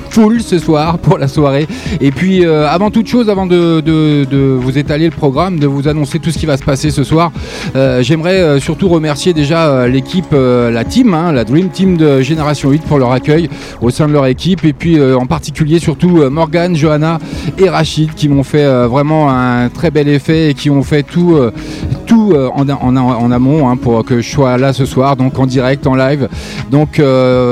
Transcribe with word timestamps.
full 0.10 0.42
ce 0.42 0.60
soir 0.60 0.98
pour 1.00 1.18
la 1.18 1.28
soirée. 1.28 1.68
Et 2.02 2.12
puis 2.12 2.29
euh, 2.30 2.68
avant 2.68 2.92
toute 2.92 3.08
chose, 3.08 3.30
avant 3.30 3.46
de, 3.46 4.58
vous 4.60 4.78
étaler 4.78 5.06
le 5.06 5.12
programme, 5.12 5.60
de 5.60 5.68
vous 5.68 5.88
annoncer 5.88 6.20
tout 6.20 6.32
ce 6.32 6.38
qui 6.38 6.46
va 6.46 6.58
se 6.58 6.64
passer 6.64 6.92
ce 6.92 7.04
soir, 7.04 7.32
euh, 7.76 8.02
j'aimerais 8.02 8.40
euh, 8.40 8.60
surtout 8.60 8.88
remercier 8.88 9.34
déjà 9.34 9.88
l'équipe, 9.88 10.34
la 10.34 10.84
team, 10.84 11.14
hein, 11.14 11.32
la 11.32 11.44
Dream 11.44 11.70
Team 11.70 11.98
de 11.98 12.22
Génération 12.22 12.70
8 12.70 12.84
pour 12.84 13.00
leur 13.00 13.12
accueil 13.12 13.50
au 13.82 13.90
sein 13.90 14.08
de 14.08 14.14
leur 14.14 14.26
équipe. 14.26 14.64
Et 14.66 14.74
puis 14.74 15.02
en 15.02 15.26
particulier 15.26 15.80
surtout 15.80 16.30
Morgane, 16.30 16.76
Johanna 16.76 17.20
et 17.58 17.70
Rachid 17.70 18.14
qui 18.14 18.30
m'ont 18.30 18.44
fait 18.44 18.66
vraiment 18.88 19.30
un 19.32 19.70
très 19.70 19.92
bel 19.92 20.08
effet 20.08 20.52
et 20.52 20.54
qui 20.54 20.70
ont 20.70 20.84
fait 20.84 21.04
tout, 21.04 21.38
en, 22.12 23.32
amont 23.32 23.70
hein, 23.70 23.78
pour 23.78 24.04
que 24.04 24.22
je 24.22 24.30
sois 24.30 24.58
là 24.58 24.74
ce 24.74 24.86
soir, 24.86 25.16
donc 25.16 25.38
en 25.40 25.46
direct, 25.46 25.88
en 25.88 25.96
live. 25.96 26.28
Donc 26.72 27.02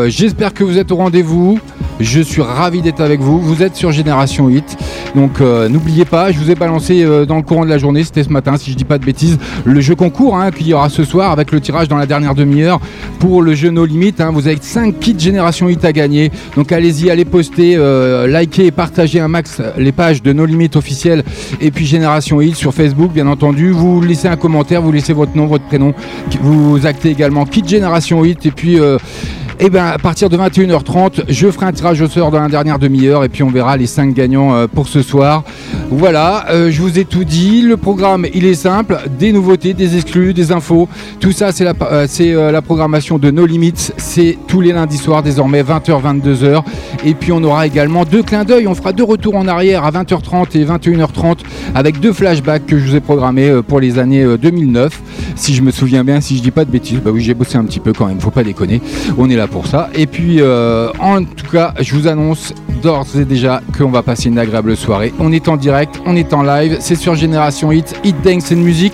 j'espère 0.08 0.54
que 0.54 0.64
vous 0.64 0.78
êtes 0.78 0.92
au 0.92 0.98
rendez-vous. 0.98 1.60
Je 2.00 2.22
suis 2.22 2.42
ravi 2.42 2.82
d'être 2.82 3.02
avec 3.02 3.20
vous. 3.20 3.40
Vous 3.40 3.64
êtes 3.64 3.76
sur 3.76 3.92
Génération 3.92 4.48
8. 4.48 4.78
Donc 5.16 5.42
euh, 5.42 5.68
n'oubliez 5.68 6.06
pas, 6.06 6.32
je 6.32 6.38
vous 6.38 6.52
ai 6.52 6.56
balancé 6.56 7.04
euh, 7.04 7.26
dans 7.26 7.38
le 7.38 7.42
courant 7.42 7.66
de 7.66 7.70
la 7.70 7.78
journée, 7.80 8.04
c'était 8.04 8.24
ce 8.24 8.30
matin 8.30 8.56
si 8.58 8.72
je 8.72 8.76
dis 8.76 8.84
pas 8.84 8.98
de 9.00 9.06
bêtises, 9.06 9.40
le 9.66 9.80
jeu 9.82 9.96
concours 9.96 10.38
hein, 10.38 10.52
qu'il 10.52 10.68
y 10.68 10.74
aura 10.74 10.90
ce 10.90 11.04
soir 11.04 11.32
avec 11.32 11.52
le 11.52 11.60
tirage 11.60 11.88
dans 11.88 11.98
la 11.98 12.06
dernière 12.06 12.36
demi-heure 12.36 12.80
pour 13.20 13.42
le 13.42 13.56
jeu 13.56 13.70
No 13.72 13.86
Limit. 13.86 14.14
hein. 14.20 14.30
Vous 14.32 14.48
avez 14.48 14.58
5 14.62 15.00
kits 15.00 15.16
Génération 15.18 15.68
8 15.68 15.86
à 15.86 15.92
gagner. 15.92 16.32
Donc 16.56 16.72
allez-y, 16.72 17.10
allez 17.10 17.26
poster, 17.26 17.76
euh, 17.78 18.28
liker 18.28 18.68
et 18.68 18.72
partager 18.72 19.20
un 19.20 19.28
max 19.28 19.62
les 19.78 19.92
pages 19.92 20.22
de 20.22 20.34
No 20.34 20.46
Limit 20.46 20.70
officielles 20.76 21.24
et 21.62 21.72
puis 21.72 21.86
Génération 21.86 22.40
8 22.40 22.56
sur 22.56 22.74
Facebook 22.74 23.12
bien 23.12 23.28
entendu. 23.28 23.72
Vous 23.72 24.02
laissez 24.02 24.28
un 24.28 24.36
commentaire, 24.38 24.82
vous 24.82 24.92
laissez 24.92 25.14
votre 25.14 25.36
nom, 25.36 25.48
votre 25.48 25.66
prénom. 25.66 25.94
Vous 26.42 26.86
actez 26.86 27.10
également 27.10 27.46
kit 27.46 27.64
Génération 27.66 28.22
8 28.22 28.46
et 28.46 28.52
puis 28.52 28.80
euh, 28.80 28.98
et 29.60 29.70
ben 29.70 29.86
à 29.86 29.98
partir 29.98 30.30
de 30.30 30.38
21h30, 30.38 31.24
je 31.30 31.50
ferai 31.50 31.66
un 31.66 31.72
tirage 31.72 32.02
au 32.02 32.08
sort 32.08 32.32
dans 32.32 32.40
la 32.40 32.48
dernière 32.48 32.80
demi-heure 32.80 33.24
et 33.24 33.30
puis 33.30 33.44
on 33.44 33.50
verra 33.50 33.78
les 33.78 33.88
5 33.88 34.14
gagnants 34.14 34.54
euh, 34.54 34.68
pour 34.68 34.88
ce 34.88 35.02
soir. 35.02 35.44
Voilà, 35.90 36.46
euh, 36.52 36.70
je 36.70 36.82
vous 36.82 37.00
ai 37.00 37.06
tout 37.06 37.24
dit. 37.24 37.62
Le 37.62 37.78
programme, 37.78 38.26
il 38.34 38.46
est 38.46 38.54
simple, 38.54 39.00
des 39.18 39.32
nouveautés, 39.32 39.74
des 39.74 39.96
exclus, 39.96 40.34
des 40.34 40.52
infos. 40.52 40.90
Tout 41.20 41.32
ça, 41.32 41.52
c'est 41.52 41.64
la, 41.64 41.74
euh, 41.82 42.62
programmation 42.62 43.18
de 43.18 43.32
No 43.32 43.46
Limits. 43.46 43.92
C'est 43.98 44.38
tous 44.48 44.62
les 44.62 44.74
lundis 44.74 44.98
soirs 44.98 45.24
désormais 45.24 45.64
20h 45.64 46.02
22h. 46.02 46.64
Et 47.06 47.14
puis 47.14 47.32
on 47.32 47.44
aura 47.44 47.66
également 47.66 48.04
deux 48.04 48.22
clins 48.22 48.44
d'œil. 48.44 48.68
On 48.68 48.76
fera 48.76 48.94
deux 48.94 49.04
retours 49.04 49.36
en 49.36 49.48
arrière 49.48 49.86
à 49.86 49.92
20h30 49.92 50.58
et 50.58 50.66
21h30 50.66 51.38
avec 51.74 52.00
deux 52.00 52.14
flashbacks 52.14 52.66
que 52.66 52.78
je 52.78 52.86
vous 52.86 52.96
ai 52.96 53.00
programmés 53.00 53.62
pour 53.68 53.80
les 53.80 53.98
années 53.98 54.24
euh, 54.24 54.38
2009. 54.38 55.02
Si 55.36 55.56
je 55.56 55.62
me 55.62 55.72
souviens 55.72 56.04
bien, 56.04 56.22
si 56.22 56.38
je 56.38 56.42
dis 56.42 56.52
pas 56.52 56.66
de 56.66 56.72
bêtises, 56.72 57.00
bah 57.00 57.12
oui, 57.14 57.22
j'ai 57.22 57.34
bossé 57.34 57.58
un 57.58 57.64
petit 57.64 57.80
peu 57.80 57.94
quand 57.94 58.08
même. 58.08 58.20
Faut 58.20 58.32
pas 58.32 58.44
déconner. 58.44 58.82
On 59.18 59.30
est 59.30 59.36
là 59.36 59.47
pour 59.48 59.68
ça. 59.68 59.90
Et 59.94 60.08
puis, 60.08 60.38
euh, 60.40 60.90
en 61.00 61.24
tout 61.24 61.50
cas, 61.52 61.74
je 61.80 61.96
vous 61.96 62.08
annonce 62.08 62.54
d'ores 62.82 63.08
et 63.20 63.26
déjà 63.26 63.62
qu'on 63.78 63.90
va 63.90 64.04
passer 64.04 64.30
une 64.30 64.40
agréable 64.40 64.76
soirée. 64.78 65.14
On 65.20 65.32
est 65.32 65.48
en 65.48 65.58
direct, 65.58 66.00
on 66.06 66.16
est 66.16 66.34
en 66.34 66.44
live, 66.44 66.78
c'est 66.80 66.96
sur 66.96 67.16
Génération 67.16 67.72
Hit, 67.72 67.96
Hit 68.04 68.16
Dance 68.24 68.52
and 68.52 68.58
Music, 68.58 68.94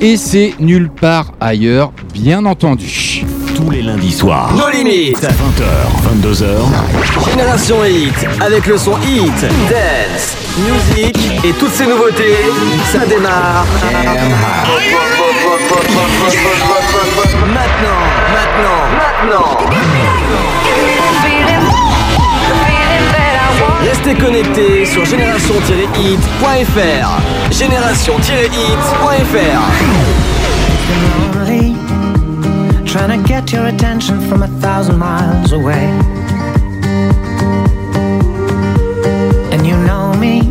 et 0.00 0.16
c'est 0.16 0.54
nulle 0.60 0.90
part 0.90 1.32
ailleurs, 1.40 1.92
bien 2.12 2.44
entendu. 2.46 3.24
Tous 3.54 3.70
les 3.70 3.82
lundis 3.82 4.12
soirs. 4.12 4.52
Nos 4.56 4.68
limites. 4.70 5.18
20h, 5.22 6.22
22h. 6.22 7.30
Génération 7.30 7.84
Hit 7.84 8.26
avec 8.40 8.66
le 8.66 8.76
son 8.76 8.96
Hit, 9.02 9.40
Dance, 9.70 10.36
Music 10.58 11.16
et 11.44 11.52
toutes 11.52 11.72
ces 11.72 11.86
nouveautés. 11.86 12.36
Ça 12.92 13.06
démarre. 13.06 13.66
Maintenant, 17.54 18.02
maintenant, 18.32 18.82
maintenant. 18.98 19.50
Restez 23.82 24.14
connectés 24.14 24.86
sur 24.86 25.04
génération-hit.fr. 25.04 27.20
Génération-hit.fr. 27.50 29.60
trying 32.94 33.20
to 33.20 33.28
get 33.28 33.50
your 33.50 33.66
attention 33.66 34.20
from 34.28 34.44
a 34.44 34.48
thousand 34.60 34.96
miles 34.96 35.50
away. 35.50 35.90
And 39.50 39.66
you 39.66 39.76
know 39.78 40.14
me, 40.14 40.42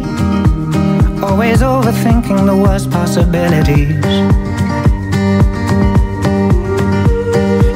always 1.24 1.62
overthinking 1.62 2.46
the 2.46 2.58
worst 2.58 2.92
possibilities. 2.92 4.43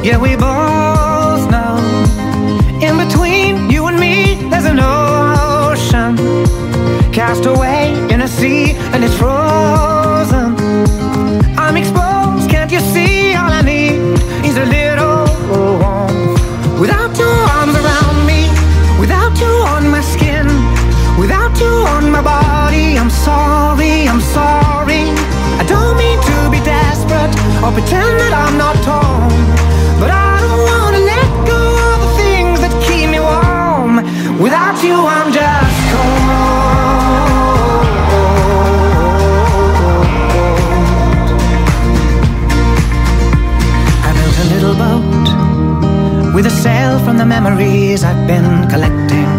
Yeah, 0.07 0.19
we 0.19 0.37
both 0.37 1.51
know, 1.51 1.75
in 2.79 2.95
between 2.95 3.69
you 3.69 3.87
and 3.87 3.99
me, 3.99 4.35
there's 4.49 4.63
an 4.63 4.79
ocean. 4.79 6.15
Cast 7.11 7.45
away 7.45 7.91
in 8.09 8.21
a 8.21 8.27
sea, 8.29 8.71
and 8.93 9.03
it's 9.03 9.17
frozen. 9.17 10.55
I'm 11.59 11.75
exposed, 11.75 12.49
can't 12.49 12.71
you 12.71 12.79
see? 12.79 13.35
All 13.35 13.51
I 13.51 13.61
need 13.61 13.99
is 14.47 14.55
a 14.55 14.65
little 14.77 15.27
warmth. 15.51 16.39
Without 16.79 17.11
your 17.19 17.37
arms 17.57 17.75
around 17.75 18.25
me, 18.25 18.47
without 19.01 19.37
you 19.41 19.53
on 19.75 19.91
my 19.91 19.99
skin, 19.99 20.47
without 21.19 21.53
you 21.59 21.73
on 21.95 22.09
my 22.09 22.21
body, 22.21 22.97
I'm 22.97 23.09
sorry, 23.09 24.07
I'm 24.07 24.21
sorry. 24.21 25.03
I 25.61 25.65
don't 25.67 25.97
mean 25.97 26.17
to 26.29 26.37
be 26.49 26.63
desperate 26.63 27.33
or 27.61 27.73
pretend 27.73 28.13
that 28.23 28.33
I'm 28.33 28.57
not 28.57 28.75
torn, 28.87 29.06
with 46.37 46.45
a 46.45 46.51
sail 46.51 46.99
from 46.99 47.17
the 47.17 47.25
memories 47.25 48.03
I've 48.03 48.27
been 48.27 48.69
collecting. 48.69 49.29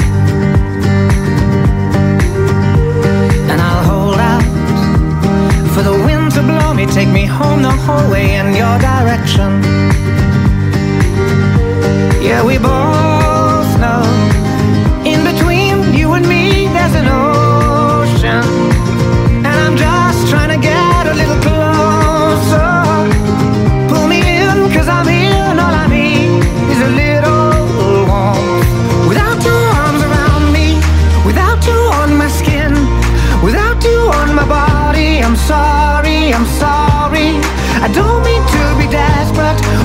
And 3.51 3.61
I'll 3.61 3.85
hold 3.85 4.19
out 4.19 4.43
for 5.73 5.83
the 5.83 5.93
wind 5.93 6.33
to 6.33 6.43
blow 6.43 6.75
me, 6.75 6.87
take 6.87 7.09
me 7.09 7.25
home 7.25 7.63
the 7.63 7.71
whole 7.71 8.11
way 8.11 8.35
in 8.35 8.47
your 8.47 8.77
direction. 8.81 9.63
Yeah, 12.21 12.45
we 12.45 12.59
both 12.59 13.08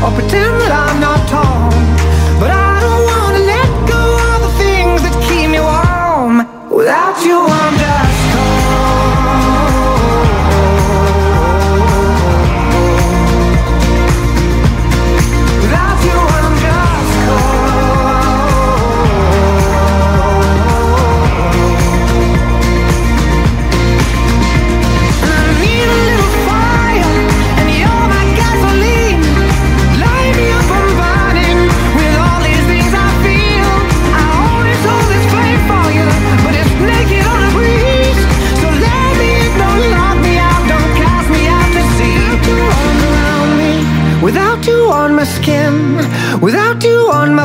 or 0.04 0.12
pretend 0.12 0.60
that 0.60 0.72
I 0.72 0.93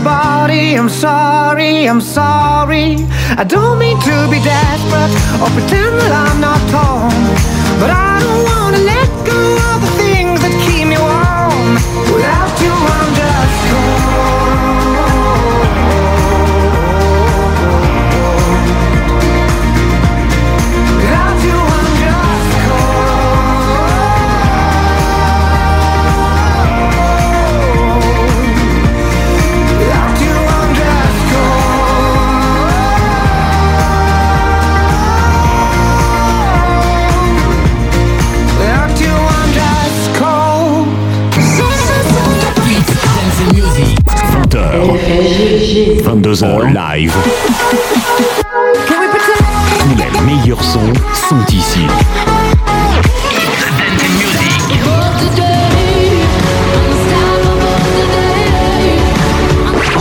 my 0.01 0.05
body, 0.05 0.77
I'm 0.77 0.89
sorry, 0.89 1.89
I'm 1.89 2.01
sorry. 2.01 2.97
I 3.37 3.45
don't 3.45 3.79
mean 3.79 3.99
to 4.01 4.29
be 4.31 4.39
desperate 4.43 5.13
or 5.43 5.49
pretend 5.57 5.95
that 6.01 6.13
I'm 6.13 6.41
not 6.41 6.61
torn. 6.71 7.23
But 7.81 7.91
I 7.91 8.21
don't 8.23 8.43
wanna 8.45 8.79
let 8.79 9.09
go 9.27 9.41
of 9.71 9.79
the 9.83 9.93
things 10.03 10.41
that 10.43 10.55
keep 10.67 10.87
me 10.87 10.99
warm. 10.99 11.75
Without 12.15 12.53
you, 12.63 12.75
I'm 12.97 13.11
just 13.15 13.59
cold. 13.71 13.98
22h 45.19 46.73
live. 46.73 47.13
Tous 48.87 49.97
les 49.97 50.21
meilleurs 50.25 50.63
sons 50.63 50.93
sont 51.13 51.45
ici. 51.53 51.81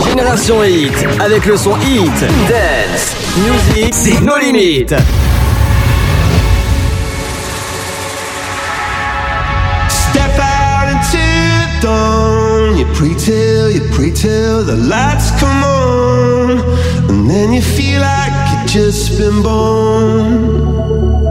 Génération 0.08 0.62
Hit, 0.62 0.92
avec 1.18 1.46
le 1.46 1.56
son 1.56 1.76
Hit, 1.78 2.20
Dance, 2.48 3.16
Music, 3.38 3.92
c'est 3.92 4.20
nos 4.20 4.38
limites. 4.38 4.94
Step 9.88 10.38
out 10.38 10.88
into 10.88 11.18
the 11.18 11.82
dawn. 11.82 12.78
You 12.78 12.86
you 13.78 13.88
pray 13.92 14.10
till 14.10 14.64
the 14.64 14.76
lights 14.76 15.30
come 15.38 15.62
on. 15.62 16.58
And 17.10 17.30
then 17.30 17.52
you 17.52 17.62
feel 17.62 18.00
like 18.00 18.32
you've 18.50 18.70
just 18.70 19.18
been 19.18 19.42
born. 19.42 21.27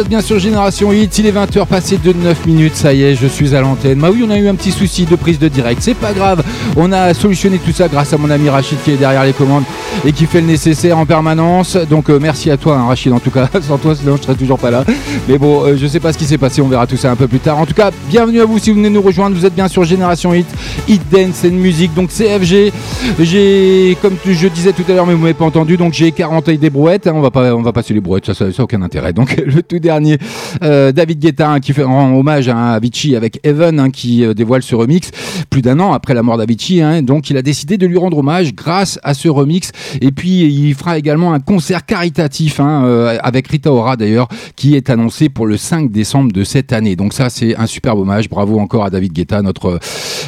Êtes 0.00 0.08
bien 0.08 0.20
sur 0.22 0.38
Génération 0.38 0.92
Hit, 0.92 1.18
il 1.18 1.26
est 1.26 1.32
20h 1.32 1.66
passé 1.66 1.98
de 1.98 2.12
9 2.12 2.46
minutes, 2.46 2.74
ça 2.74 2.94
y 2.94 3.02
est, 3.02 3.14
je 3.16 3.26
suis 3.26 3.54
à 3.54 3.60
l'antenne. 3.60 3.98
Bah 3.98 4.08
oui, 4.10 4.24
on 4.26 4.30
a 4.30 4.38
eu 4.38 4.48
un 4.48 4.54
petit 4.54 4.70
souci 4.70 5.04
de 5.04 5.14
prise 5.14 5.38
de 5.38 5.48
direct, 5.48 5.82
c'est 5.82 5.94
pas 5.94 6.12
grave. 6.12 6.42
On 6.76 6.90
a 6.92 7.12
solutionné 7.12 7.58
tout 7.58 7.72
ça 7.72 7.86
grâce 7.88 8.12
à 8.12 8.16
mon 8.16 8.30
ami 8.30 8.48
Rachid 8.48 8.78
qui 8.82 8.92
est 8.92 8.96
derrière 8.96 9.24
les 9.24 9.34
commandes 9.34 9.64
et 10.06 10.12
qui 10.12 10.24
fait 10.24 10.40
le 10.40 10.46
nécessaire 10.46 10.96
en 10.96 11.04
permanence. 11.04 11.76
Donc 11.76 12.08
euh, 12.08 12.18
merci 12.18 12.50
à 12.50 12.56
toi 12.56 12.76
hein, 12.76 12.86
Rachid 12.86 13.12
en 13.12 13.18
tout 13.18 13.30
cas, 13.30 13.48
sans 13.60 13.76
toi 13.76 13.94
sinon 13.94 14.16
je 14.16 14.22
serais 14.22 14.36
toujours 14.36 14.58
pas 14.58 14.70
là. 14.70 14.84
Mais 15.28 15.36
bon, 15.36 15.64
euh, 15.64 15.76
je 15.76 15.86
sais 15.86 16.00
pas 16.00 16.12
ce 16.14 16.18
qui 16.18 16.24
s'est 16.24 16.38
passé, 16.38 16.62
on 16.62 16.68
verra 16.68 16.86
tout 16.86 16.96
ça 16.96 17.10
un 17.10 17.16
peu 17.16 17.28
plus 17.28 17.40
tard. 17.40 17.58
En 17.58 17.66
tout 17.66 17.74
cas, 17.74 17.90
bienvenue 18.08 18.40
à 18.40 18.46
vous 18.46 18.58
si 18.58 18.70
vous 18.70 18.76
venez 18.76 18.90
nous 18.90 19.02
rejoindre, 19.02 19.36
vous 19.36 19.44
êtes 19.44 19.54
bien 19.54 19.68
sur 19.68 19.84
Génération 19.84 20.32
Hit, 20.32 20.48
Hit 20.88 21.02
Dance 21.10 21.44
and 21.44 21.56
Music, 21.56 21.92
donc 21.94 22.08
CFG. 22.10 22.72
J'ai, 23.18 23.96
comme 24.02 24.14
tu- 24.22 24.34
je 24.34 24.46
disais 24.48 24.72
tout 24.72 24.84
à 24.88 24.92
l'heure, 24.94 25.06
mais 25.06 25.14
vous 25.14 25.20
m'avez 25.22 25.34
pas 25.34 25.44
entendu, 25.44 25.76
donc 25.76 25.92
j'ai 25.94 26.12
40 26.12 26.50
des 26.50 26.70
brouettes, 26.70 27.06
hein, 27.06 27.12
on 27.14 27.20
va 27.20 27.30
pas, 27.30 27.54
on 27.54 27.62
va 27.62 27.72
passer 27.72 27.94
les 27.94 28.00
brouettes, 28.00 28.26
ça, 28.26 28.34
ça, 28.34 28.52
ça 28.52 28.62
aucun 28.62 28.82
intérêt. 28.82 29.12
Donc 29.12 29.36
le 29.46 29.62
tout 29.62 29.78
dernier. 29.78 30.18
Euh, 30.62 30.92
David 30.92 31.18
Guetta 31.18 31.50
hein, 31.50 31.60
qui 31.60 31.72
fait 31.72 31.82
rend 31.82 32.14
hommage 32.14 32.48
à 32.48 32.72
Avicii 32.72 33.16
avec 33.16 33.40
Evan 33.44 33.78
hein, 33.80 33.90
qui 33.90 34.24
euh, 34.24 34.34
dévoile 34.34 34.62
ce 34.62 34.74
remix 34.74 35.10
plus 35.48 35.62
d'un 35.62 35.80
an 35.80 35.92
après 35.92 36.14
la 36.14 36.22
mort 36.22 36.36
d'Avicii. 36.38 36.82
hein. 36.82 37.02
donc 37.02 37.30
il 37.30 37.36
a 37.36 37.42
décidé 37.42 37.78
de 37.78 37.86
lui 37.86 37.96
rendre 37.98 38.18
hommage 38.18 38.54
grâce 38.54 38.98
à 39.02 39.14
ce 39.14 39.28
remix. 39.28 39.72
Et 40.00 40.12
puis 40.12 40.42
il 40.44 40.74
fera 40.74 40.98
également 40.98 41.32
un 41.32 41.40
concert 41.40 41.84
caritatif 41.86 42.60
hein, 42.60 42.84
euh, 42.84 43.18
avec 43.22 43.48
Rita 43.48 43.72
Ora 43.72 43.96
d'ailleurs 43.96 44.28
qui 44.56 44.76
est 44.76 44.90
annoncé 44.90 45.28
pour 45.28 45.46
le 45.46 45.56
5 45.56 45.90
décembre 45.90 46.32
de 46.32 46.44
cette 46.44 46.72
année. 46.72 46.96
Donc 46.96 47.12
ça 47.14 47.30
c'est 47.30 47.56
un 47.56 47.66
superbe 47.66 47.98
hommage. 47.98 48.28
Bravo 48.28 48.58
encore 48.58 48.84
à 48.84 48.90
David 48.90 49.12
Guetta, 49.12 49.42
notre 49.42 49.78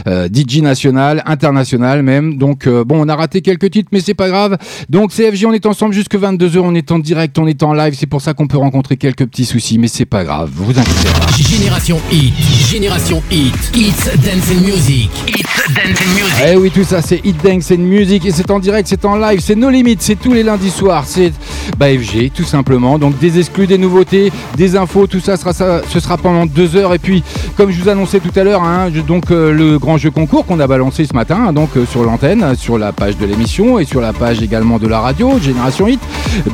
euh, 0.07 0.29
DJ 0.33 0.59
national, 0.63 1.23
international 1.27 2.03
même. 2.03 2.39
Donc 2.39 2.62
euh, 2.67 2.85
bon, 2.85 3.05
on 3.05 3.09
a 3.09 3.17
raté 3.17 3.41
quelques 3.41 3.71
titres, 3.71 3.89
mais 3.93 4.01
c'est 4.01 4.15
pas 4.15 4.29
grave. 4.29 4.57
Donc 4.89 5.13
CFJ, 5.13 5.47
on 5.47 5.53
est 5.53 5.67
ensemble 5.67 5.95
jusque 5.95 6.15
22h, 6.15 6.59
on 6.59 6.75
est 6.75 6.91
en 6.91 6.99
direct, 6.99 7.39
on 7.39 7.47
est 7.47 7.63
en 7.63 7.73
live. 7.73 7.95
C'est 7.99 8.07
pour 8.07 8.21
ça 8.21 8.35
qu'on 8.35 8.47
peut 8.47 8.59
rencontrer 8.59 8.97
quelques 8.97 9.27
petits 9.27 9.45
soucis, 9.45 9.79
mais 9.79 9.89
c'est 9.89 10.05
pas 10.05 10.25
grave. 10.25 10.51
Vous 10.55 10.71
inquiétez 10.79 11.09
pas. 11.09 11.33
Génération 11.37 12.01
Hit, 12.11 12.35
Génération 12.71 13.23
Hit, 13.31 13.55
It's 13.75 14.05
Dance 14.05 14.51
and 14.51 14.65
Music, 14.65 15.11
It's 15.29 15.75
Dance 15.75 16.01
and 16.01 16.15
Music. 16.15 16.45
Eh 16.47 16.57
oui, 16.57 16.71
tout 16.71 16.85
ça, 16.85 17.03
c'est 17.03 17.21
Hit 17.25 17.43
Dance 17.43 17.71
and 17.71 17.79
Music 17.79 18.25
et 18.25 18.31
c'est 18.31 18.51
en 18.51 18.59
direct, 18.59 18.89
c'est 18.89 19.05
en 19.05 19.17
live, 19.17 19.41
c'est 19.41 19.57
No 19.57 19.71
Limit, 19.71 19.97
c'est 20.01 20.17
tous 20.17 20.33
les 20.33 20.43
lundis 20.43 20.71
soirs, 20.71 21.05
c'est 21.07 21.33
bah, 21.79 21.87
FG, 21.89 22.31
tout 22.35 22.45
simplement. 22.45 22.99
Donc 22.99 23.19
des 23.19 23.39
exclus, 23.39 23.67
des 23.67 23.79
nouveautés, 23.79 24.33
des 24.57 24.77
infos, 24.77 25.07
tout 25.07 25.21
ça 25.21 25.37
sera 25.37 25.53
ça, 25.53 25.83
ce 25.89 26.01
sera 26.01 26.17
pendant 26.17 26.47
deux 26.47 26.77
heures. 26.77 26.95
Et 26.95 26.99
puis, 26.99 27.23
comme 27.57 27.71
je 27.71 27.81
vous 27.81 27.89
annonçais 27.89 28.21
tout 28.21 28.39
à 28.39 28.45
l'heure, 28.45 28.63
hein, 28.63 28.91
donc 29.07 29.31
euh, 29.31 29.53
le 29.53 29.79
grand 29.79 29.99
jeu 29.99 30.11
concours 30.11 30.47
qu'on 30.47 30.61
a 30.61 30.67
balancé 30.67 31.05
ce 31.05 31.15
matin, 31.15 31.47
hein, 31.49 31.53
donc 31.53 31.71
euh, 31.77 31.87
sur 31.87 32.03
l'antenne, 32.03 32.52
sur 32.57 32.79
la 32.79 32.93
page 32.93 33.17
de 33.17 33.27
l'émission 33.27 33.79
et 33.79 33.85
sur 33.85 34.01
la 34.01 34.13
page 34.13 34.43
également 34.43 34.79
de 34.79 34.87
la 34.87 35.01
radio, 35.01 35.39
Génération 35.39 35.87
Hit. 35.87 36.01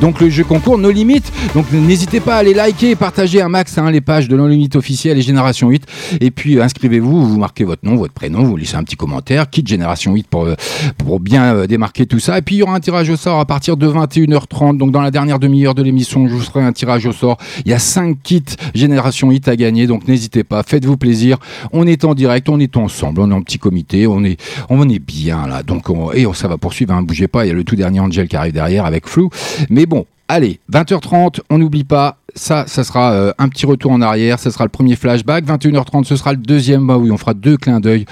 Donc 0.01 0.19
le 0.19 0.29
jeu 0.29 0.43
concours 0.43 0.77
No 0.77 0.91
Limit. 0.91 1.23
Donc 1.53 1.71
n'hésitez 1.71 2.19
pas 2.19 2.35
à 2.35 2.37
aller 2.39 2.53
liker 2.53 2.91
et 2.91 2.95
partager 2.95 3.41
un 3.41 3.49
max 3.49 3.77
hein, 3.77 3.91
les 3.91 4.01
pages 4.01 4.27
de 4.27 4.35
No 4.35 4.47
Limit 4.47 4.69
officiel 4.75 5.17
et 5.17 5.21
Génération 5.21 5.69
8. 5.69 5.85
Et 6.21 6.31
puis 6.31 6.57
euh, 6.57 6.63
inscrivez-vous, 6.63 7.25
vous 7.25 7.39
marquez 7.39 7.63
votre 7.63 7.85
nom, 7.85 7.95
votre 7.95 8.13
prénom, 8.13 8.43
vous 8.43 8.57
laissez 8.57 8.75
un 8.75 8.83
petit 8.83 8.95
commentaire, 8.95 9.49
quitte 9.49 9.67
Génération 9.67 10.13
8 10.13 10.27
pour, 10.27 10.45
euh, 10.45 10.55
pour 10.97 11.19
bien 11.19 11.55
euh, 11.55 11.67
démarquer 11.67 12.05
tout 12.05 12.19
ça. 12.19 12.37
Et 12.37 12.41
puis 12.41 12.55
il 12.55 12.59
y 12.59 12.63
aura 12.63 12.75
un 12.75 12.79
tirage 12.79 13.09
au 13.09 13.15
sort 13.15 13.39
à 13.39 13.45
partir 13.45 13.77
de 13.77 13.87
21h30. 13.87 14.77
Donc 14.77 14.91
dans 14.91 15.01
la 15.01 15.11
dernière 15.11 15.39
demi-heure 15.39 15.75
de 15.75 15.83
l'émission, 15.83 16.27
je 16.27 16.33
vous 16.33 16.41
ferai 16.41 16.63
un 16.63 16.73
tirage 16.73 17.05
au 17.05 17.11
sort. 17.11 17.37
Il 17.65 17.71
y 17.71 17.73
a 17.73 17.79
5 17.79 18.17
kits 18.21 18.43
Génération 18.73 19.29
8 19.29 19.47
à 19.47 19.55
gagner. 19.55 19.87
Donc 19.87 20.07
n'hésitez 20.07 20.43
pas, 20.43 20.63
faites-vous 20.63 20.97
plaisir. 20.97 21.37
On 21.71 21.87
est 21.87 22.05
en 22.05 22.13
direct, 22.13 22.49
on 22.49 22.59
est 22.59 22.77
ensemble, 22.77 23.21
on 23.21 23.31
est 23.31 23.33
en 23.33 23.41
petit 23.41 23.59
comité, 23.59 24.07
on 24.07 24.23
est, 24.23 24.39
on 24.69 24.87
est 24.89 24.99
bien 24.99 25.47
là. 25.47 25.63
Donc 25.63 25.88
et 26.13 26.25
on, 26.25 26.33
ça 26.33 26.47
va 26.47 26.57
poursuivre, 26.57 26.93
hein, 26.93 27.01
bougez 27.01 27.27
pas. 27.27 27.45
Il 27.45 27.49
y 27.49 27.51
a 27.51 27.55
le 27.55 27.63
tout 27.63 27.75
dernier 27.75 27.99
Angel 27.99 28.27
qui 28.27 28.35
arrive 28.35 28.53
derrière 28.53 28.85
avec 28.85 29.07
Flou. 29.07 29.29
Mais 29.69 29.85
bon, 29.85 30.05
allez, 30.29 30.59
20h30, 30.71 31.41
on 31.49 31.57
n'oublie 31.57 31.83
pas. 31.83 32.17
Ça, 32.35 32.65
ça 32.67 32.83
sera 32.83 33.11
euh, 33.13 33.33
un 33.39 33.49
petit 33.49 33.65
retour 33.65 33.91
en 33.91 34.01
arrière, 34.01 34.37
ça 34.37 34.51
sera 34.51 34.63
le 34.63 34.69
premier 34.69 34.95
flashback. 34.95 35.45
21h30, 35.45 36.03
ce 36.05 36.15
sera 36.15 36.31
le 36.31 36.37
deuxième. 36.37 36.85
Bah 36.85 36.97
oui, 36.97 37.09
on 37.09 37.17
fera 37.17 37.33
deux 37.33 37.57
clins 37.57 37.79
d'œil 37.79 38.05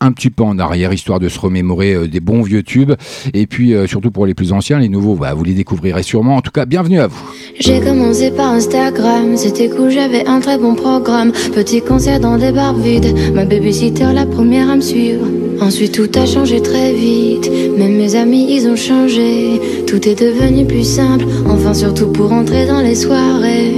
un 0.00 0.10
petit 0.10 0.28
peu 0.28 0.42
en 0.42 0.58
arrière, 0.58 0.92
histoire 0.92 1.20
de 1.20 1.28
se 1.28 1.38
remémorer 1.38 1.94
euh, 1.94 2.08
des 2.08 2.18
bons 2.20 2.42
vieux 2.42 2.64
tubes. 2.64 2.92
Et 3.32 3.46
puis, 3.46 3.74
euh, 3.74 3.86
surtout 3.86 4.10
pour 4.10 4.26
les 4.26 4.34
plus 4.34 4.52
anciens, 4.52 4.80
les 4.80 4.88
nouveaux, 4.88 5.14
bah, 5.14 5.32
vous 5.34 5.44
les 5.44 5.54
découvrirez 5.54 6.02
sûrement. 6.02 6.36
En 6.36 6.40
tout 6.42 6.50
cas, 6.50 6.66
bienvenue 6.66 7.00
à 7.00 7.06
vous. 7.06 7.32
J'ai 7.60 7.80
commencé 7.80 8.32
par 8.32 8.50
Instagram, 8.50 9.36
c'était 9.36 9.70
cool, 9.70 9.90
j'avais 9.90 10.26
un 10.26 10.40
très 10.40 10.58
bon 10.58 10.74
programme. 10.74 11.30
Petit 11.54 11.80
concert 11.80 12.18
dans 12.18 12.36
des 12.36 12.50
bars 12.50 12.74
vides, 12.74 13.14
ma 13.34 13.44
babysitter 13.44 14.12
la 14.12 14.26
première 14.26 14.68
à 14.68 14.76
me 14.76 14.80
suivre. 14.80 15.26
Ensuite 15.60 15.92
tout 15.92 16.18
a 16.18 16.24
changé 16.24 16.60
très 16.62 16.92
vite, 16.92 17.50
même 17.76 17.96
mes 17.96 18.14
amis 18.16 18.46
ils 18.48 18.66
ont 18.66 18.76
changé. 18.76 19.60
Tout 19.86 20.08
est 20.08 20.14
devenu 20.14 20.64
plus 20.64 20.84
simple, 20.84 21.26
enfin 21.48 21.74
surtout 21.74 22.08
pour 22.08 22.32
entrer 22.32 22.66
dans 22.66 22.80
les 22.80 22.94
soirées. 22.94 23.74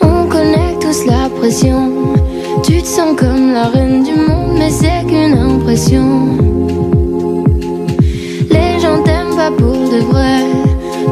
On 0.00 0.28
connaît 0.28 0.76
tous 0.80 1.06
la 1.06 1.28
pression, 1.28 1.92
tu 2.64 2.82
te 2.82 2.86
sens 2.86 3.16
comme 3.16 3.52
la 3.52 3.66
reine 3.68 4.02
du 4.02 4.12
monde, 4.12 4.56
mais 4.58 4.70
c'est 4.70 5.06
qu'une 5.06 5.38
impression. 5.38 6.36
Les 8.50 8.80
gens 8.80 9.02
t'aiment 9.04 9.36
pas 9.36 9.52
pour 9.56 9.88
de 9.94 10.00
vrai. 10.10 10.44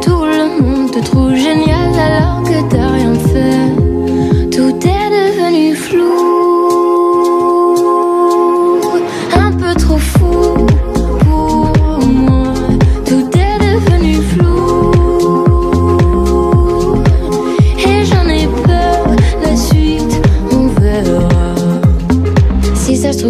Tout 0.01 0.25
le 0.25 0.61
monde 0.61 0.91
te 0.91 0.99
trouve 0.99 1.33
génial 1.33 1.93
alors 1.95 2.43
que 2.43 2.69
t'as 2.69 2.96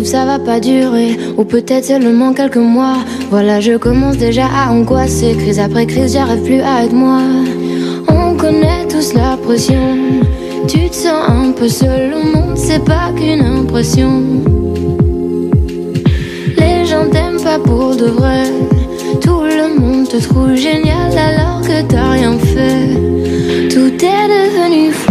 ça 0.08 0.24
va 0.24 0.40
pas 0.40 0.62
durer, 0.62 1.18
ou 1.38 1.44
peut-être 1.44 1.84
seulement 1.84 2.34
quelques 2.34 2.56
mois. 2.56 3.00
Voilà, 3.30 3.60
je 3.60 3.74
commence 3.74 4.18
déjà 4.18 4.46
à 4.46 4.72
angoisser. 4.72 5.36
Crise 5.38 5.60
après 5.60 5.86
crise, 5.86 6.14
j'arrive 6.14 6.44
plus 6.44 6.62
à 6.62 6.86
être 6.86 6.94
moi. 6.94 7.20
On 8.08 8.36
connaît 8.36 8.88
tous 8.90 9.14
la 9.14 9.36
pression. 9.36 9.98
Tu 10.66 10.90
te 10.90 10.96
sens 10.96 11.24
un 11.28 11.52
peu 11.52 11.68
seul 11.68 12.14
au 12.14 12.24
monde, 12.24 12.56
c'est 12.56 12.84
pas 12.86 13.12
qu'une 13.18 13.42
impression. 13.42 14.24
Les 16.58 16.86
gens 16.86 17.08
t'aiment 17.12 17.44
pas 17.44 17.60
pour 17.60 17.96
de 17.98 18.06
vrai. 18.06 18.44
Tout 19.20 19.42
le 19.44 19.78
monde 19.78 20.08
te 20.08 20.18
trouve 20.18 20.56
génial 20.56 21.12
alors 21.18 21.62
que 21.62 21.82
t'as 21.86 22.12
rien 22.12 22.38
fait. 22.40 22.96
Tout 23.74 23.94
est 24.06 24.28
devenu 24.36 24.92
flou. 24.92 25.07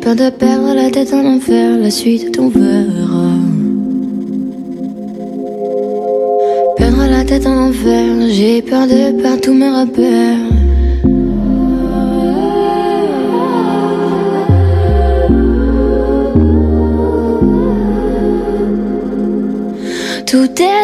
Peur 0.00 0.16
de 0.16 0.30
perdre 0.30 0.74
la 0.74 0.90
tête 0.90 1.12
en 1.12 1.24
enfer, 1.24 1.76
la 1.78 1.90
suite 1.90 2.38
on 2.38 2.48
verra. 2.48 3.32
Perdre 6.76 7.06
la 7.10 7.24
tête 7.24 7.46
en 7.46 7.68
enfer, 7.68 8.04
j'ai 8.30 8.62
peur 8.62 8.86
de 8.86 9.20
perdre 9.20 9.40
tous 9.40 9.52
mes 9.52 9.68
repères. 9.68 10.38
Tout 20.26 20.62
est 20.62 20.79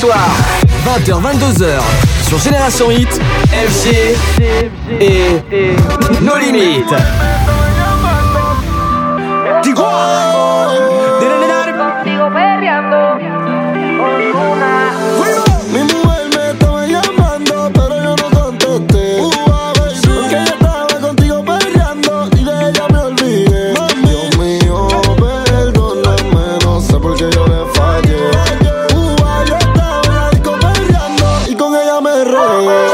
tous 0.00 0.06
les 0.06 0.12
lundis 0.12 0.24
soirs, 0.24 0.36
20h, 0.86 1.20
22h, 1.20 1.80
sur 2.28 2.38
Génération 2.38 2.90
Hit, 2.90 3.20
FG 3.50 4.16
et 5.00 5.76
nos 6.22 6.36
limites. 6.36 6.94
robo. 32.24 32.89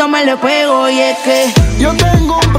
toma 0.00 0.24
le 0.24 0.34
pego 0.38 0.88
y 0.88 0.98
es 0.98 1.18
que 1.18 1.52
yo 1.78 1.92
tengo 1.94 2.38
un 2.38 2.52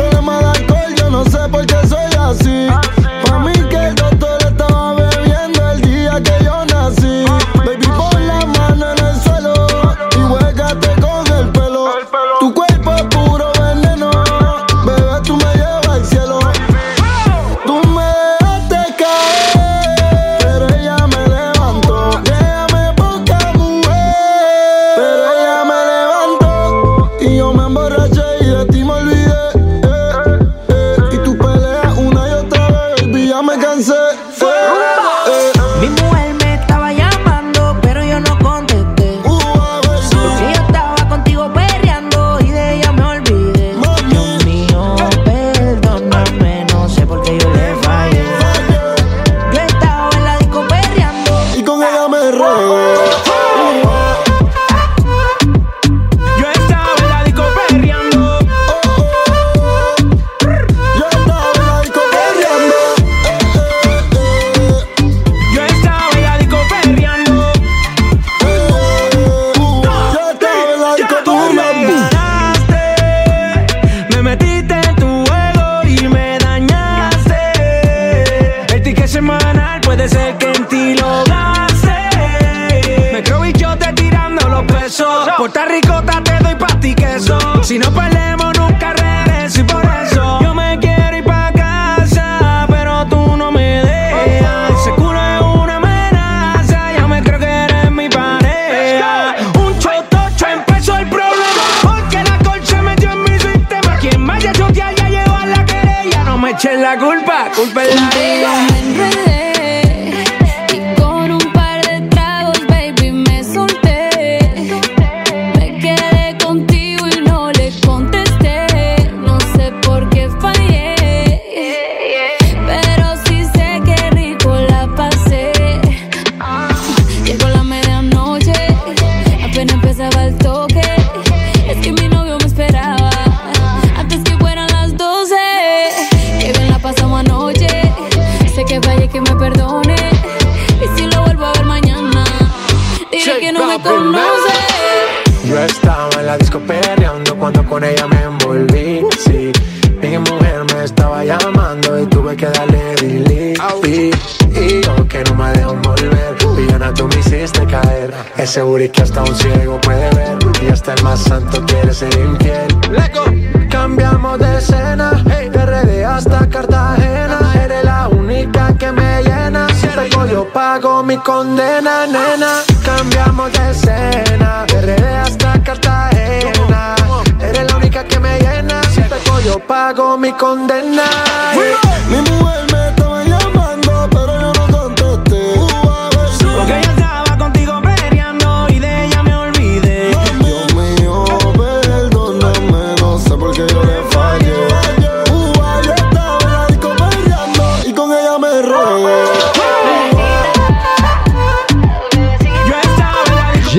Me 182.10 182.22
mueve 182.22 182.71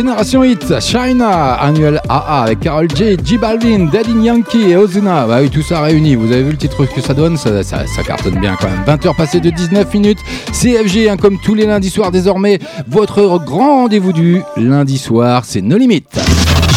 Génération 0.03 0.43
Hit, 0.43 0.81
China, 0.81 1.53
annuel 1.53 2.01
AA 2.09 2.43
avec 2.43 2.59
Carol 2.59 2.89
J, 2.93 3.17
J 3.25 3.39
Balvin, 3.39 3.85
Daddy 3.85 4.11
Yankee 4.21 4.71
et 4.71 4.77
Ozuna. 4.77 5.29
Bah 5.29 5.39
oui, 5.41 5.49
tout 5.49 5.63
ça 5.63 5.81
réuni. 5.81 6.17
Vous 6.17 6.33
avez 6.33 6.43
vu 6.43 6.51
le 6.51 6.57
petit 6.57 6.69
truc 6.69 6.93
que 6.93 7.01
ça 7.01 7.15
donne? 7.15 7.37
Ça, 7.37 7.63
ça, 7.63 7.87
ça, 7.87 8.03
cartonne 8.03 8.41
bien 8.41 8.57
quand 8.61 8.69
même. 8.69 8.83
20h 8.85 9.17
passées 9.17 9.39
de 9.39 9.51
19 9.51 9.95
minutes. 9.95 10.19
CFG, 10.51 11.09
hein, 11.09 11.17
comme 11.17 11.39
tous 11.39 11.55
les 11.55 11.67
lundis 11.67 11.91
soirs 11.91 12.11
désormais, 12.11 12.59
votre 12.89 13.39
grand 13.39 13.83
rendez-vous 13.83 14.13
du 14.13 14.43
lundi 14.57 14.99
soir, 14.99 15.45
c'est 15.45 15.63
nos 15.63 15.79
limites. 15.79 16.19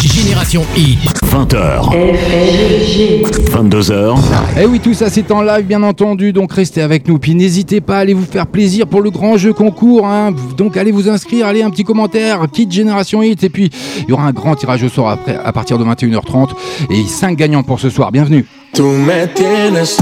Génération 0.06 0.64
i, 0.76 0.96
20h. 1.24 1.90
22h. 3.50 4.16
Et 4.60 4.66
oui, 4.66 4.78
tout 4.78 4.94
ça 4.94 5.10
c'est 5.10 5.30
en 5.32 5.42
live 5.42 5.66
bien 5.66 5.82
entendu, 5.82 6.32
donc 6.32 6.52
restez 6.52 6.80
avec 6.80 7.08
nous. 7.08 7.18
Puis 7.18 7.34
n'hésitez 7.34 7.80
pas 7.80 7.96
à 7.96 7.98
aller 8.00 8.14
vous 8.14 8.24
faire 8.24 8.46
plaisir 8.46 8.86
pour 8.86 9.00
le 9.00 9.10
grand 9.10 9.36
jeu 9.36 9.52
concours. 9.52 10.06
Hein. 10.06 10.32
Donc 10.56 10.76
allez 10.76 10.92
vous 10.92 11.08
inscrire, 11.08 11.46
allez 11.46 11.62
un 11.62 11.70
petit 11.70 11.82
commentaire, 11.82 12.40
petite 12.48 12.70
Génération 12.70 13.22
Hit. 13.22 13.42
Et 13.42 13.48
puis 13.48 13.70
il 14.02 14.10
y 14.10 14.12
aura 14.12 14.24
un 14.24 14.32
grand 14.32 14.54
tirage 14.54 14.84
au 14.84 14.88
sort 14.88 15.10
après, 15.10 15.36
à 15.42 15.52
partir 15.52 15.76
de 15.76 15.84
21h30. 15.84 16.50
Et 16.90 17.04
5 17.04 17.36
gagnants 17.36 17.64
pour 17.64 17.80
ce 17.80 17.90
soir, 17.90 18.12
bienvenue. 18.12 18.46
Me 18.78 19.26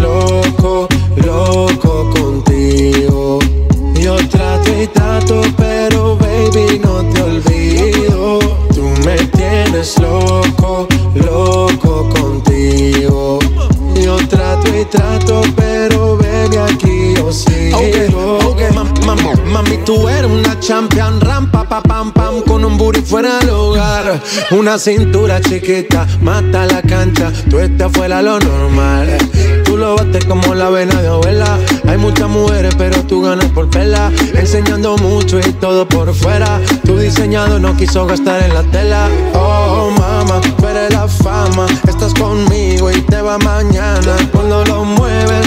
loco, 0.02 0.88
loco 1.16 2.10
contigo. 2.14 3.38
Yo 3.96 4.16
pero 5.56 6.16
baby. 6.16 6.84
pones 9.84 9.98
loco, 9.98 10.88
loco 11.14 12.08
contigo. 12.10 13.38
Yo 13.94 14.16
trato 14.28 14.68
y 14.74 14.84
trato, 14.86 15.42
pero 15.56 16.16
ven 16.16 16.58
aquí, 16.58 17.14
yo 17.16 17.32
sigo. 17.32 17.78
Okay. 17.78 18.43
Mami, 19.54 19.76
tú 19.84 20.08
eres 20.08 20.28
una 20.28 20.58
champion, 20.58 21.20
rampa, 21.20 21.62
pa, 21.62 21.80
pam, 21.80 22.12
pam, 22.12 22.42
con 22.42 22.64
un 22.64 22.76
booty 22.76 23.02
fuera 23.02 23.38
del 23.38 23.50
hogar. 23.50 24.20
Una 24.50 24.80
cintura 24.80 25.40
chiquita, 25.40 26.08
mata 26.22 26.66
la 26.66 26.82
cancha, 26.82 27.30
tú 27.48 27.60
estás 27.60 27.92
fuera 27.92 28.20
lo 28.20 28.40
normal. 28.40 29.16
Tú 29.64 29.76
lo 29.76 29.94
bates 29.94 30.24
como 30.24 30.56
la 30.56 30.70
vena 30.70 31.00
de 31.00 31.06
abuela. 31.06 31.56
Hay 31.86 31.98
muchas 31.98 32.28
mujeres, 32.28 32.74
pero 32.76 33.00
tú 33.04 33.22
ganas 33.22 33.46
por 33.52 33.70
vela. 33.70 34.10
Enseñando 34.34 34.96
mucho 34.96 35.38
y 35.38 35.52
todo 35.52 35.88
por 35.88 36.12
fuera. 36.12 36.60
Tu 36.84 36.98
diseñado 36.98 37.60
no 37.60 37.76
quiso 37.76 38.06
gastar 38.06 38.42
en 38.42 38.54
la 38.54 38.62
tela. 38.64 39.08
Oh, 39.34 39.92
mama, 39.96 40.40
pero 40.60 40.88
la 40.90 41.06
fama. 41.06 41.66
Estás 41.88 42.12
conmigo 42.14 42.90
y 42.90 43.00
te 43.02 43.22
va 43.22 43.38
mañana. 43.38 44.16
Cuando 44.32 44.64
lo 44.64 44.84
mueves, 44.84 45.46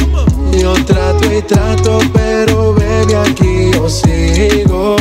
retrato, 1.31 1.99
pero 2.13 2.73
baby, 2.73 3.13
aquí 3.13 3.71
yo 3.73 3.89
sigo. 3.89 4.97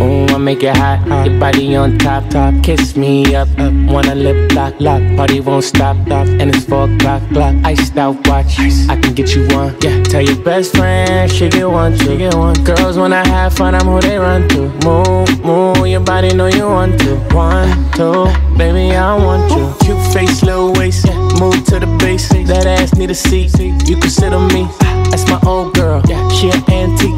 Oh, 0.00 0.26
I 0.28 0.38
make 0.38 0.62
it 0.62 0.76
hot. 0.76 1.26
Your 1.26 1.38
body 1.40 1.74
on 1.74 1.98
top, 1.98 2.28
top. 2.30 2.54
Kiss 2.62 2.96
me 2.96 3.34
up, 3.34 3.48
up. 3.58 3.72
Wanna 3.90 4.14
lip 4.14 4.52
lock, 4.52 4.74
lock. 4.78 5.02
Party 5.16 5.40
won't 5.40 5.64
stop, 5.64 5.96
stop. 6.06 6.26
And 6.28 6.54
it's 6.54 6.64
four 6.64 6.88
o'clock, 6.88 7.22
clock. 7.30 7.54
Iced 7.64 7.96
out 7.96 8.16
watch. 8.28 8.58
I 8.88 8.96
can 9.00 9.14
get 9.14 9.34
you 9.34 9.46
one. 9.48 9.76
Yeah. 9.80 10.02
Tell 10.04 10.22
your 10.22 10.36
best 10.44 10.76
friend 10.76 11.30
she 11.30 11.48
get 11.48 11.68
one, 11.68 11.98
she 11.98 12.16
get 12.16 12.34
one. 12.34 12.54
Girls 12.64 12.96
when 12.96 13.12
I 13.12 13.26
have 13.26 13.54
fun, 13.54 13.74
I'm 13.74 13.86
who 13.86 14.00
they 14.00 14.18
run 14.18 14.48
to. 14.50 14.68
Move, 14.84 15.44
move. 15.44 15.86
Your 15.86 16.00
body 16.00 16.32
know 16.34 16.46
you 16.46 16.66
want 16.66 17.00
to. 17.00 17.16
One, 17.34 17.68
two, 17.92 18.26
baby 18.56 18.94
I 18.94 19.16
want 19.16 19.50
you. 19.50 19.74
Cute 19.84 20.12
face, 20.12 20.42
little 20.42 20.72
waist. 20.74 21.06
Yeah. 21.06 21.16
Move 21.40 21.64
to 21.66 21.80
the 21.80 21.88
base. 21.98 22.28
That 22.28 22.66
ass 22.66 22.94
need 22.94 23.10
a 23.10 23.14
seat. 23.14 23.58
You 23.58 23.96
can 23.96 24.10
sit 24.10 24.32
on 24.32 24.46
me. 24.54 24.66
Ah. 24.80 25.08
That's 25.10 25.26
my 25.28 25.40
old 25.44 25.74
girl. 25.74 26.02
Yeah. 26.06 26.28
She 26.28 26.50
an 26.50 26.62
antique. 26.70 27.17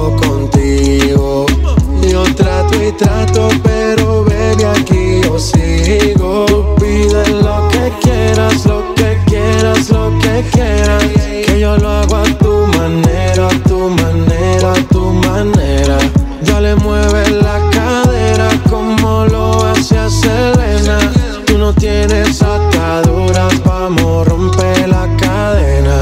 sigo. 5.41 6.75
Pide 6.79 7.27
lo 7.41 7.67
que 7.69 7.91
quieras, 8.01 8.65
lo 8.65 8.93
que 8.95 9.17
quieras, 9.25 9.89
lo 9.89 10.11
que 10.19 10.45
quieras. 10.51 11.03
Que 11.45 11.59
yo 11.59 11.77
lo 11.77 11.89
hago 11.89 12.15
a 12.17 12.23
tu 12.23 12.67
manera, 12.77 13.47
a 13.47 13.63
tu 13.67 13.89
manera, 13.89 14.73
a 14.73 14.83
tu 14.93 15.01
manera. 15.27 15.97
Dale, 16.45 16.75
mueve 16.75 17.29
la 17.31 17.57
cadera 17.71 18.49
como 18.69 19.25
lo 19.25 19.65
hacía 19.65 20.09
Selena. 20.09 20.99
Tú 21.45 21.57
no 21.57 21.73
tienes 21.73 22.41
ataduras, 22.41 23.53
vamos, 23.63 24.27
rompe 24.27 24.87
la 24.87 25.07
cadena. 25.17 25.97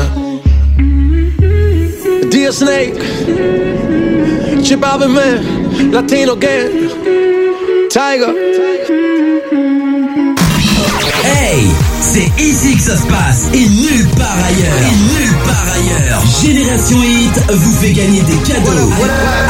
Dear 2.30 2.54
Snake, 2.54 3.00
Chip 4.62 4.82
Man, 4.82 5.92
Latino 5.92 6.36
Gang, 6.36 6.90
Tiger. 7.90 8.79
C'est 12.02 12.30
ici 12.42 12.76
que 12.76 12.82
ça 12.82 12.98
se 12.98 13.06
passe 13.08 13.48
et 13.54 13.66
nulle 13.68 14.08
part 14.18 14.38
ailleurs. 14.38 14.82
Et 14.82 14.96
nulle 15.14 15.34
part 15.46 15.68
ailleurs. 15.74 16.22
Génération 16.44 17.02
Hit 17.04 17.40
vous 17.52 17.74
fait 17.74 17.92
gagner 17.94 18.22
des 18.22 18.38
cadeaux. 18.38 18.92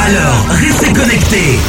Alors, 0.05 0.45
restez 0.49 0.91
connectés. 0.93 1.59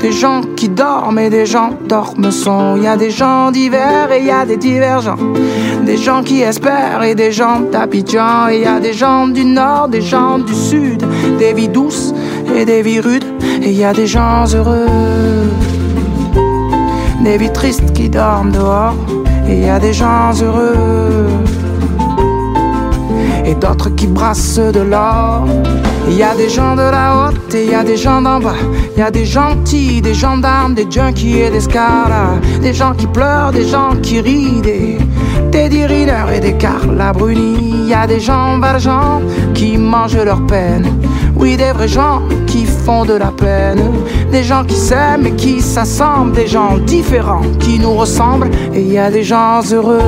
des 0.00 0.12
gens 0.12 0.40
qui 0.56 0.68
dorment 0.68 1.18
et 1.18 1.28
des 1.28 1.44
gens 1.44 1.70
dorment 1.88 2.30
sont. 2.30 2.76
Y 2.76 2.86
a 2.86 2.96
des 2.96 3.10
gens 3.10 3.50
divers 3.50 4.12
et 4.12 4.22
y 4.22 4.30
a 4.30 4.46
des 4.46 4.56
divergents, 4.56 5.18
des 5.84 5.96
gens 5.96 6.22
qui 6.22 6.42
espèrent 6.42 7.02
et 7.02 7.16
des 7.16 7.32
gens 7.32 7.58
d'Abidjan. 7.72 8.48
Il 8.52 8.60
y 8.60 8.64
a 8.66 8.78
des 8.78 8.92
gens 8.92 9.26
du 9.26 9.44
nord, 9.44 9.88
des 9.88 10.02
gens 10.02 10.38
du 10.38 10.54
sud, 10.54 11.04
des 11.40 11.52
vies 11.52 11.68
douces 11.68 12.14
et 12.54 12.64
des 12.64 12.82
vies 12.82 13.00
rudes. 13.00 13.24
Et 13.62 13.72
y 13.72 13.84
a 13.84 13.92
des 13.92 14.06
gens 14.06 14.44
heureux, 14.54 14.86
des 17.24 17.36
vies 17.36 17.52
tristes 17.52 17.92
qui 17.94 18.08
dorment 18.08 18.52
dehors. 18.52 18.94
Et 19.48 19.60
y 19.60 19.68
a 19.68 19.78
des 19.78 19.92
gens 19.92 20.32
heureux 20.42 21.28
et 23.46 23.54
d'autres 23.54 23.90
qui 23.90 24.06
brassent 24.06 24.58
de 24.58 24.80
l'or. 24.80 25.46
Il 26.08 26.16
y 26.16 26.22
a 26.22 26.34
des 26.34 26.48
gens 26.48 26.74
de 26.74 26.82
la 26.82 27.28
haute 27.28 27.54
et 27.54 27.64
il 27.64 27.70
y 27.70 27.74
a 27.74 27.82
des 27.82 27.96
gens 27.96 28.22
d'en 28.22 28.40
bas. 28.40 28.54
Il 28.96 29.00
y 29.00 29.02
a 29.02 29.10
des 29.10 29.24
gentils, 29.24 30.00
des 30.00 30.14
gendarmes, 30.14 30.74
des 30.74 30.86
junkies 30.90 31.40
et 31.40 31.50
des 31.50 31.60
scaras. 31.60 32.38
Des 32.60 32.72
gens 32.72 32.92
qui 32.94 33.06
pleurent, 33.06 33.52
des 33.52 33.66
gens 33.66 33.90
qui 34.02 34.20
rient, 34.20 34.60
des 34.62 34.98
Teddy 35.50 35.82
et 35.82 36.40
des 36.40 36.54
Carla 36.54 37.12
Bruni. 37.12 37.74
Il 37.84 37.88
y 37.88 37.94
a 37.94 38.06
des 38.06 38.20
gens 38.20 38.58
valjean 38.58 39.22
qui 39.54 39.78
mangent 39.78 40.24
leur 40.24 40.44
peine. 40.46 40.86
Oui, 41.36 41.56
des 41.56 41.72
vrais 41.72 41.88
gens 41.88 42.22
qui 42.46 42.64
font 42.64 43.04
de 43.04 43.14
la 43.14 43.30
peine. 43.30 43.80
Des 44.30 44.42
gens 44.42 44.64
qui 44.64 44.76
s'aiment 44.76 45.26
et 45.26 45.32
qui 45.32 45.60
s'assemblent. 45.60 46.32
Des 46.32 46.46
gens 46.46 46.78
différents 46.78 47.42
qui 47.60 47.78
nous 47.78 47.94
ressemblent. 47.94 48.50
Et 48.74 48.80
il 48.80 48.92
y 48.92 48.98
a 48.98 49.10
des 49.10 49.22
gens 49.22 49.60
heureux 49.72 50.00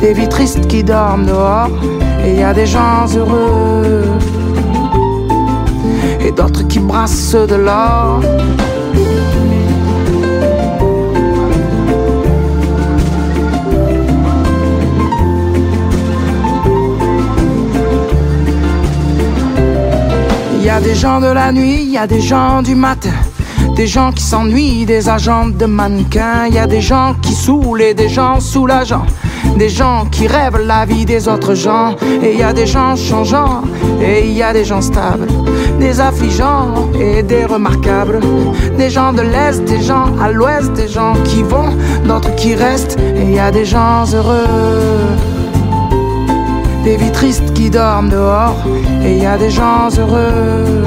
des 0.00 0.12
vies 0.12 0.28
tristes 0.28 0.66
qui 0.68 0.84
dorment 0.84 1.26
dehors, 1.26 1.70
et 2.24 2.30
il 2.30 2.40
y 2.40 2.42
a 2.42 2.54
des 2.54 2.66
gens 2.66 3.06
heureux, 3.16 4.04
et 6.20 6.30
d'autres 6.30 6.66
qui 6.68 6.78
brassent 6.78 7.34
de 7.34 7.54
l'or. 7.56 8.20
Il 20.60 20.64
y 20.64 20.70
a 20.70 20.80
des 20.80 20.96
gens 20.96 21.20
de 21.20 21.28
la 21.28 21.52
nuit, 21.52 21.82
il 21.82 21.92
y 21.92 21.98
a 21.98 22.08
des 22.08 22.20
gens 22.20 22.62
du 22.62 22.74
matin. 22.74 23.14
Des 23.76 23.86
gens 23.86 24.10
qui 24.10 24.24
s'ennuient, 24.24 24.84
des 24.86 25.08
agents 25.08 25.46
de 25.46 25.66
mannequins. 25.66 26.46
Il 26.48 26.54
y 26.54 26.58
a 26.58 26.66
des 26.66 26.80
gens 26.80 27.14
qui 27.22 27.32
saoulent 27.32 27.80
et 27.80 27.94
des 27.94 28.08
gens 28.08 28.40
soulageants. 28.40 29.06
Des 29.56 29.68
gens 29.68 30.04
qui 30.10 30.26
rêvent 30.26 30.66
la 30.66 30.84
vie 30.84 31.06
des 31.06 31.28
autres 31.28 31.54
gens. 31.54 31.94
Et 32.24 32.32
il 32.32 32.40
y 32.40 32.42
a 32.42 32.52
des 32.52 32.66
gens 32.66 32.96
changeants 32.96 33.62
et 34.02 34.26
il 34.26 34.32
y 34.32 34.42
a 34.42 34.52
des 34.52 34.64
gens 34.64 34.82
stables. 34.82 35.28
Des 35.78 36.00
affligeants 36.00 36.90
et 36.98 37.22
des 37.22 37.44
remarquables. 37.44 38.18
Des 38.76 38.90
gens 38.90 39.12
de 39.12 39.22
l'Est, 39.22 39.64
des 39.64 39.80
gens 39.80 40.06
à 40.20 40.32
l'Ouest. 40.32 40.72
Des 40.72 40.88
gens 40.88 41.14
qui 41.22 41.44
vont, 41.44 41.70
d'autres 42.04 42.34
qui 42.34 42.56
restent. 42.56 42.98
Et 42.98 43.22
il 43.22 43.34
y 43.34 43.38
a 43.38 43.52
des 43.52 43.64
gens 43.64 44.04
heureux. 44.12 44.44
Des 46.82 46.96
vies 46.96 47.12
tristes 47.12 47.52
qui 47.54 47.70
dorment 47.70 48.08
dehors. 48.08 48.56
Et 49.08 49.12
il 49.12 49.22
y 49.22 49.26
a 49.26 49.38
des 49.38 49.50
gens 49.50 49.88
heureux 49.98 50.84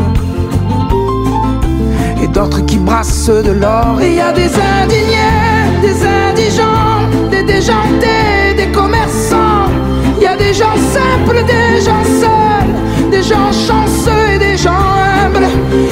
et 2.24 2.28
d'autres 2.28 2.64
qui 2.68 2.78
brassent 2.78 3.32
de 3.48 3.52
l'or. 3.52 4.00
Et 4.00 4.10
il 4.10 4.16
y 4.16 4.22
a 4.22 4.32
des 4.32 4.52
indignés, 4.84 5.82
des 5.82 5.98
indigents, 6.06 7.02
des 7.32 7.42
déjantés, 7.42 8.54
des 8.56 8.68
commerçants. 8.68 9.70
Il 10.18 10.24
y 10.24 10.28
a 10.28 10.38
des 10.38 10.54
gens 10.54 10.78
simples, 10.96 11.44
des 11.46 11.82
gens 11.82 12.06
seuls, 12.22 13.10
des 13.10 13.24
gens 13.24 13.52
chanceux 13.52 14.36
et 14.36 14.38
des 14.38 14.56
gens 14.56 14.86
humbles. 15.26 15.48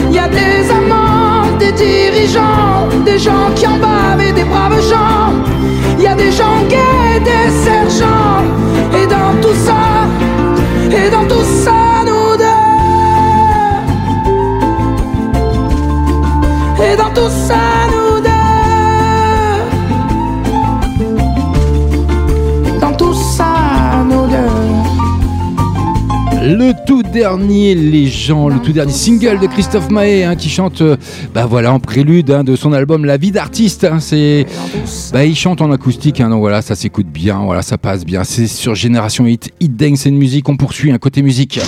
Il 0.10 0.16
y 0.16 0.20
a 0.20 0.28
des 0.28 0.70
amants 0.70 1.20
gens, 2.30 2.88
des 3.06 3.18
gens 3.18 3.52
qui 3.56 3.66
en 3.66 3.78
bavent 3.78 4.22
et 4.22 4.32
des 4.32 4.44
braves 4.44 4.82
gens. 4.82 5.34
Il 5.98 6.04
y 6.04 6.08
a 6.08 6.16
des 6.16 6.32
gens 6.32 6.58
gays, 6.70 7.20
des 7.20 7.50
sergents. 7.66 8.44
Et 8.98 9.06
dans 9.08 9.34
tout 9.42 9.58
ça, 9.66 10.08
et 10.92 11.10
dans 11.10 11.26
tout 11.26 11.46
ça, 11.64 11.99
Et 16.82 16.96
dans 16.96 17.10
tout 17.14 17.30
ça, 17.30 17.58
nous 17.92 18.22
deux. 18.22 18.30
Dans 22.80 22.94
tout 22.94 23.14
ça, 23.14 24.04
nous 24.10 24.28
deux. 24.28 24.38
Le 26.42 26.72
tout 26.88 27.04
dernier 27.04 27.76
Les 27.76 28.08
gens, 28.08 28.48
le 28.48 28.60
tout 28.60 28.72
dernier 28.72 28.94
single 28.94 29.40
de 29.40 29.48
Christophe 29.48 29.90
Maé 29.92 30.24
hein, 30.24 30.38
qui 30.38 30.50
chante 30.50 30.80
euh, 30.82 30.96
bah 31.34 31.46
voilà 31.46 31.74
en 31.74 31.82
prélude 31.82 32.32
hein, 32.32 32.46
de 32.46 32.56
son 32.56 32.72
album 32.72 33.04
La 33.04 33.18
vie 33.18 33.32
d'artiste. 33.32 33.84
hein, 33.84 33.98
c'est 34.00 34.46
bah 35.12 35.26
il 35.26 35.36
chante 35.36 35.62
en 35.62 35.72
acoustique 35.72 36.22
hein, 36.22 36.30
donc 36.30 36.40
voilà 36.40 36.62
ça 36.62 36.76
s'écoute 36.76 37.08
bien, 37.08 37.40
voilà 37.40 37.62
ça 37.62 37.78
passe 37.78 38.06
bien. 38.06 38.24
C'est 38.24 38.48
sur 38.48 38.76
Génération 38.76 39.26
Hit, 39.26 39.52
Hit 39.60 39.76
Dance 39.76 40.06
and 40.06 40.12
Music. 40.12 40.48
On 40.50 40.58
poursuit 40.58 40.92
un 40.92 40.98
côté 40.98 41.22
musique. 41.22 41.60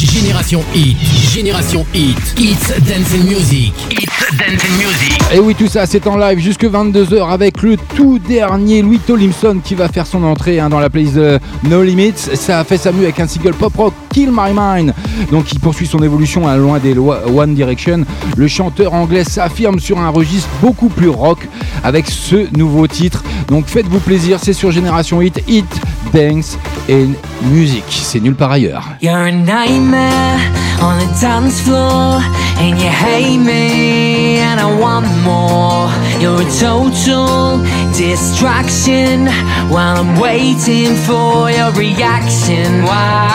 Génération 0.00 0.62
Hit, 0.74 0.96
Génération 1.32 1.84
Hit, 1.94 2.16
It's 2.38 2.68
Dance 2.80 3.14
and 3.14 3.24
Music, 3.28 3.72
It's 3.90 4.36
Dance 4.36 4.62
and 4.64 4.76
Music. 4.78 5.20
Et 5.34 5.38
oui, 5.38 5.54
tout 5.54 5.68
ça, 5.68 5.86
c'est 5.86 6.06
en 6.06 6.16
live 6.16 6.38
jusque 6.38 6.64
22h 6.64 7.30
avec 7.30 7.62
le 7.62 7.76
tout 7.94 8.18
dernier 8.18 8.82
Louis 8.82 8.98
Tolimson 8.98 9.58
qui 9.62 9.74
va 9.74 9.88
faire 9.88 10.06
son 10.06 10.24
entrée 10.24 10.58
hein, 10.58 10.68
dans 10.68 10.80
la 10.80 10.90
playlist 10.90 11.16
de 11.16 11.38
No 11.64 11.82
Limits. 11.82 12.14
Ça 12.34 12.60
a 12.60 12.64
fait 12.64 12.78
sa 12.78 12.92
mue 12.92 13.04
avec 13.04 13.20
un 13.20 13.28
single 13.28 13.54
pop 13.54 13.76
rock, 13.76 13.94
Kill 14.12 14.30
My 14.32 14.52
Mind. 14.54 14.94
Donc, 15.30 15.52
il 15.52 15.60
poursuit 15.60 15.86
son 15.86 16.02
évolution 16.02 16.46
loin 16.56 16.78
des 16.78 16.96
One 16.98 17.54
Direction. 17.54 18.04
Le 18.36 18.48
chanteur 18.48 18.94
anglais 18.94 19.24
s'affirme 19.24 19.78
sur 19.80 19.98
un 19.98 20.08
registre 20.08 20.48
beaucoup 20.60 20.88
plus 20.88 21.08
rock 21.08 21.48
avec 21.84 22.06
ce 22.08 22.46
nouveau 22.56 22.86
titre. 22.86 23.22
Donc, 23.48 23.66
faites-vous 23.66 24.00
plaisir, 24.00 24.38
c'est 24.42 24.52
sur 24.52 24.70
Génération 24.70 25.20
Hit, 25.22 25.42
Hit, 25.48 25.80
Dance 26.12 26.58
and 26.90 27.12
Music. 27.52 27.84
C'est 27.88 28.20
nulle 28.20 28.34
part 28.34 28.52
ailleurs. 28.52 28.88
You're 29.00 29.30
nightmare 29.30 30.40
on 30.82 30.98
the 30.98 31.20
dance 31.20 31.60
floor, 31.60 32.20
and 32.58 32.78
you 32.78 32.88
hate 32.88 33.38
me, 33.38 34.40
and 34.40 34.58
I 34.58 34.80
want 34.80 35.06
more. 35.24 35.90
You're 36.20 36.42
a 36.42 36.50
total 36.60 37.64
distraction 37.96 39.26
while 39.72 39.96
I'm 39.96 40.20
waiting 40.20 40.94
for 40.94 41.50
your 41.50 41.72
reaction. 41.72 42.84
Why? 42.84 43.30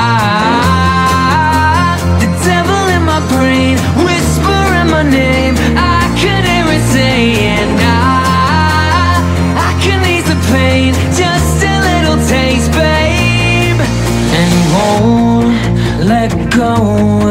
The 2.19 2.27
devil 2.45 2.87
in 2.95 3.03
my 3.03 3.21
brain, 3.33 3.79
whispering 4.05 4.89
my 4.91 5.01
name. 5.01 5.55
I 5.75 6.05
can 6.21 6.43
hear 6.45 6.67
it 6.75 6.83
saying, 6.93 7.79
I, 7.81 9.17
I 9.57 9.71
can 9.81 10.05
ease 10.05 10.27
the 10.29 10.37
pain, 10.53 10.93
just 11.17 11.63
a 11.63 11.75
little 11.89 12.19
taste, 12.27 12.71
babe. 12.71 13.81
And 14.37 14.47
you 14.53 14.63
won't 14.77 15.57
let 16.05 16.29
go 16.51 16.75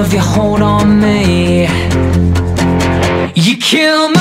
of 0.01 0.13
your 0.13 0.23
hold 0.23 0.63
on 0.63 1.01
me. 1.01 1.69
You 3.37 3.57
kill 3.57 4.09
my 4.09 4.14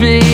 me 0.00 0.29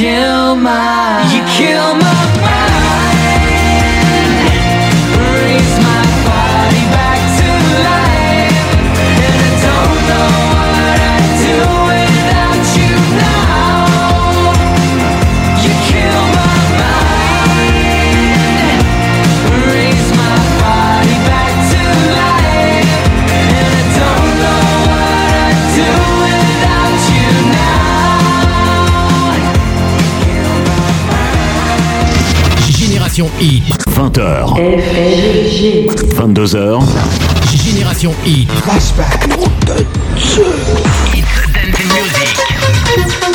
kill 0.00 0.56
my, 0.56 1.20
you 1.30 1.44
kill 1.58 1.94
my 1.96 2.09
Génération 33.10 33.30
Hit. 33.40 33.64
20h. 33.88 34.54
22h. 36.14 36.80
Génération 37.56 38.14
Hit. 38.24 38.48
Flashback. 38.62 39.26
Music 41.76 43.29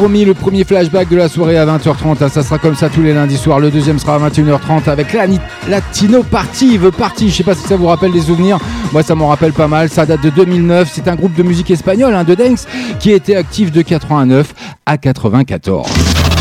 promis, 0.00 0.24
le 0.24 0.32
premier 0.32 0.64
flashback 0.64 1.10
de 1.10 1.16
la 1.18 1.28
soirée 1.28 1.58
à 1.58 1.66
20h30. 1.66 2.16
Ah, 2.22 2.30
ça 2.30 2.42
sera 2.42 2.56
comme 2.56 2.74
ça 2.74 2.88
tous 2.88 3.02
les 3.02 3.12
lundis 3.12 3.36
soirs. 3.36 3.60
Le 3.60 3.70
deuxième 3.70 3.98
sera 3.98 4.14
à 4.14 4.30
21h30 4.30 4.88
avec 4.88 5.12
la 5.12 5.26
Latino 5.68 6.22
Party. 6.22 6.78
The 6.78 6.90
Party, 6.90 7.28
je 7.28 7.34
sais 7.34 7.42
pas 7.42 7.54
si 7.54 7.68
ça 7.68 7.76
vous 7.76 7.86
rappelle 7.86 8.10
des 8.10 8.22
souvenirs. 8.22 8.56
Moi, 8.92 9.02
ça 9.02 9.14
m'en 9.14 9.28
rappelle 9.28 9.52
pas 9.52 9.68
mal. 9.68 9.90
Ça 9.90 10.06
date 10.06 10.22
de 10.22 10.30
2009. 10.30 10.90
C'est 10.90 11.06
un 11.06 11.16
groupe 11.16 11.34
de 11.34 11.42
musique 11.42 11.70
espagnole, 11.70 12.14
hein, 12.14 12.24
de 12.24 12.34
dance, 12.34 12.66
qui 12.98 13.10
était 13.10 13.36
actif 13.36 13.72
de 13.72 13.82
89 13.82 14.54
à 14.86 14.96
94. 14.96 15.86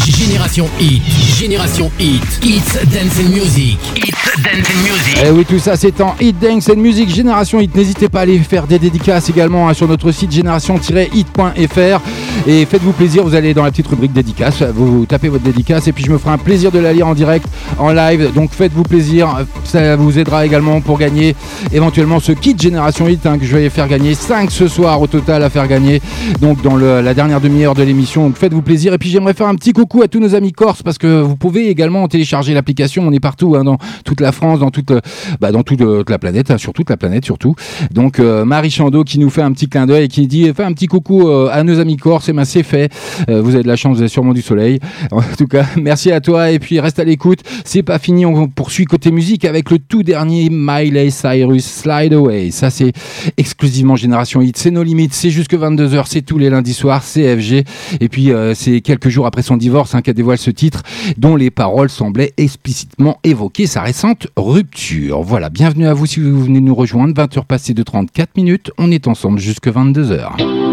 Génération 0.10 0.68
Hit, 0.80 1.04
Génération 1.38 1.92
Hit, 2.00 2.24
It's 2.44 2.74
Dance 2.74 3.20
and 3.20 3.30
Music, 3.30 3.78
It's 3.96 4.42
Dance 4.42 4.68
and 4.68 4.82
Music. 4.82 5.18
Et 5.18 5.28
eh 5.28 5.32
oui, 5.32 5.46
tout 5.46 5.60
ça 5.60 5.76
c'est 5.76 6.02
en 6.02 6.16
Hit 6.20 6.40
Dance 6.40 6.68
and 6.70 6.78
Music 6.78 7.14
Génération 7.14 7.60
Hit. 7.60 7.76
N'hésitez 7.76 8.10
pas 8.10 8.20
à 8.20 8.22
aller 8.24 8.40
faire 8.40 8.66
des 8.66 8.80
dédicaces 8.80 9.30
également 9.30 9.70
hein, 9.70 9.74
sur 9.74 9.88
notre 9.88 10.12
site 10.12 10.32
génération-hit.fr 10.32 12.02
et 12.48 12.66
faites-vous 12.66 12.94
plaisir. 12.94 13.24
Vous 13.24 13.36
allez 13.36 13.54
dans 13.54 13.64
la 13.64 13.72
petite 13.72 13.88
rubrique 13.88 14.14
dédicace, 14.14 14.62
vous, 14.62 15.06
tapez 15.06 15.30
votre 15.30 15.44
dédicace 15.44 15.88
et 15.88 15.92
puis 15.92 16.04
je 16.04 16.12
me 16.12 16.18
ferai 16.18 16.34
un 16.34 16.38
plaisir 16.38 16.72
de 16.72 16.80
la 16.80 16.94
lire 16.94 17.08
en 17.08 17.14
direct, 17.14 17.46
en 17.78 17.92
live. 17.92 18.32
Donc 18.34 18.52
faites-vous 18.52 18.84
plaisir. 18.84 19.46
Ça 19.64 19.96
vous 19.96 20.18
aidera 20.18 20.46
également 20.46 20.82
pour 20.82 20.98
gagner 20.98 21.36
éventuellement 21.74 22.20
ce 22.20 22.32
kit 22.32 22.56
Génération 22.58 23.08
Hit 23.08 23.26
hein, 23.26 23.38
que 23.38 23.46
je 23.46 23.56
vais 23.56 23.70
faire 23.70 23.88
gagner 23.88 24.14
5 24.14 24.50
ce 24.52 24.68
soir 24.68 25.02
au 25.02 25.08
total 25.08 25.44
à 25.44 25.50
faire 25.50 25.68
gagner. 25.68 26.02
Donc 26.42 26.62
dans 26.62 26.76
la 26.76 27.14
dernière 27.14 27.42
demi-heure 27.42 27.76
de 27.76 27.84
l'émission. 27.84 28.28
Donc 28.28 28.38
faites-vous 28.38 28.62
plaisir. 28.62 28.94
Et 28.94 28.98
puis 28.98 29.10
j'aimerais 29.10 29.34
faire 29.34 29.48
un 29.48 29.56
petit 29.56 29.74
coucou 29.74 30.02
à 30.02 30.08
tous 30.08 30.20
nos 30.20 30.36
amis 30.36 30.52
corses 30.52 30.84
parce 30.84 30.98
que 30.98 31.22
vous 31.22 31.36
pouvez 31.36 31.70
également 31.70 32.08
télécharger 32.08 32.54
l'application. 32.54 33.04
On 33.06 33.12
est 33.12 33.20
partout, 33.20 33.56
hein, 33.56 33.64
dans 33.64 33.78
toute 34.06 34.22
la 34.22 34.32
France, 34.32 34.60
dans 34.60 34.72
toute, 34.72 34.92
bah, 35.40 35.52
dans 35.52 35.64
toute, 35.64 35.82
la 35.82 36.20
planète, 36.20 36.52
hein, 36.52 36.58
sur 36.58 36.74
toute 36.74 36.90
la 36.90 36.98
planète 36.98 37.26
surtout. 37.26 37.56
Donc 37.92 38.20
euh, 38.20 38.46
Marie 38.46 38.72
Chando 38.72 39.04
qui 39.04 39.20
nous 39.20 39.30
fait 39.30 39.42
un 39.42 39.52
petit 39.52 39.68
clin 39.68 39.86
d'œil 39.86 40.06
et 40.06 40.08
qui 40.08 40.28
dit 40.28 40.52
fait 40.54 40.64
un 40.64 40.74
petit 40.74 40.88
coucou 40.88 41.28
euh, 41.28 41.50
à 41.52 41.64
nos 41.64 41.80
amis 41.80 41.98
corses. 41.98 42.30
Et 42.30 42.34
ben 42.34 42.46
c'est 42.46 42.64
fait. 42.64 42.92
Euh, 43.30 43.42
vous 43.42 43.56
avez 43.56 43.64
de 43.64 43.68
la 43.68 43.76
chance, 43.76 43.96
vous 43.96 44.02
avez 44.02 44.10
sûrement 44.10 44.34
du 44.34 44.42
soleil. 44.42 44.80
En 45.12 45.22
tout 45.38 45.48
cas, 45.48 45.66
merci 45.78 46.12
à 46.12 46.22
toi 46.22 46.52
et 46.52 46.60
puis 46.60 46.80
reste 46.80 47.00
à 47.00 47.04
l'écoute. 47.04 47.40
C'est 47.66 47.84
pas 47.84 48.00
fini, 48.00 48.26
on 48.26 48.48
poursuit 48.48 48.86
côté 48.86 49.12
musique 49.12 49.46
avec 49.46 49.70
le 49.72 49.80
tout 49.80 50.04
dernier 50.04 50.50
Miley 50.50 51.10
Cyrus 51.10 51.66
Slide 51.66 52.14
Away. 52.14 52.52
Ça 52.52 52.70
c'est 52.70 52.94
exclusivement 53.38 53.96
Génération 53.96 54.42
Hit. 54.42 54.58
C'est 54.58 54.72
nos 54.72 54.84
limites. 54.84 55.14
C'est 55.14 55.30
jusque 55.30 55.54
22h. 55.56 56.04
C'est 56.08 56.22
tous 56.22 56.38
les 56.38 56.50
lundis 56.50 56.74
soirs. 56.74 57.04
C'est 57.04 57.36
FG. 57.36 57.64
Et 58.00 58.10
puis 58.10 58.32
c'est 58.54 58.82
quelques 58.82 59.10
jours 59.10 59.26
après 59.26 59.42
son 59.42 59.58
divorce 59.58 59.90
Hein, 59.94 60.02
qui 60.02 60.14
dévoile 60.14 60.38
ce 60.38 60.52
titre, 60.52 60.84
dont 61.18 61.36
les 61.36 61.52
paroles 61.52 61.90
semblaient 61.90 62.34
explicitement 62.38 63.20
évoquer 63.24 63.66
sa 63.66 63.82
récente 63.82 64.28
rupture. 64.36 65.22
Voilà, 65.22 65.50
bienvenue 65.50 65.88
à 65.88 65.94
vous 65.94 66.06
si 66.06 66.20
vous 66.20 66.44
venez 66.44 66.62
nous 66.62 66.76
rejoindre. 66.76 67.14
20h 67.14 67.46
passées 67.46 67.74
de 67.74 67.84
34 67.84 68.36
minutes, 68.36 68.72
on 68.78 68.92
est 68.92 69.08
ensemble 69.08 69.40
jusque 69.40 69.68
22h. 69.68 70.69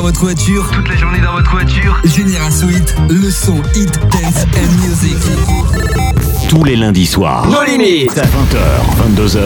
Votre 0.00 0.20
voiture. 0.20 0.70
Toute 0.72 0.88
la 0.88 0.96
journée 0.96 1.20
dans 1.20 1.32
votre 1.32 1.50
voiture. 1.50 2.00
Génération 2.04 2.68
Hit, 2.68 2.94
le 3.08 3.30
son 3.30 3.56
Hit 3.74 4.00
Dance 4.10 4.44
and 4.56 4.72
Music. 4.82 5.16
Tous 6.48 6.64
les 6.64 6.76
lundis 6.76 7.06
soirs. 7.06 7.46
Nos 7.46 7.62
limites. 7.62 8.12
20h, 8.12 8.58
22h. 9.16 9.40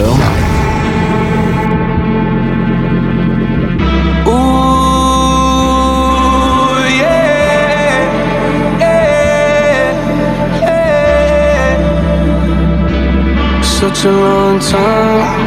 Such 13.63 14.07
a 14.07 14.11
long 14.11 14.59
time. 14.61 15.45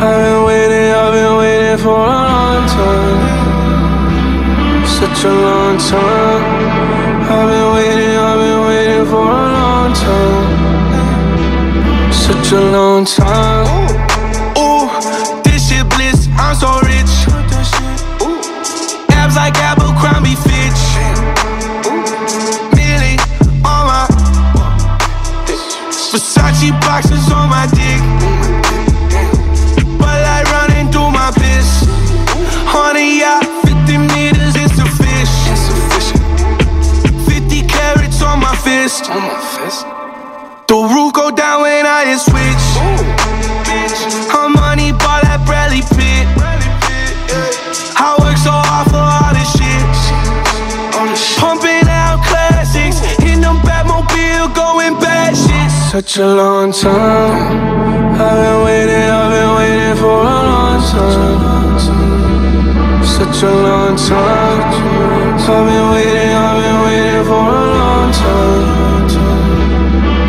I've 0.00 0.22
been 0.22 0.44
waiting, 0.44 0.92
I've 0.92 1.12
been 1.12 1.36
waiting 1.38 1.78
for 1.78 1.90
a 1.90 2.06
long 2.06 2.66
time. 2.66 3.57
Such 4.96 5.24
a 5.24 5.32
long 5.32 5.78
time. 5.78 6.42
I've 7.30 7.48
been 7.48 7.68
waiting, 7.74 8.16
I've 8.16 8.38
been 8.38 8.60
waiting 8.66 9.06
for 9.06 9.26
a 9.30 9.48
long 9.58 9.92
time. 9.92 10.48
Such 12.12 12.52
a 12.52 12.60
long 12.72 13.04
time. 13.04 13.66
Ooh, 14.58 14.88
this 15.44 15.68
shit 15.68 15.88
bliss, 15.90 16.28
I'm 16.36 16.54
so 16.54 16.80
rich. 16.80 17.12
Abs 19.10 19.36
like 19.36 19.56
Abercrombie 19.58 20.34
Fitch. 20.34 20.82
Millie 22.74 23.18
on 23.64 23.86
my 23.86 24.06
Versace 26.10 26.70
boxes 26.80 27.30
on 27.30 27.48
my 27.50 27.66
Such 56.08 56.20
a 56.20 56.26
long 56.26 56.72
time. 56.72 58.16
I've 58.18 58.36
been 58.40 58.64
waiting, 58.64 59.10
I've 59.10 59.30
been 59.30 59.50
waiting 59.56 59.96
for 60.00 60.22
a 60.22 60.40
long 60.48 60.80
time. 60.80 61.78
Such 63.04 63.42
a 63.42 63.52
long 63.52 63.94
time. 63.94 64.72
I've 65.36 65.66
been 65.68 65.90
waiting, 65.92 66.32
I've 66.32 66.62
been 66.64 66.80
waiting 66.86 67.24
for 67.28 67.44
a 67.44 67.66
long 67.76 68.10
time. 68.24 69.10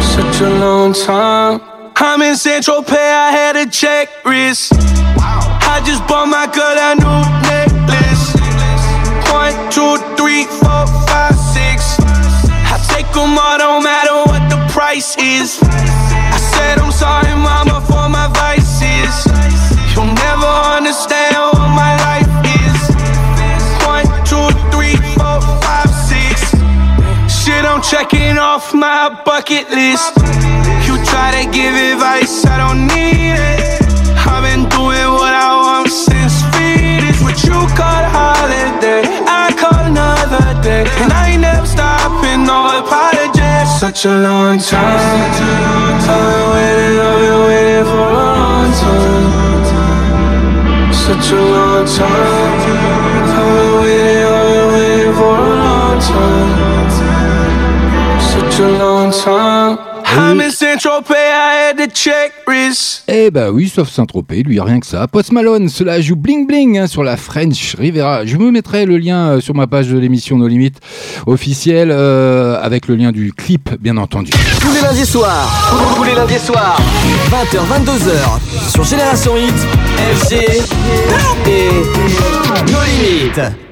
Such 0.02 0.42
a 0.42 0.50
long 0.60 0.92
time. 0.92 1.62
I'm 1.96 2.22
in 2.24 2.36
Central 2.36 2.84
Pay, 2.84 3.12
I 3.14 3.32
had 3.32 3.56
a 3.56 3.66
check 3.66 4.10
wrist. 4.26 4.74
I 4.74 5.82
just 5.86 6.06
bought 6.10 6.28
my 6.28 6.46
girl 6.54 6.78
a 6.78 6.99
the. 15.00 15.60
I 15.64 16.38
said 16.38 16.80
I'm 16.80 16.92
sorry, 16.92 17.32
mama, 17.32 17.80
for 17.88 18.10
my 18.10 18.28
vices. 18.36 19.16
You'll 19.96 20.12
never 20.12 20.52
understand 20.76 21.36
what 21.56 21.72
my 21.72 21.96
life 22.08 22.32
is. 22.60 22.80
One, 23.88 24.06
two, 24.28 24.48
three, 24.72 24.96
four, 25.16 25.40
five, 25.64 25.92
six. 26.10 26.52
Shit, 27.32 27.64
I'm 27.64 27.82
checking 27.82 28.38
off 28.38 28.74
my 28.74 29.10
bucket 29.24 29.70
list. 29.70 30.16
You 30.86 31.00
try 31.06 31.32
to 31.38 31.44
give 31.52 31.74
advice, 31.76 32.46
I 32.46 32.58
don't 32.58 32.88
need 32.88 33.40
it. 33.40 33.82
I've 34.28 34.44
been 34.44 34.68
doing 34.68 35.10
what 35.16 35.34
I 35.34 35.56
want 35.56 35.90
since 35.90 36.44
Phoenix. 36.54 37.22
What 37.22 37.42
you 37.44 37.60
call 37.80 38.04
holiday, 38.12 39.04
I 39.26 39.56
call 39.56 39.80
another 39.80 40.62
day. 40.62 40.84
And 41.02 41.12
I 41.14 41.38
Such 43.90 44.06
a 44.06 44.22
long 44.22 44.60
time. 44.60 44.86
I've 44.86 45.40
been 46.06 46.50
waiting, 46.54 47.00
I've 47.02 47.18
been 47.22 47.40
waiting 47.48 47.86
for 47.90 47.98
a 47.98 48.14
long 48.14 48.72
time. 48.86 49.74
Such 50.94 51.32
a 51.32 51.34
long 51.42 51.86
time. 51.88 52.08
I've 53.34 53.50
been 53.58 53.74
waiting, 53.82 54.30
I've 54.30 54.46
been 54.54 54.68
waiting 54.74 55.14
for 55.16 55.34
a 55.34 55.54
long 55.66 55.98
time. 56.00 56.90
Such 58.22 58.56
a 58.60 58.62
long 58.78 59.10
time. 59.12 59.89
I'm 60.12 60.42
in 60.42 60.52
Central 60.52 61.04
Pay, 61.04 61.14
I 61.14 61.70
had 61.70 61.78
to 61.78 61.88
check 61.94 62.32
wrist. 62.48 63.04
Eh 63.08 63.30
bah 63.30 63.52
oui, 63.52 63.70
sauf 63.70 63.90
Saint-Tropez, 63.90 64.42
lui 64.44 64.60
rien 64.60 64.80
que 64.80 64.86
ça. 64.88 65.08
Post 65.08 65.32
Malone, 65.32 65.70
cela 65.70 66.02
joue 66.02 66.16
bling 66.16 66.48
bling 66.48 66.80
hein, 66.80 66.88
sur 66.88 67.04
la 67.04 67.16
French 67.16 67.76
Rivera. 67.78 68.26
Je 68.26 68.38
me 68.38 68.50
mettrai 68.50 68.86
le 68.86 68.98
lien 68.98 69.30
euh, 69.30 69.40
sur 69.40 69.54
ma 69.54 69.68
page 69.68 69.88
de 69.88 70.00
l'émission 70.00 70.38
No 70.38 70.48
Limites 70.48 70.80
officielle 71.28 71.90
euh, 71.92 72.60
avec 72.62 72.88
le 72.88 72.96
lien 72.96 73.12
du 73.12 73.34
clip, 73.34 73.70
bien 73.80 73.98
entendu. 73.98 74.32
Tous 74.60 74.74
les 74.74 74.82
lundis 74.82 75.06
soirs. 75.06 75.96
Tous 75.96 76.04
les 76.04 76.16
lundis 76.16 76.40
soirs. 76.40 76.80
20h, 77.30 77.60
22h. 77.86 78.72
Sur 78.72 78.84
Génération 78.84 79.38
Hit, 79.38 79.54
FG 80.16 80.34
et 81.48 81.84
Nos 82.72 82.84
Limites. 82.84 83.69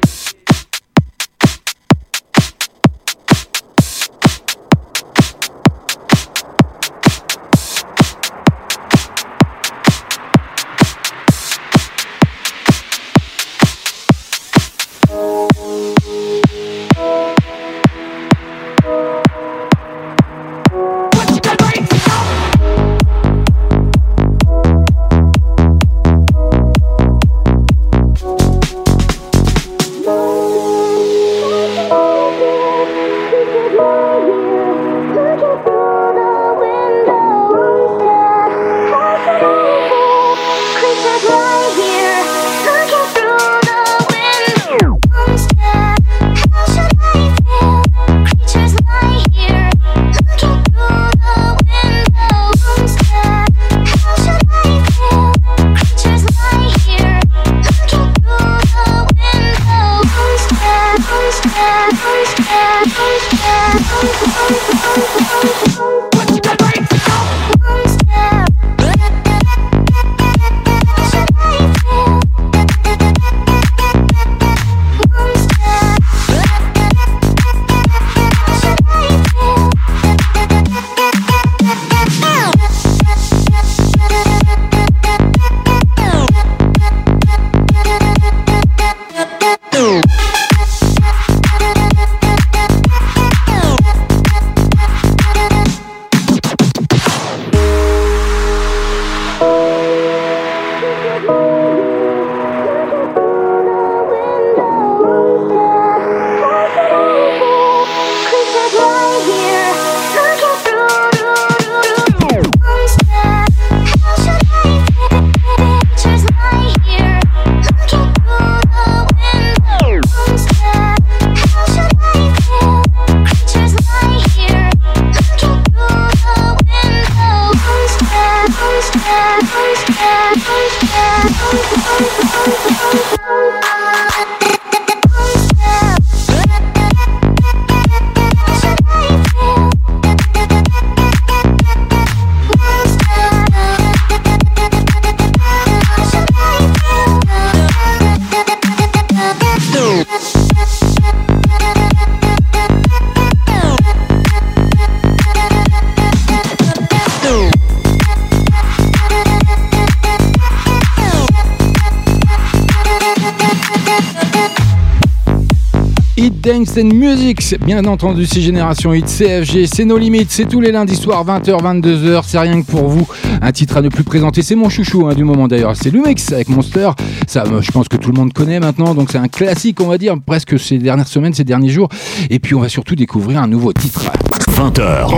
Bien 167.55 167.85
entendu, 167.85 168.25
c'est 168.25 168.41
Génération 168.41 168.93
Hit, 168.93 169.05
CFG, 169.05 169.67
c'est 169.67 169.85
nos 169.85 169.97
limites, 169.97 170.31
c'est 170.31 170.45
tous 170.45 170.59
les 170.59 170.71
lundis 170.71 170.97
soirs, 170.97 171.25
20h, 171.25 171.61
22h. 171.61 172.23
C'est 172.25 172.39
rien 172.39 172.61
que 172.61 172.69
pour 172.69 172.89
vous. 172.89 173.07
Un 173.41 173.51
titre 173.53 173.77
à 173.77 173.81
ne 173.81 173.87
plus 173.87 174.03
présenter, 174.03 174.41
c'est 174.41 174.55
mon 174.55 174.67
chouchou 174.67 175.07
hein, 175.07 175.13
du 175.13 175.23
moment 175.23 175.47
d'ailleurs. 175.47 175.73
C'est 175.75 175.89
Lumix 175.89 176.33
avec 176.33 176.49
Monster. 176.49 176.89
Ça, 177.25 177.43
euh, 177.45 177.61
je 177.61 177.71
pense 177.71 177.87
que 177.87 177.95
tout 177.95 178.11
le 178.11 178.19
monde 178.19 178.33
connaît 178.33 178.59
maintenant, 178.59 178.93
donc 178.93 179.11
c'est 179.11 179.17
un 179.17 179.29
classique, 179.29 179.79
on 179.79 179.87
va 179.87 179.97
dire, 179.97 180.15
presque 180.25 180.59
ces 180.59 180.77
dernières 180.77 181.07
semaines, 181.07 181.33
ces 181.33 181.45
derniers 181.45 181.69
jours. 181.69 181.87
Et 182.29 182.39
puis 182.39 182.53
on 182.53 182.59
va 182.59 182.69
surtout 182.69 182.95
découvrir 182.95 183.41
un 183.41 183.47
nouveau 183.47 183.71
titre. 183.71 184.11
20h. 184.57 185.13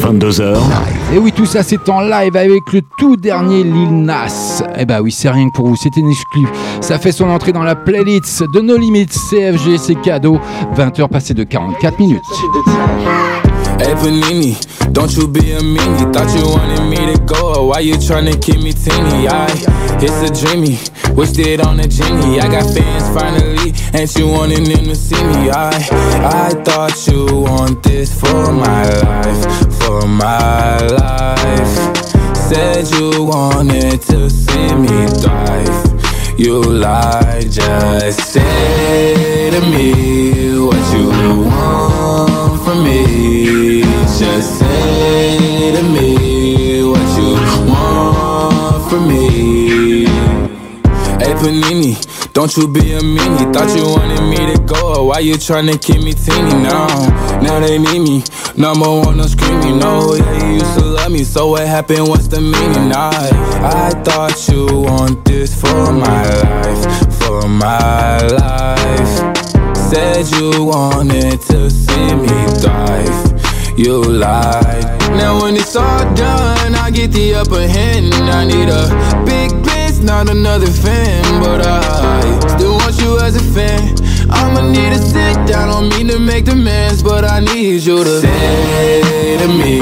22h. 0.00 0.58
Et 1.14 1.18
oui, 1.18 1.30
tout 1.30 1.46
ça 1.46 1.62
c'est 1.62 1.88
en 1.88 2.00
live 2.00 2.36
avec 2.36 2.72
le 2.72 2.80
tout 2.98 3.16
dernier 3.16 3.62
Lil 3.62 4.02
Nas. 4.02 4.62
Eh 4.76 4.84
bah 4.84 5.00
oui, 5.00 5.12
c'est 5.12 5.30
rien 5.30 5.48
que 5.48 5.54
pour 5.54 5.68
vous, 5.68 5.76
c'est 5.76 5.96
une 5.96 6.10
exclu. 6.10 6.40
Ça 6.82 6.98
fait 6.98 7.12
son 7.12 7.30
entrée 7.30 7.52
dans 7.52 7.62
la 7.62 7.76
playlist 7.76 8.42
de 8.52 8.60
No 8.60 8.76
Limits 8.76 9.06
CFG, 9.30 9.78
c'est 9.78 9.94
cadeau. 9.94 10.38
20h 10.76 11.08
passées 11.08 11.32
de 11.32 11.44
44 11.44 11.98
minutes. 12.00 12.20
Hey 13.80 13.94
Panini, 13.94 14.56
don't 14.90 15.10
you 15.16 15.28
be 15.28 15.52
a 15.56 15.62
meanie. 15.62 16.12
Thought 16.12 16.34
you 16.36 16.44
wanted 16.44 16.82
me 16.90 17.14
to 17.14 17.18
go, 17.24 17.68
why 17.68 17.80
you 17.80 17.94
tryna 17.94 18.34
keep 18.40 18.62
me 18.62 18.72
teeny? 18.72 19.28
I, 19.28 19.46
it's 20.00 20.22
a 20.22 20.44
dreamy, 20.44 20.76
wished 21.14 21.38
it 21.38 21.64
on 21.64 21.78
a 21.80 21.86
genie. 21.86 22.40
I 22.40 22.48
got 22.48 22.68
fans 22.74 23.08
finally, 23.16 23.72
ain't 23.94 24.14
you 24.16 24.28
wanting 24.28 24.64
them 24.64 24.84
to 24.84 24.94
see 24.96 25.22
me? 25.22 25.50
I, 25.50 25.70
I 25.70 26.50
thought 26.64 27.06
you 27.06 27.26
want 27.42 27.82
this 27.82 28.12
for 28.20 28.52
my 28.52 28.88
life, 29.02 29.82
for 29.82 30.06
my 30.06 30.78
life. 30.78 32.36
Said 32.36 32.90
you 32.98 33.24
wanted 33.24 34.02
to 34.02 34.28
see 34.28 34.74
me 34.74 35.06
thrive. 35.20 35.91
You 36.36 36.60
lie. 36.62 37.42
just 37.48 38.32
say 38.32 39.50
to 39.50 39.60
me 39.70 40.58
what 40.58 40.94
you 40.94 41.08
want 41.46 42.62
from 42.64 42.84
me. 42.84 43.82
Just 44.18 44.58
say 44.58 45.72
to 45.76 45.82
me 45.82 46.82
what 46.84 47.18
you 47.18 47.34
want 47.70 48.90
from 48.90 49.08
me. 49.08 50.06
Hey 51.22 51.34
Panini, 51.34 52.32
don't 52.32 52.56
you 52.56 52.66
be 52.66 52.92
a 52.94 53.00
meanie. 53.00 53.52
Thought 53.52 53.76
you 53.76 53.84
wanted 53.84 54.22
me 54.28 54.54
to 54.54 54.60
go, 54.62 55.04
why 55.04 55.20
you 55.20 55.34
tryna 55.34 55.80
keep 55.80 56.02
me 56.02 56.12
teeny 56.14 56.54
now? 56.62 56.86
Now 57.40 57.60
they 57.60 57.78
need 57.78 58.00
me, 58.00 58.24
number 58.56 58.88
one, 58.88 59.18
no 59.18 59.26
screaming. 59.26 59.78
No, 59.78 60.14
yeah, 60.14 60.46
you 60.46 60.54
used 60.54 60.78
to 60.78 60.84
love 61.02 61.12
me, 61.12 61.24
so 61.24 61.48
what 61.48 61.66
happened? 61.66 62.06
What's 62.08 62.28
the 62.28 62.40
meaning? 62.40 62.92
I, 62.92 63.10
I 63.62 63.90
thought 64.04 64.36
you 64.48 64.66
want 64.82 65.24
this 65.24 65.58
for 65.60 65.92
my 65.92 66.22
life, 66.42 66.84
for 67.20 67.48
my 67.48 68.18
life. 68.18 69.14
Said 69.90 70.30
you 70.38 70.64
wanted 70.64 71.40
to 71.50 71.70
see 71.70 72.08
me 72.14 72.36
thrive. 72.60 73.78
You 73.78 74.02
lied. 74.02 74.84
Now 75.16 75.42
when 75.42 75.56
it's 75.56 75.74
all 75.74 76.04
done, 76.14 76.74
I 76.74 76.90
get 76.90 77.10
the 77.12 77.34
upper 77.34 77.66
hand. 77.66 78.14
I 78.14 78.44
need 78.44 78.68
a 78.68 78.84
big 79.24 79.50
bitch, 79.66 80.02
not 80.02 80.30
another 80.30 80.70
fan, 80.70 81.24
but 81.42 81.66
I 81.66 82.48
still 82.54 82.74
want 82.74 83.00
you 83.00 83.18
as 83.18 83.34
a 83.36 83.44
fan. 83.54 83.96
I'ma 84.30 84.70
need 84.70 84.92
to 84.94 84.98
sit 84.98 85.34
down, 85.46 85.68
don't 85.68 85.88
mean 85.90 86.08
to 86.08 86.18
make 86.18 86.44
demands, 86.44 87.02
but 87.02 87.24
I 87.24 87.40
need 87.40 87.82
you 87.82 88.04
to 88.04 88.20
say 88.20 89.38
to 89.38 89.48
me 89.48 89.81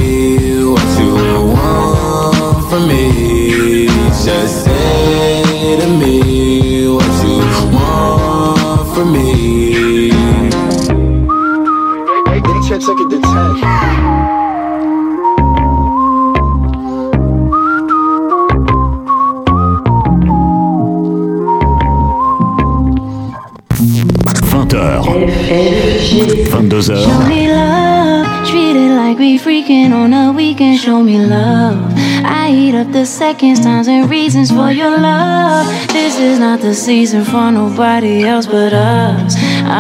seconds, 33.21 33.61
times, 33.61 33.87
and 33.87 34.09
reasons 34.09 34.51
for 34.51 34.71
your 34.73 34.97
love. 34.99 35.67
This 35.89 36.19
is 36.19 36.39
not 36.39 36.59
the 36.61 36.73
season 36.73 37.23
for 37.23 37.53
nobody 37.53 38.25
else 38.25 38.47
but 38.47 38.73
us. 38.73 39.35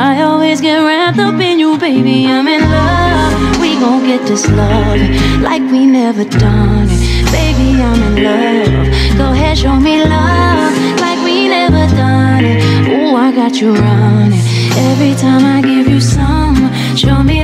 I 0.06 0.20
always 0.20 0.60
get 0.60 0.76
wrapped 0.76 1.18
up 1.18 1.40
in 1.40 1.58
you, 1.58 1.78
baby. 1.78 2.26
I'm 2.26 2.46
in 2.46 2.60
love. 2.60 3.58
We 3.62 3.80
gon' 3.80 4.04
get 4.04 4.26
this 4.28 4.46
love 4.50 5.00
like 5.40 5.62
we 5.72 5.86
never 5.86 6.24
done 6.26 6.88
it. 6.90 7.00
Baby, 7.32 7.68
I'm 7.88 8.02
in 8.08 8.14
love. 8.28 9.16
Go 9.16 9.32
ahead, 9.32 9.56
show 9.56 9.76
me 9.88 10.04
love 10.04 10.74
like 11.00 11.20
we 11.24 11.48
never 11.48 11.84
done 11.96 12.44
it. 12.44 12.60
Ooh, 12.92 13.16
I 13.16 13.32
got 13.32 13.58
you 13.58 13.72
running. 13.72 14.44
Every 14.90 15.14
time 15.14 15.44
I 15.56 15.62
give 15.62 15.88
you 15.88 16.00
some, 16.02 16.58
show 16.94 17.22
me 17.22 17.39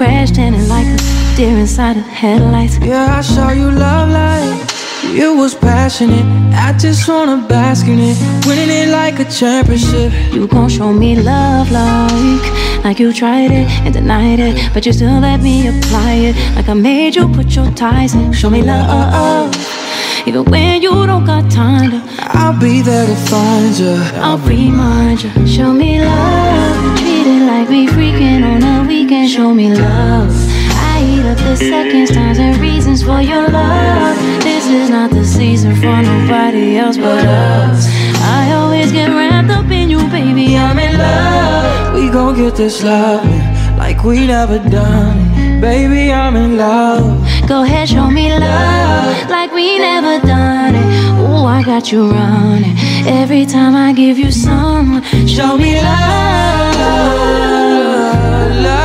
and 0.00 0.16
you 0.16 0.28
crash 0.28 0.36
landing 0.36 0.68
like 0.68 0.86
a 0.86 1.36
deer 1.36 1.58
inside 1.58 1.96
of 1.96 2.04
headlights. 2.04 2.78
Yeah, 2.78 3.18
I 3.18 3.20
saw 3.20 3.50
you 3.50 3.70
love 3.70 4.10
like 4.10 4.70
you 5.14 5.36
was 5.36 5.54
passionate. 5.54 6.24
I 6.54 6.72
just 6.78 7.08
wanna 7.08 7.46
bask 7.48 7.86
in 7.86 7.98
it, 7.98 8.16
winning 8.46 8.70
it 8.70 8.88
like 8.88 9.20
a 9.20 9.24
championship. 9.24 10.12
You 10.32 10.46
gon' 10.46 10.68
show 10.68 10.92
me 10.92 11.16
love 11.16 11.70
like 11.70 12.84
like 12.84 12.98
you 12.98 13.12
tried 13.12 13.50
it 13.50 13.68
and 13.84 13.94
denied 13.94 14.40
it, 14.40 14.72
but 14.72 14.86
you 14.86 14.92
still 14.92 15.20
let 15.20 15.40
me 15.40 15.68
apply 15.68 16.12
it. 16.12 16.36
Like 16.56 16.68
I 16.68 16.74
made 16.74 17.16
you 17.16 17.28
put 17.28 17.54
your 17.54 17.70
ties 17.72 18.14
in. 18.14 18.32
Show 18.32 18.50
me 18.50 18.62
love, 18.62 19.54
even 20.26 20.44
when 20.44 20.82
you 20.82 21.06
don't 21.06 21.24
got 21.24 21.50
time 21.50 21.90
to. 21.90 22.02
I'll 22.18 22.58
be 22.58 22.82
there 22.82 23.06
to 23.06 23.16
find 23.30 23.78
you. 23.78 23.96
I'll 24.20 24.38
remind 24.38 25.22
you. 25.22 25.46
Show 25.46 25.72
me 25.72 26.00
love, 26.00 27.13
it 27.26 27.46
like 27.46 27.68
we 27.68 27.86
freaking 27.86 28.42
on 28.44 28.62
a 28.62 28.88
weekend. 28.88 29.30
Show 29.30 29.54
me 29.54 29.74
love. 29.74 30.32
I 30.92 31.02
eat 31.02 31.24
up 31.24 31.38
the 31.38 31.56
seconds, 31.56 32.10
times, 32.10 32.38
and 32.38 32.56
reasons 32.60 33.02
for 33.02 33.20
your 33.20 33.48
love. 33.48 34.16
This 34.42 34.66
is 34.68 34.90
not 34.90 35.10
the 35.10 35.24
season 35.24 35.74
for 35.76 36.02
nobody 36.02 36.76
else 36.76 36.96
but 36.96 37.24
us. 37.24 37.86
I 38.20 38.52
always 38.52 38.92
get 38.92 39.08
wrapped 39.08 39.50
up 39.50 39.70
in 39.70 39.90
you, 39.90 40.02
baby. 40.08 40.56
I'm 40.56 40.78
in 40.78 40.98
love. 40.98 41.94
We 41.94 42.10
gon' 42.10 42.36
get 42.36 42.56
this 42.56 42.82
love 42.82 43.24
like 43.78 44.04
we 44.04 44.26
never 44.26 44.58
done 44.58 45.18
it. 45.18 45.60
Baby, 45.60 46.12
I'm 46.12 46.36
in 46.36 46.56
love. 46.56 47.04
Go 47.48 47.62
ahead, 47.62 47.88
show 47.88 48.10
me 48.10 48.30
love 48.38 49.30
like 49.30 49.52
we 49.52 49.78
never 49.78 50.24
done 50.26 50.74
it. 50.74 50.86
Ooh, 51.20 51.44
I 51.46 51.62
got 51.62 51.90
you 51.90 52.10
running. 52.10 52.76
Every 53.06 53.44
time 53.44 53.74
I 53.74 53.92
give 53.92 54.18
you 54.18 54.30
some, 54.30 55.02
show 55.26 55.58
me 55.58 55.74
love, 55.74 56.76
love, 58.62 58.83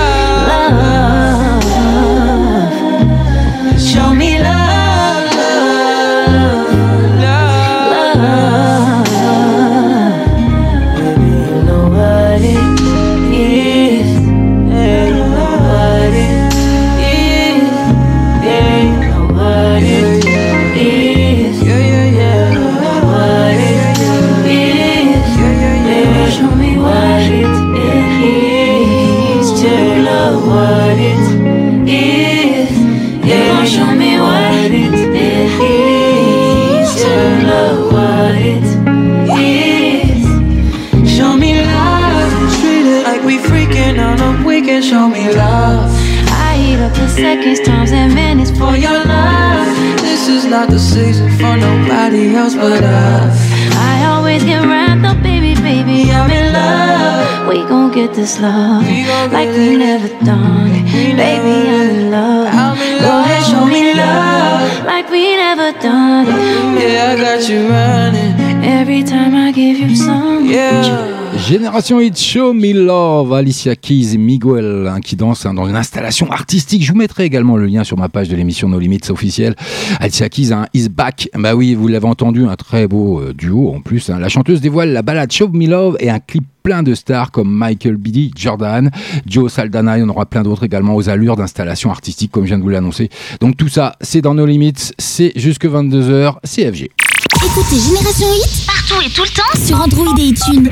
seconds, 47.19 47.59
times, 47.59 47.91
and 47.91 48.13
minutes 48.15 48.51
for 48.51 48.75
your 48.77 48.99
love. 49.05 49.67
This 50.01 50.27
is 50.27 50.45
not 50.45 50.69
the 50.69 50.79
season 50.79 51.29
for 51.39 51.55
nobody 51.57 52.35
else 52.35 52.55
but 52.55 52.83
us. 52.83 53.37
I 53.91 54.05
always 54.05 54.43
get 54.43 54.63
wrapped 54.65 55.05
up, 55.05 55.21
baby, 55.21 55.53
baby, 55.61 56.11
I'm 56.11 56.29
in 56.31 56.53
love. 56.53 57.47
We 57.49 57.57
gon' 57.67 57.91
get 57.91 58.13
this 58.13 58.39
love 58.39 58.83
like 59.35 59.49
we 59.49 59.75
never 59.75 60.07
done 60.23 60.71
it. 60.79 60.85
Baby, 61.23 61.55
I'm 61.75 61.89
in 61.95 62.11
love. 62.11 62.77
Go 63.05 63.11
ahead, 63.21 63.43
show 63.51 63.65
me 63.65 63.93
love 63.93 64.85
like 64.85 65.09
we 65.09 65.35
never 65.35 65.71
done 65.79 66.27
it. 66.27 66.81
Yeah, 66.81 67.11
I 67.11 67.15
got 67.17 67.49
you 67.49 67.69
running. 67.69 68.33
Every 68.63 69.03
time 69.03 69.35
I 69.35 69.51
give 69.51 69.77
you 69.77 69.95
some. 69.95 70.45
Yeah. 70.45 71.18
Génération 71.49 71.99
Hit 71.99 72.15
Show 72.15 72.53
Me 72.53 72.73
Love, 72.73 73.33
Alicia 73.33 73.75
Keys 73.75 74.13
et 74.13 74.17
Miguel 74.19 74.87
hein, 74.87 75.01
qui 75.01 75.15
dansent 75.15 75.47
hein, 75.47 75.55
dans 75.55 75.67
une 75.67 75.75
installation 75.75 76.31
artistique. 76.31 76.83
Je 76.83 76.91
vous 76.91 76.97
mettrai 76.99 77.23
également 77.23 77.57
le 77.57 77.65
lien 77.65 77.83
sur 77.83 77.97
ma 77.97 78.07
page 78.07 78.29
de 78.29 78.35
l'émission 78.35 78.69
No 78.69 78.77
Limits 78.77 79.09
officielle. 79.09 79.55
Alicia 79.99 80.29
Keys 80.29 80.53
hein, 80.53 80.67
is 80.75 80.89
back. 80.89 81.27
Bah 81.33 81.55
oui, 81.55 81.73
vous 81.73 81.87
l'avez 81.87 82.05
entendu, 82.05 82.45
un 82.45 82.55
très 82.55 82.87
beau 82.87 83.19
euh, 83.19 83.33
duo 83.33 83.73
en 83.73 83.81
plus. 83.81 84.11
hein. 84.11 84.19
La 84.19 84.29
chanteuse 84.29 84.61
dévoile 84.61 84.93
la 84.93 85.01
balade 85.01 85.31
Show 85.31 85.49
Me 85.51 85.65
Love 85.65 85.97
et 85.99 86.11
un 86.11 86.19
clip 86.19 86.43
plein 86.61 86.83
de 86.83 86.93
stars 86.93 87.31
comme 87.31 87.51
Michael 87.51 87.95
B. 87.95 88.29
Jordan, 88.35 88.91
Joe 89.25 89.51
Saldana, 89.51 89.97
il 89.97 90.01
y 90.01 90.03
en 90.03 90.09
aura 90.09 90.27
plein 90.27 90.43
d'autres 90.43 90.65
également 90.65 90.95
aux 90.95 91.09
allures 91.09 91.35
d'installation 91.35 91.89
artistique 91.89 92.29
comme 92.31 92.43
je 92.43 92.49
viens 92.49 92.59
de 92.59 92.63
vous 92.63 92.69
l'annoncer. 92.69 93.09
Donc 93.41 93.57
tout 93.57 93.69
ça, 93.69 93.95
c'est 94.01 94.21
dans 94.21 94.35
No 94.35 94.45
Limits, 94.45 94.91
c'est 94.99 95.31
jusque 95.35 95.65
22h, 95.65 96.35
CFG. 96.45 96.91
Écoutez 97.43 97.79
Génération 97.79 98.27
Hit 98.35 98.67
partout 98.67 99.01
et 99.03 99.09
tout 99.09 99.23
le 99.23 99.29
temps 99.29 99.65
sur 99.65 99.81
Android 99.81 100.13
et 100.19 100.25
iTunes. 100.27 100.69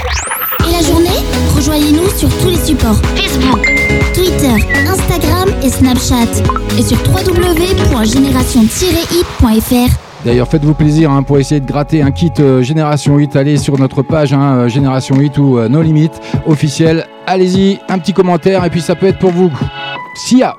Et 0.67 0.71
la 0.71 0.81
journée, 0.81 1.19
rejoignez-nous 1.55 2.09
sur 2.17 2.27
tous 2.39 2.49
les 2.49 2.57
supports 2.57 2.97
Facebook, 3.15 3.71
Twitter, 4.13 4.55
Instagram 4.87 5.49
et 5.63 5.69
Snapchat. 5.69 6.41
Et 6.77 6.81
sur 6.81 6.97
www.génération-hit.fr. 7.09 9.95
D'ailleurs, 10.25 10.47
faites-vous 10.47 10.73
plaisir 10.73 11.11
hein, 11.11 11.21
pour 11.23 11.37
essayer 11.37 11.61
de 11.61 11.67
gratter 11.67 12.01
un 12.01 12.11
kit 12.11 12.33
euh, 12.39 12.61
Génération 12.63 13.15
8. 13.15 13.35
Allez 13.35 13.57
sur 13.57 13.77
notre 13.79 14.01
page 14.01 14.33
hein, 14.33 14.57
euh, 14.57 14.67
Génération 14.67 15.15
8 15.15 15.37
ou 15.37 15.57
euh, 15.57 15.69
No 15.69 15.81
Limit 15.81 16.09
officiel. 16.45 17.05
Allez-y, 17.25 17.79
un 17.87 17.97
petit 17.99 18.11
commentaire 18.13 18.65
et 18.65 18.69
puis 18.69 18.81
ça 18.81 18.95
peut 18.95 19.07
être 19.07 19.19
pour 19.19 19.31
vous. 19.31 19.49
Sia. 20.15 20.55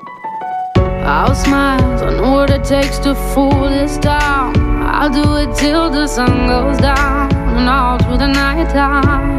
I'll 1.05 1.35
smile, 1.35 1.77
I 2.01 2.15
know 2.17 2.33
what 2.33 2.49
it 2.49 2.63
takes 2.63 2.97
to 2.99 3.13
fool 3.15 3.69
this 3.69 3.99
town. 3.99 4.53
I'll 4.81 5.09
do 5.09 5.35
it 5.37 5.53
till 5.55 5.89
the 5.91 6.07
sun 6.07 6.47
goes 6.47 6.77
down 6.79 7.29
and 7.57 7.67
all 7.69 7.97
through 7.99 8.17
the 8.17 8.27
night 8.27 8.69
time. 8.69 9.38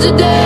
today. 0.00 0.37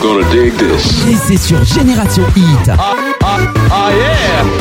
Know 0.00 0.18
you 0.18 0.22
gonna 0.22 0.30
dig 0.30 0.56
this. 0.56 1.06
Et 1.08 1.14
c'est 1.14 1.36
sur 1.36 1.64
Génération 1.64 2.24
Hit. 2.36 2.70
Ah 2.78 3.90
yeah! 3.92 4.57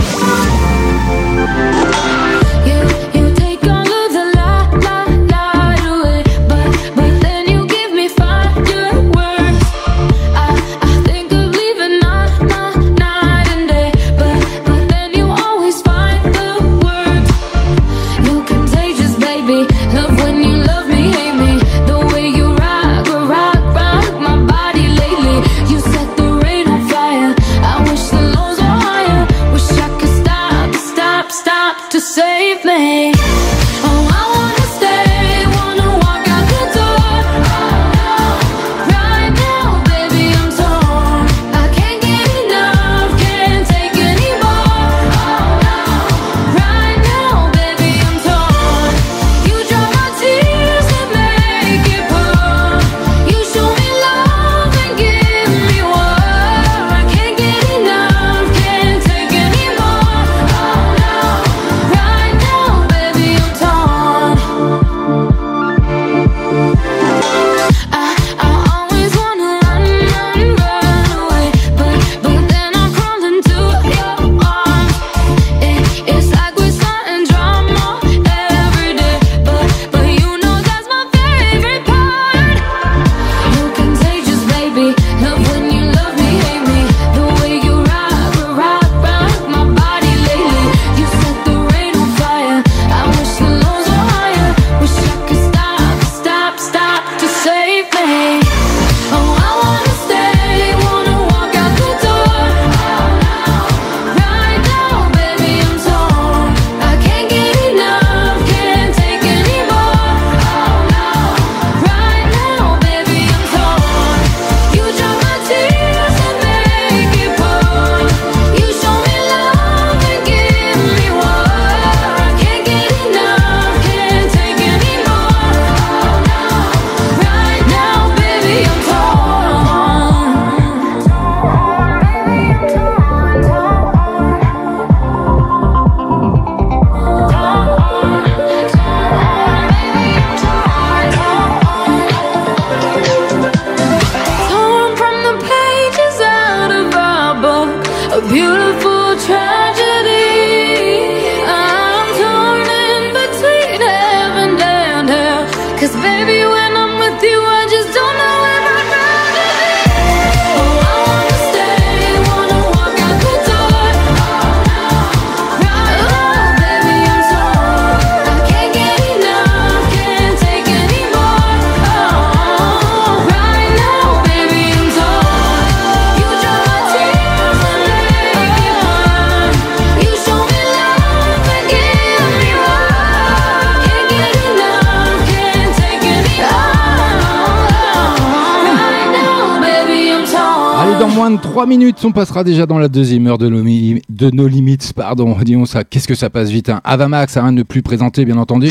On 192.03 192.11
passera 192.11 192.43
déjà 192.43 192.65
dans 192.65 192.77
la 192.77 192.87
deuxième 192.87 193.27
heure 193.27 193.37
de 193.37 193.49
nos, 193.49 194.47
limites. 194.47 194.93
Pardon, 194.93 195.35
disons 195.43 195.65
ça. 195.65 195.83
Qu'est-ce 195.83 196.07
que 196.07 196.15
ça 196.15 196.29
passe 196.29 196.49
vite 196.49 196.69
hein. 196.69 196.81
Avamax, 196.83 197.37
hein, 197.37 197.51
ne 197.51 197.63
plus 197.63 197.81
présenter, 197.81 198.25
bien 198.25 198.37
entendu. 198.37 198.69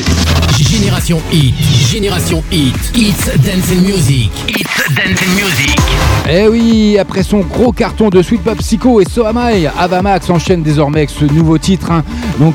Génération 0.59 1.21
Hit, 1.33 1.55
Génération 1.91 2.43
Hit, 2.51 2.75
It's 2.95 3.27
Dance 3.45 3.71
and 3.73 3.83
Music, 3.83 4.31
It's 4.49 4.95
Dance 4.95 5.23
and 5.23 5.35
Music. 5.35 5.96
Eh 6.29 6.49
oui, 6.49 6.99
après 6.99 7.23
son 7.23 7.39
gros 7.39 7.71
carton 7.71 8.09
de 8.09 8.21
Sweet 8.21 8.43
Pop 8.43 8.59
Psycho 8.59 9.01
et 9.01 9.05
So 9.09 9.25
Avamax 9.25 10.29
enchaîne 10.29 10.63
désormais 10.63 10.99
avec 10.99 11.11
ce 11.11 11.25
nouveau 11.25 11.57
titre, 11.57 11.93
hein, 11.93 12.03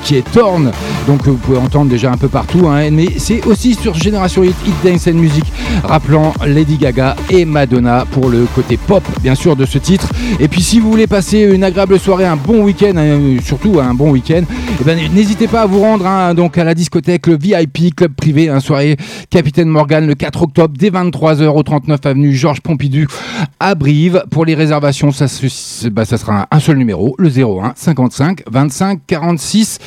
qui 0.04 0.18
est 0.18 0.30
Torn, 0.30 0.72
donc 1.08 1.26
euh, 1.26 1.32
vous 1.32 1.38
pouvez 1.38 1.58
entendre 1.58 1.90
déjà 1.90 2.12
un 2.12 2.18
peu 2.18 2.28
partout, 2.28 2.68
hein, 2.68 2.90
mais 2.92 3.08
c'est 3.18 3.46
aussi 3.46 3.74
sur 3.76 3.94
Génération 3.94 4.44
Hit, 4.44 4.56
Hit 4.68 4.76
Dance 4.84 5.08
and 5.08 5.14
Music, 5.14 5.46
rappelant 5.86 6.34
Lady 6.46 6.76
Gaga 6.76 7.16
et 7.30 7.46
Madonna 7.46 8.06
pour 8.12 8.28
le 8.28 8.46
côté 8.54 8.76
pop, 8.76 9.04
bien 9.22 9.36
sûr, 9.36 9.56
de 9.56 9.66
ce 9.66 9.78
titre. 9.78 10.10
Et 10.42 10.50
puis 10.50 10.62
si 10.62 10.82
vous 10.82 10.92
voulez 10.92 11.08
passer 11.08 11.40
une 11.40 11.64
agréable 11.64 11.98
soirée, 11.98 12.26
un 12.26 12.36
bon 12.36 12.64
week-end, 12.64 12.94
hein, 12.98 13.38
surtout 13.42 13.80
un 13.80 13.94
bon 13.94 14.12
week-end, 14.12 14.44
eh 14.82 14.84
ben, 14.84 14.98
n'hésitez 15.14 15.48
pas 15.48 15.62
à 15.62 15.66
vous 15.68 15.80
rendre 15.80 16.08
hein, 16.08 16.34
donc 16.34 16.58
à 16.58 16.64
la 16.64 16.74
discothèque, 16.74 17.28
le 17.28 17.38
VIP 17.38 17.96
club 17.96 18.14
privé, 18.16 18.50
un 18.50 18.60
soirée 18.60 18.98
Capitaine 19.30 19.68
Morgan 19.68 20.08
le 20.08 20.16
4 20.16 20.42
octobre 20.42 20.74
dès 20.76 20.90
23h 20.90 21.46
au 21.50 21.62
39 21.62 22.00
avenue 22.04 22.34
Georges 22.34 22.62
Pompidou 22.62 23.06
à 23.60 23.76
Brive. 23.76 24.24
Pour 24.32 24.44
les 24.44 24.56
réservations, 24.56 25.12
ça, 25.12 25.26
bah, 25.92 26.06
sera 26.06 26.48
un 26.50 26.60
seul 26.60 26.78
numéro, 26.78 27.14
le 27.20 27.30
01 27.30 27.74
55 27.76 28.42
25 28.50 29.02
46. 29.06 29.78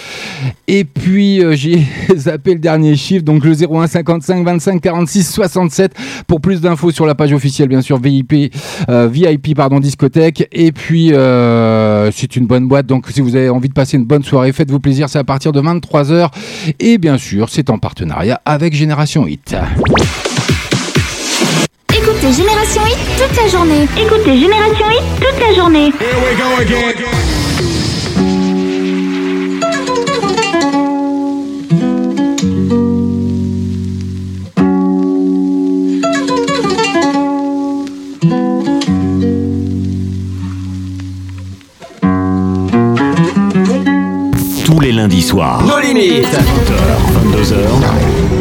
Et 0.68 0.84
puis 0.84 1.42
euh, 1.42 1.56
j'ai 1.56 1.82
zappé 2.16 2.54
le 2.54 2.60
dernier 2.60 2.94
chiffre, 2.94 3.24
donc 3.24 3.44
le 3.44 3.52
01 3.52 3.88
55 3.88 4.44
25 4.44 4.80
46 4.80 5.28
67 5.28 5.92
pour 6.28 6.40
plus 6.40 6.60
d'infos 6.60 6.92
sur 6.92 7.04
la 7.04 7.16
page 7.16 7.32
officielle, 7.32 7.68
bien 7.68 7.82
sûr, 7.82 7.98
VIP, 7.98 8.54
euh, 8.88 9.08
VIP 9.08 9.56
pardon, 9.56 9.80
discothèque. 9.80 10.48
Et 10.52 10.70
puis 10.70 11.10
euh, 11.12 11.93
c'est 12.12 12.36
une 12.36 12.46
bonne 12.46 12.66
boîte, 12.66 12.86
donc 12.86 13.06
si 13.10 13.20
vous 13.20 13.36
avez 13.36 13.48
envie 13.48 13.68
de 13.68 13.74
passer 13.74 13.96
une 13.96 14.04
bonne 14.04 14.24
soirée, 14.24 14.52
faites-vous 14.52 14.80
plaisir, 14.80 15.08
c'est 15.08 15.18
à 15.18 15.24
partir 15.24 15.52
de 15.52 15.60
23h. 15.60 16.28
Et 16.80 16.98
bien 16.98 17.18
sûr, 17.18 17.48
c'est 17.48 17.70
en 17.70 17.78
partenariat 17.78 18.40
avec 18.44 18.74
Génération 18.74 19.26
Hit. 19.26 19.54
Écoutez 21.96 22.32
Génération 22.32 22.82
Hit 22.86 22.98
toute 23.16 23.36
la 23.36 23.48
journée. 23.48 23.88
Écoutez 23.96 24.38
Génération 24.38 24.90
Hit 24.90 25.04
toute 25.20 25.40
la 25.40 25.54
journée. 25.54 25.92
Lundis 45.04 45.28
soirs. 45.28 45.62
Nos 45.64 45.80
limites. 45.82 46.28
20h, 46.28 46.72
22h. 47.12 48.32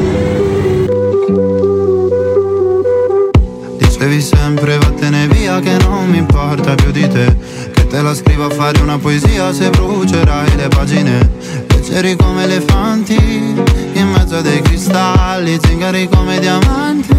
Dicevi 3.77 4.21
sempre 4.21 4.77
vattene 4.77 5.27
via 5.27 5.59
che 5.59 5.77
non 5.79 6.09
mi 6.09 6.17
importa 6.17 6.75
più 6.75 6.91
di 6.91 7.07
te 7.07 7.35
Che 7.71 7.87
te 7.87 8.01
la 8.01 8.13
scrivo 8.13 8.45
a 8.45 8.49
fare 8.49 8.81
una 8.81 8.97
poesia 8.97 9.53
se 9.53 9.69
brucerai 9.69 10.55
le 10.55 10.67
pagine 10.67 11.29
Leggeri 11.69 12.15
come 12.15 12.43
elefanti 12.43 13.15
in 13.15 14.07
mezzo 14.09 14.37
a 14.37 14.41
dei 14.41 14.61
cristalli 14.61 15.57
Zingari 15.61 16.09
come 16.09 16.39
diamanti 16.39 17.13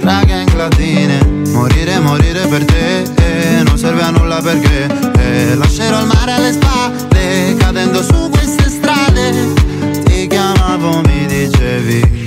tra 0.00 0.22
gang 0.24 0.54
latine 0.54 1.18
Morire, 1.50 1.98
morire 1.98 2.46
per 2.46 2.64
te 2.64 3.02
eh, 3.02 3.62
non 3.62 3.76
serve 3.76 4.02
a 4.02 4.10
nulla 4.10 4.40
perché 4.40 4.86
eh, 5.18 5.54
Lascerò 5.54 6.00
il 6.00 6.06
mare 6.06 6.32
alle 6.32 6.52
spalle 6.52 7.56
cadendo 7.58 8.02
su 8.02 8.30
queste 8.30 8.65
Ti 10.04 10.26
chiamavo, 10.28 11.00
mi 11.04 11.26
dicevi. 11.26 12.24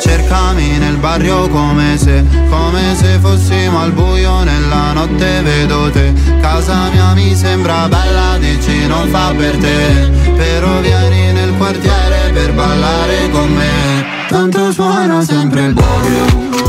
Cercami 0.00 0.78
nel 0.78 0.96
barrio 0.96 1.48
come 1.48 1.98
se, 1.98 2.24
come 2.48 2.94
se 2.94 3.18
fossimo 3.20 3.80
al 3.80 3.92
buio 3.92 4.42
nella 4.44 4.92
notte 4.92 5.42
vedo 5.42 5.90
te. 5.90 6.12
Casa 6.40 6.88
mia 6.92 7.12
mi 7.14 7.34
sembra 7.34 7.88
bella, 7.88 8.38
dici 8.38 8.86
non 8.86 9.08
fa 9.08 9.32
per 9.36 9.56
te. 9.56 10.08
Però 10.36 10.80
vieni 10.80 11.32
nel 11.32 11.52
quartiere 11.56 12.30
per 12.32 12.52
ballare 12.54 13.30
con 13.30 13.52
me. 13.52 14.06
Tanto 14.28 14.72
suona 14.72 15.22
sempre 15.22 15.66
il 15.66 15.72
barrio 15.74 16.59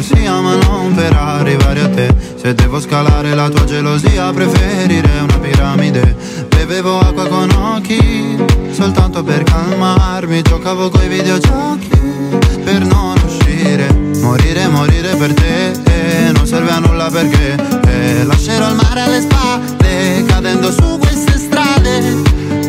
corsia 0.00 0.40
ma 0.40 0.54
non 0.54 0.94
per 0.94 1.12
arrivare 1.12 1.80
a 1.82 1.88
te. 1.90 2.14
Se 2.36 2.54
devo 2.54 2.80
scalare 2.80 3.34
la 3.34 3.50
tua 3.50 3.64
gelosia 3.64 4.32
preferirei 4.32 5.20
una 5.20 5.38
piramide. 5.38 6.16
Bevevo 6.48 7.00
acqua 7.00 7.26
con 7.26 7.50
occhi 7.50 8.36
soltanto 8.70 9.22
per 9.22 9.42
calmarmi. 9.42 10.40
Giocavo 10.40 10.88
coi 10.88 11.06
videogiochi 11.08 11.90
per 12.64 12.82
non 12.86 13.14
uscire. 13.26 13.92
Morire, 14.22 14.68
morire 14.68 15.14
per 15.16 15.34
te 15.34 15.70
eh, 15.70 16.32
non 16.32 16.46
serve 16.46 16.70
a 16.70 16.78
nulla 16.78 17.10
perché. 17.10 17.56
Eh, 17.86 18.24
Lascerò 18.24 18.70
il 18.70 18.76
mare 18.76 19.00
alle 19.02 19.20
spalle 19.20 20.24
cadendo 20.26 20.72
su 20.72 20.98
queste 20.98 21.36
strade. 21.36 22.22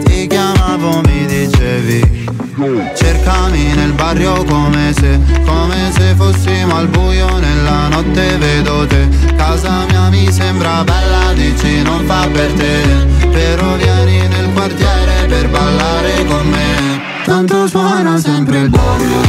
Ti 0.03 0.27
chiamavo, 0.27 1.01
mi 1.05 1.25
dicevi 1.25 2.20
Cercami 2.61 3.73
nel 3.73 3.91
barrio 3.93 4.43
come 4.43 4.93
se, 4.93 5.19
come 5.45 5.91
se 5.97 6.13
fossimo 6.15 6.75
al 6.75 6.87
buio 6.89 7.39
nella 7.39 7.87
notte 7.87 8.37
vedo 8.37 8.85
te. 8.85 9.07
Casa 9.35 9.85
mia 9.89 10.09
mi 10.09 10.31
sembra 10.31 10.83
bella, 10.83 11.33
dici 11.33 11.81
non 11.81 12.05
fa 12.05 12.27
per 12.31 12.51
te. 12.53 12.83
Però 13.31 13.75
vieni 13.77 14.27
nel 14.27 14.53
quartiere 14.53 15.25
per 15.27 15.49
ballare 15.49 16.25
con 16.25 16.47
me. 16.49 17.01
Tanto 17.25 17.67
suona 17.67 18.19
sempre 18.19 18.59
il 18.59 18.69
barrio. 18.69 19.21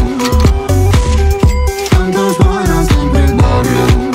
Tanto 1.89 2.33
suona 2.35 2.85
sempre 2.87 3.25
il 3.25 3.35
barrio. 3.35 4.11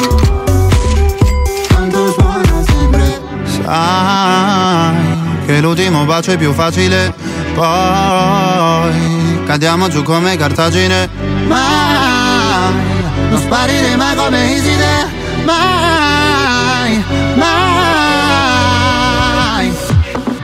Tanto 1.70 2.14
suona 2.14 2.64
sempre. 2.68 3.20
Sai 3.64 4.96
che 5.48 5.60
l'ultimo 5.60 6.06
bacio 6.06 6.34
è 6.34 6.38
più 6.38 6.54
facile 6.54 7.16
Poi 7.58 9.44
cadiamo 9.48 9.88
giù 9.88 10.04
come 10.04 10.38
cartagine. 10.38 11.10
Mai 11.48 12.72
Non 13.32 13.40
sparire 13.40 13.96
mai 13.96 14.16
come 14.16 14.46
Iside 14.54 15.08
Mai 15.44 15.97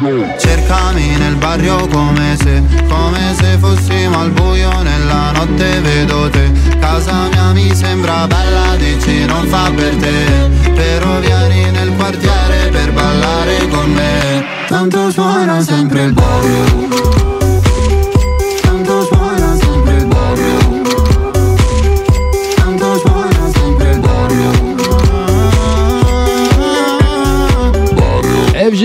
Cercami 0.04 1.16
nel 1.16 1.36
barrio 1.36 1.88
come 1.88 2.36
se, 2.38 2.62
come 2.90 3.34
se 3.38 3.58
fossimo 3.58 4.20
al 4.20 4.32
buio 4.32 4.82
nella 4.82 5.32
notte 5.32 5.80
vedo 5.80 6.30
te. 6.30 6.52
Casa 6.78 7.30
mia 7.32 7.54
mi 7.54 7.74
sembra 7.74 8.28
bella, 8.28 8.76
dici 8.76 9.24
non 9.24 9.48
fa 9.48 9.72
per 9.74 9.96
te. 9.96 10.72
Però 10.74 11.20
vieni 11.20 11.72
nel 11.72 11.94
quartiere 11.96 12.68
per 12.70 12.92
ballare 12.92 13.68
con 13.70 13.92
me. 13.94 14.44
Tanto 14.68 15.10
suona 15.10 15.62
sempre 15.62 16.04
il 16.04 16.12
barrio 16.12 17.43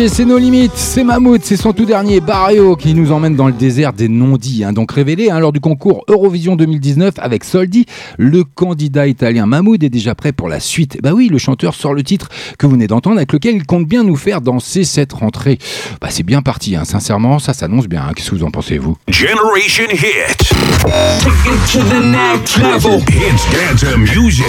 c'est 0.06 0.24
nos 0.24 0.38
limites, 0.38 0.70
c'est 0.76 1.02
Mammouth, 1.02 1.40
c'est 1.42 1.56
son 1.56 1.72
tout 1.72 1.84
dernier, 1.84 2.20
Barrio, 2.20 2.76
qui 2.76 2.94
nous 2.94 3.10
emmène 3.10 3.34
dans 3.34 3.48
le 3.48 3.52
désert 3.52 3.92
des 3.92 4.06
non-dits. 4.08 4.62
hein. 4.64 4.72
donc 4.72 4.92
révélé 4.92 5.28
hein, 5.30 5.40
lors 5.40 5.50
du 5.52 5.58
concours 5.60 6.04
Eurovision 6.08 6.54
2019 6.54 7.14
avec 7.18 7.42
Soldi, 7.42 7.84
le 8.16 8.44
candidat 8.44 9.08
italien 9.08 9.46
Mahmoud 9.46 9.82
est 9.82 9.88
déjà 9.88 10.14
prêt 10.14 10.30
pour 10.32 10.48
la 10.48 10.60
suite. 10.60 10.98
Bah 11.02 11.10
oui, 11.14 11.28
le 11.28 11.38
chanteur 11.38 11.74
sort 11.74 11.94
le 11.94 12.04
titre 12.04 12.28
que 12.58 12.66
vous 12.66 12.72
venez 12.72 12.86
d'entendre, 12.86 13.16
avec 13.16 13.32
lequel 13.32 13.56
il 13.56 13.66
compte 13.66 13.86
bien 13.88 14.04
nous 14.04 14.14
faire 14.16 14.40
danser 14.40 14.84
cette 14.84 15.12
rentrée. 15.12 15.58
Bah 16.00 16.08
c'est 16.10 16.22
bien 16.22 16.42
parti, 16.42 16.76
hein. 16.76 16.84
sincèrement, 16.84 17.40
ça 17.40 17.52
s'annonce 17.52 17.88
bien. 17.88 18.02
hein. 18.08 18.12
Qu'est-ce 18.14 18.30
que 18.30 18.36
vous 18.36 18.44
en 18.44 18.50
pensez, 18.50 18.78
vous? 18.78 18.96
Generation 19.08 19.84
Hit. 19.90 20.38
Take 20.38 21.48
it 21.48 21.72
to 21.72 21.80
the 21.80 22.00
next 22.04 22.56
level. 22.58 23.00
Hits 23.08 23.42
dance 23.52 23.84
music. 23.96 24.46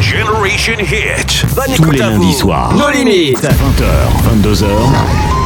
Generation 0.00 0.78
Hit. 0.78 1.44
Bonne 1.54 1.74
Tous 1.76 1.90
les 1.90 1.98
lundis 1.98 2.34
soirs. 2.34 2.74
Nos 2.74 2.90
limites. 2.90 3.38
20h, 3.42 4.42
22h. 4.42 5.45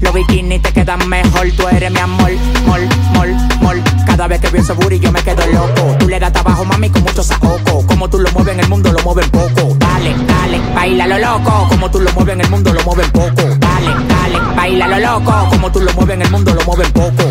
Los 0.00 0.14
bikinis 0.14 0.62
te 0.62 0.72
quedan 0.72 1.08
mejor. 1.08 1.50
Tú 1.56 1.68
eres 1.68 1.90
mi 1.90 2.00
amor, 2.00 2.30
mol, 2.66 2.80
mol, 3.14 3.34
mol. 3.60 3.82
Cada 4.06 4.28
vez 4.28 4.40
que 4.40 4.48
veo 4.50 4.62
ese 4.62 4.72
booty 4.72 4.98
yo 5.00 5.12
me 5.12 5.22
quedo 5.22 5.46
loco. 5.46 5.96
Tú 5.98 6.08
le 6.08 6.18
das 6.18 6.32
trabajo, 6.32 6.64
mami, 6.64 6.90
con 6.90 7.02
mucho 7.02 7.22
saoco. 7.22 7.86
Como 7.86 8.08
tú 8.08 8.18
lo 8.18 8.30
mueves 8.32 8.54
en 8.54 8.60
el 8.60 8.68
mundo, 8.68 8.92
lo 8.92 8.98
mueven 9.02 9.30
poco. 9.30 9.76
Dale, 9.78 10.14
dale, 10.26 10.60
baila 10.74 11.06
lo 11.06 11.18
loco. 11.18 11.66
Como 11.68 11.90
tú 11.90 12.00
lo 12.00 12.12
mueves 12.12 12.34
en 12.34 12.40
el 12.40 12.50
mundo, 12.50 12.72
lo 12.72 12.82
mueven 12.84 13.10
poco. 13.10 13.42
Dale, 13.58 13.90
dale, 14.08 14.54
baila 14.56 14.88
lo 14.88 14.98
loco. 14.98 15.48
Como 15.50 15.72
tú 15.72 15.80
lo 15.80 15.92
mueves 15.94 16.14
en 16.14 16.22
el 16.22 16.30
mundo, 16.30 16.54
lo 16.54 16.64
mueven 16.64 16.92
poco. 16.92 17.24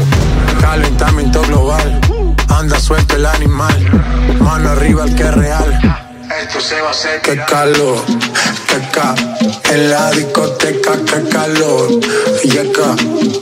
Calentamiento 0.61 1.41
global, 1.43 2.01
anda 2.47 2.79
suelto 2.79 3.15
el 3.15 3.25
animal, 3.25 4.37
mano 4.39 4.69
arriba 4.69 5.03
el 5.03 5.15
que 5.15 5.23
es 5.23 5.33
real. 5.33 6.02
Esto 6.41 6.59
se 6.59 6.81
va 6.81 6.87
a 6.89 6.91
hacer. 6.91 7.21
Qué 7.21 7.37
calor, 7.45 8.03
qué 8.67 8.89
ca, 8.91 9.13
en 9.71 9.89
la 9.89 10.11
discoteca, 10.11 10.93
qué 11.05 11.29
calor. 11.29 11.89
Llega 12.43 12.95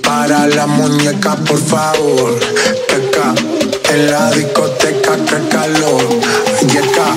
para 0.03 0.47
la 0.47 0.67
muñeca, 0.67 1.35
por 1.35 1.59
favor. 1.59 2.39
Qué 2.87 3.09
ca, 3.11 3.33
en 3.93 4.11
la 4.11 4.31
discoteca, 4.31 5.15
qué 5.15 5.47
calor. 5.49 6.03
Llega 6.67 7.15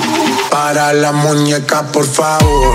para 0.49 0.93
la 0.93 1.11
muñeca, 1.11 1.83
por 1.83 2.05
favor. 2.05 2.73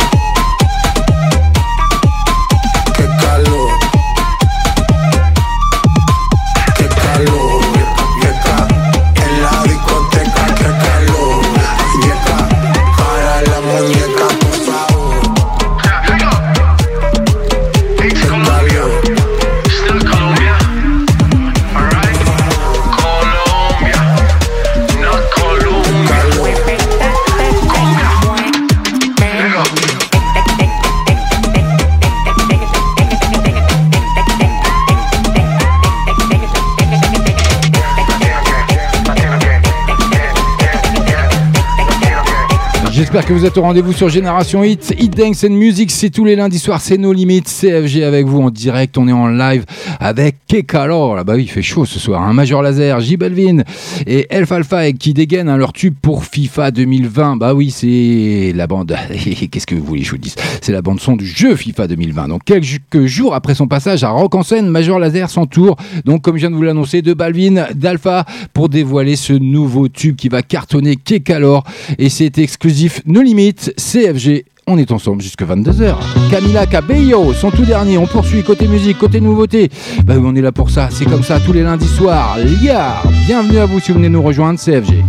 J'espère 43.12 43.26
que 43.26 43.32
vous 43.32 43.44
êtes 43.44 43.58
au 43.58 43.62
rendez-vous 43.62 43.92
sur 43.92 44.08
Génération 44.08 44.62
Hit. 44.62 44.94
Hit 44.96 45.16
Dance 45.16 45.42
and 45.42 45.50
Music, 45.50 45.90
c'est 45.90 46.10
tous 46.10 46.24
les 46.24 46.36
lundis 46.36 46.60
soirs, 46.60 46.80
c'est 46.80 46.96
nos 46.96 47.12
limites. 47.12 47.48
CFG 47.48 48.04
avec 48.04 48.24
vous 48.26 48.40
en 48.40 48.50
direct, 48.50 48.96
on 48.98 49.08
est 49.08 49.12
en 49.12 49.26
live 49.26 49.64
avec 50.00 50.36
Kekalo. 50.48 51.14
Là, 51.14 51.24
bah 51.24 51.34
oui, 51.36 51.44
il 51.44 51.50
fait 51.50 51.62
chaud 51.62 51.84
ce 51.84 51.98
soir. 51.98 52.22
Un 52.22 52.32
Major 52.32 52.62
Laser, 52.62 52.98
J 53.00 53.16
Belvin 53.16 53.62
et 54.06 54.26
Elf 54.30 54.50
Alpha 54.50 54.90
qui 54.92 55.12
dégainent 55.12 55.48
hein, 55.48 55.56
leur 55.56 55.72
tube 55.72 55.94
pour 56.00 56.24
FIFA 56.24 56.70
2020. 56.70 57.36
Bah 57.36 57.54
oui, 57.54 57.70
c'est 57.70 58.52
la 58.54 58.66
bande. 58.66 58.96
Qu'est-ce 59.50 59.66
que 59.66 59.74
vous 59.74 59.84
voulez 59.84 60.02
je 60.02 60.10
vous 60.10 60.18
dise? 60.18 60.34
C'est 60.62 60.72
la 60.72 60.82
bande 60.82 61.00
son 61.00 61.16
du 61.16 61.26
jeu 61.26 61.54
FIFA 61.54 61.86
2020. 61.86 62.28
Donc 62.28 62.44
quelques 62.44 63.04
jours 63.04 63.34
après 63.34 63.54
son 63.54 63.68
passage 63.68 64.02
à 64.02 64.08
Rock 64.08 64.34
en 64.34 64.42
scène, 64.42 64.68
Major 64.68 64.98
Laser 64.98 65.28
s'entoure. 65.28 65.76
Donc 66.04 66.22
comme 66.22 66.36
je 66.36 66.40
viens 66.40 66.50
de 66.50 66.56
vous 66.56 66.62
l'annoncer, 66.62 67.02
de 67.02 67.12
Balvin, 67.12 67.66
d'Alpha 67.74 68.24
pour 68.54 68.70
dévoiler 68.70 69.16
ce 69.16 69.34
nouveau 69.34 69.88
tube 69.88 70.16
qui 70.16 70.28
va 70.28 70.42
cartonner 70.42 70.96
Kekalor. 70.96 71.64
Et 71.98 72.08
c'est 72.08 72.38
exclusif 72.38 73.02
No 73.04 73.20
Limites, 73.20 73.74
CFG. 73.76 74.44
On 74.72 74.78
est 74.78 74.92
ensemble 74.92 75.20
jusque 75.20 75.42
22h. 75.42 75.96
Camila 76.30 76.64
Cabello, 76.64 77.32
son 77.32 77.50
tout 77.50 77.64
dernier. 77.64 77.98
On 77.98 78.06
poursuit 78.06 78.44
côté 78.44 78.68
musique, 78.68 78.98
côté 78.98 79.20
nouveauté. 79.20 79.68
Bah 80.04 80.14
oui, 80.16 80.22
on 80.24 80.36
est 80.36 80.40
là 80.40 80.52
pour 80.52 80.70
ça. 80.70 80.88
C'est 80.92 81.06
comme 81.06 81.24
ça 81.24 81.40
tous 81.40 81.52
les 81.52 81.64
lundis 81.64 81.88
soirs. 81.88 82.38
Liard, 82.38 83.02
bienvenue 83.26 83.58
à 83.58 83.66
vous 83.66 83.80
si 83.80 83.90
vous 83.90 83.98
venez 83.98 84.08
nous 84.08 84.22
rejoindre, 84.22 84.60
CFG. 84.60 85.04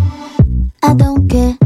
I 0.83 0.95
care 1.29 1.60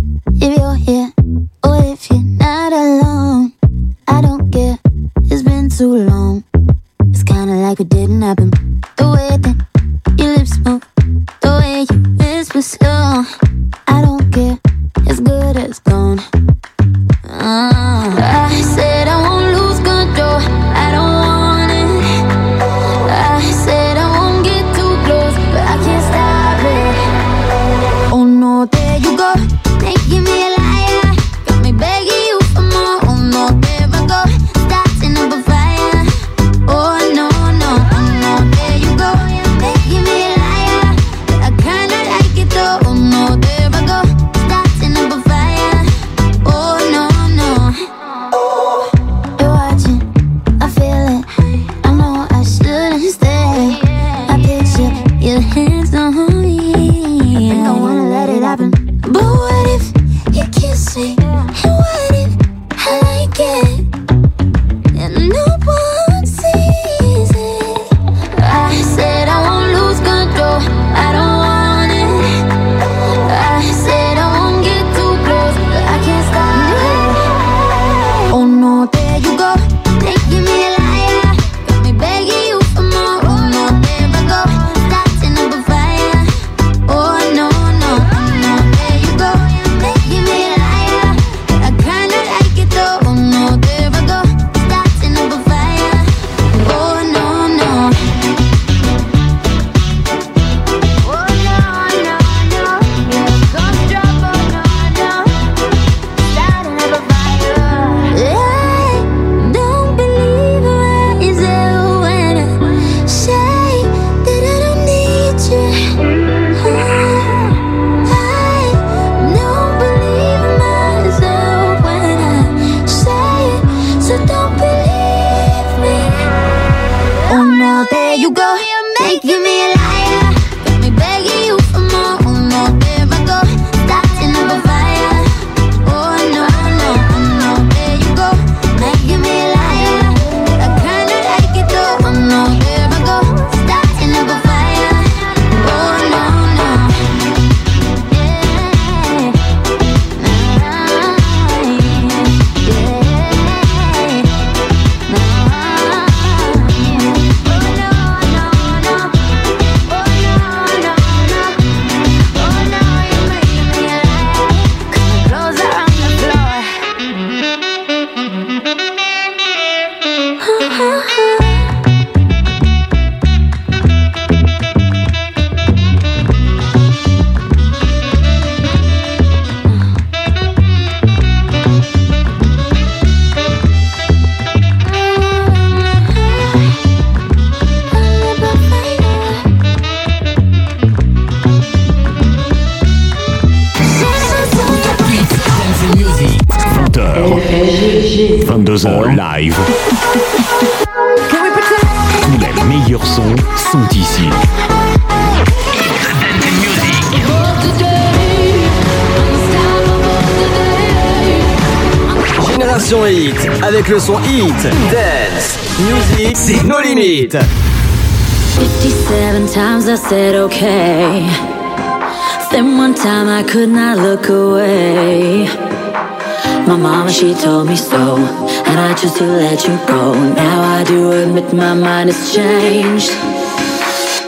let. 229.96 230.36
Now 230.36 230.62
I 230.78 230.84
do 230.84 231.12
admit 231.12 231.54
my 231.54 231.74
mind 231.74 232.10
has 232.10 232.34
changed. 232.34 233.12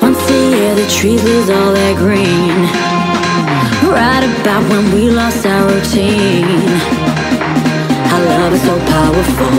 Once 0.02 0.20
a 0.30 0.40
year, 0.52 0.76
the 0.76 0.88
trees 0.88 1.24
lose 1.24 1.50
all 1.50 1.74
their 1.74 1.96
green. 1.96 2.56
Right 3.84 4.24
about 4.24 4.64
when 4.70 4.92
we 4.94 5.10
lost 5.10 5.46
our 5.46 5.68
routine. 5.68 6.46
Our 8.14 8.26
love 8.26 8.54
is 8.54 8.62
so 8.62 8.78
powerful. 8.80 9.54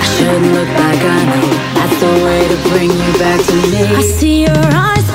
I 0.00 0.04
shouldn't 0.12 0.52
look 0.52 0.68
back, 0.80 0.98
I 1.16 1.20
know 1.30 1.48
that's 1.76 2.00
the 2.00 2.12
way 2.24 2.48
to 2.48 2.56
bring 2.70 2.90
you 2.90 3.12
back 3.18 3.40
to 3.44 3.54
me. 3.72 3.96
I 3.96 4.02
see 4.02 4.42
your 4.42 4.64
eyes, 4.74 5.09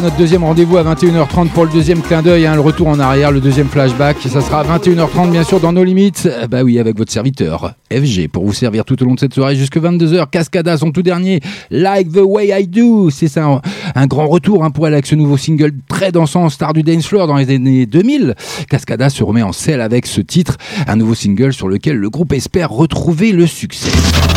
notre 0.00 0.16
deuxième 0.16 0.42
rendez-vous 0.44 0.78
à 0.78 0.84
21h30 0.84 1.48
pour 1.48 1.64
le 1.64 1.70
deuxième 1.70 2.00
clin 2.00 2.22
d'œil, 2.22 2.46
hein, 2.46 2.54
le 2.54 2.60
retour 2.60 2.88
en 2.88 2.98
arrière, 2.98 3.30
le 3.30 3.40
deuxième 3.40 3.68
flashback. 3.68 4.16
Ça 4.22 4.40
sera 4.40 4.60
à 4.60 4.78
21h30 4.78 5.30
bien 5.30 5.42
sûr 5.44 5.60
dans 5.60 5.72
nos 5.72 5.84
limites. 5.84 6.26
Euh, 6.30 6.46
Bah 6.46 6.62
oui, 6.62 6.78
avec 6.78 6.96
votre 6.96 7.12
serviteur 7.12 7.74
FG 7.92 8.28
pour 8.28 8.44
vous 8.44 8.52
servir 8.52 8.84
tout 8.84 9.00
au 9.02 9.06
long 9.06 9.14
de 9.14 9.20
cette 9.20 9.34
soirée 9.34 9.54
jusque 9.56 9.76
22h. 9.76 10.30
Cascada, 10.30 10.78
son 10.78 10.92
tout 10.92 11.02
dernier, 11.02 11.40
Like 11.70 12.10
the 12.10 12.22
Way 12.24 12.62
I 12.62 12.66
Do. 12.66 13.10
C'est 13.10 13.28
ça, 13.28 13.60
un, 13.94 14.02
un 14.02 14.06
grand 14.06 14.26
retour 14.26 14.64
hein, 14.64 14.70
pour 14.70 14.86
elle 14.86 14.94
avec 14.94 15.06
ce 15.06 15.14
nouveau 15.14 15.36
single 15.36 15.72
très 15.88 16.12
dansant, 16.12 16.48
star 16.48 16.72
du 16.72 16.82
dance 16.82 17.06
floor 17.06 17.26
dans 17.26 17.36
les 17.36 17.54
années 17.54 17.86
2000. 17.86 18.34
Cascada 18.68 19.10
se 19.10 19.22
remet 19.22 19.42
en 19.42 19.52
selle 19.52 19.80
avec 19.80 20.06
ce 20.06 20.20
titre, 20.20 20.56
un 20.86 20.96
nouveau 20.96 21.14
single 21.14 21.52
sur 21.52 21.68
lequel 21.68 21.96
le 21.96 22.10
groupe 22.10 22.32
espère 22.32 22.70
retrouver 22.70 23.32
le 23.32 23.46
succès. 23.46 23.90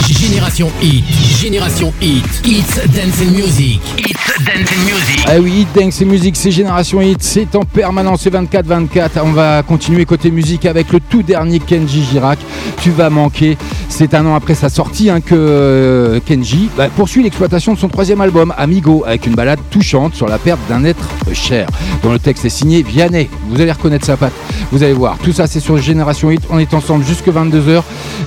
Génération 0.08 0.70
Hit, 0.82 1.04
Génération 1.42 1.92
Hit, 2.02 2.24
It's 2.46 2.76
Dance 2.94 3.22
and 3.22 3.32
Music, 3.32 3.82
It's 3.98 4.46
Dance 4.46 4.70
and 4.72 4.84
Music. 4.84 5.26
Ah 5.28 5.40
oui, 5.42 5.62
Hit 5.62 5.68
Dance 5.76 6.02
et 6.02 6.06
musique, 6.06 6.36
c'est 6.36 6.52
Génération 6.52 7.02
Hit, 7.02 7.24
c'est 7.24 7.56
en 7.56 7.64
permanence, 7.64 8.22
c'est 8.22 8.34
24-24. 8.34 9.10
On 9.24 9.32
va 9.32 9.64
continuer 9.64 10.06
côté 10.06 10.30
musique 10.30 10.66
avec 10.66 10.92
le 10.94 11.00
tout 11.00 11.24
dernier 11.24 11.60
Kenji 11.60 12.04
Girac. 12.04 12.38
Tu 12.82 12.92
vas 12.92 13.10
manquer. 13.10 13.58
C'est 13.90 14.14
un 14.14 14.26
an 14.26 14.36
après 14.36 14.56
sa 14.56 14.70
sortie 14.70 15.10
hein, 15.10 15.22
que 15.22 15.34
euh, 15.36 16.20
Kenji 16.26 16.70
bah, 16.78 16.90
poursuit 16.96 17.24
l'exploitation 17.24 17.74
de 17.74 17.80
son 17.80 17.88
troisième 17.88 18.22
album, 18.22 18.54
Amigo, 18.58 19.04
avec 19.08 19.26
une 19.26 19.36
touchante 19.56 20.16
sur 20.16 20.28
la 20.28 20.40
perte 20.40 20.60
d'un 20.68 20.84
être 20.84 21.08
cher, 21.34 21.68
dont 22.04 22.12
le 22.12 22.20
texte 22.20 22.46
est 22.46 22.50
signé 22.50 22.82
Vianney. 22.82 23.30
Vous 23.50 23.62
allez 23.62 23.72
reconnaître 23.72 24.06
sa 24.06 24.18
patte, 24.18 24.34
vous 24.72 24.82
allez 24.82 24.94
voir. 24.94 25.18
Tout 25.20 25.32
ça, 25.32 25.46
c'est 25.46 25.60
sur 25.60 25.78
Génération 25.78 26.32
Hit. 26.32 26.42
On 26.50 26.58
est 26.58 26.74
ensemble 26.74 27.06
jusque 27.06 27.28
22h. 27.28 27.84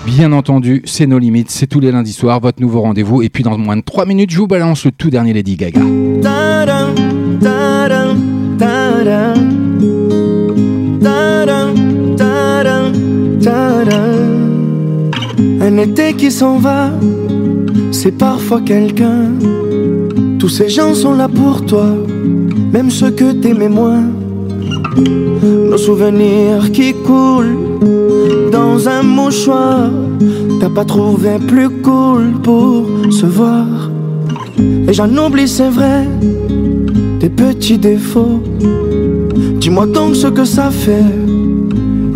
Bien 0.07 0.33
entendu, 0.33 0.83
c'est 0.85 1.07
nos 1.07 1.19
limites, 1.19 1.51
c'est 1.51 1.67
tous 1.67 1.81
les 1.81 1.91
lundis 1.91 2.13
soirs, 2.13 2.41
votre 2.41 2.63
nouveau 2.63 2.83
rendez-vous. 2.83 3.23
Et 3.23 3.29
puis 3.29 3.43
dans 3.43 3.59
moins 3.59 3.77
de 3.77 3.83
3 3.83 4.07
minutes, 4.07 4.31
je 4.31 4.39
vous 4.39 4.47
balance 4.47 4.85
le 4.85 4.93
tout 4.93 5.11
dernier 5.11 5.33
Lady 5.33 5.57
Gaga. 5.57 5.81
Un 15.61 15.77
été 15.77 16.15
qui 16.15 16.31
s'en 16.31 16.59
va, 16.59 16.91
c'est 17.93 18.17
parfois 18.17 18.61
quelqu'un. 18.61 19.33
Tous 20.49 20.55
ces 20.55 20.71
gens 20.71 20.95
sont 20.95 21.13
là 21.13 21.29
pour 21.29 21.67
toi, 21.67 21.95
même 22.73 22.91
ceux 22.91 23.11
que 23.11 23.33
t'aimais 23.33 23.69
moins. 23.69 24.05
Nos 24.97 25.77
souvenirs 25.77 26.73
qui 26.73 26.95
coulent 26.95 27.59
dans 28.51 28.89
un 28.89 29.03
mouchoir. 29.03 29.91
T'as 30.59 30.71
pas 30.71 30.87
trouvé 30.87 31.33
plus 31.47 31.69
cool 31.69 32.33
pour 32.43 32.87
se 33.11 33.27
voir. 33.27 33.67
Et 34.89 34.95
j'en 34.95 35.15
oublie, 35.19 35.47
c'est 35.47 35.69
vrai, 35.69 36.09
tes 37.21 37.29
petits 37.29 37.77
défauts. 37.77 38.43
Dis-moi 39.61 39.85
donc 39.85 40.17
ce 40.17 40.29
que 40.29 40.47
ça 40.47 40.71
fait 40.71 41.13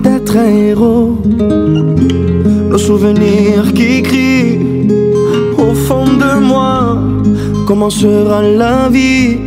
d'être 0.03 0.39
un 0.39 0.49
héros. 0.49 1.19
Nos 2.71 2.79
souvenirs 2.79 3.75
qui 3.75 4.01
crient 4.01 4.59
au 5.59 5.75
fond 5.75 6.07
de 6.07 6.41
moi. 6.41 7.12
Comment 7.67 7.91
sera 7.91 8.43
la 8.43 8.89
vie 8.89 9.39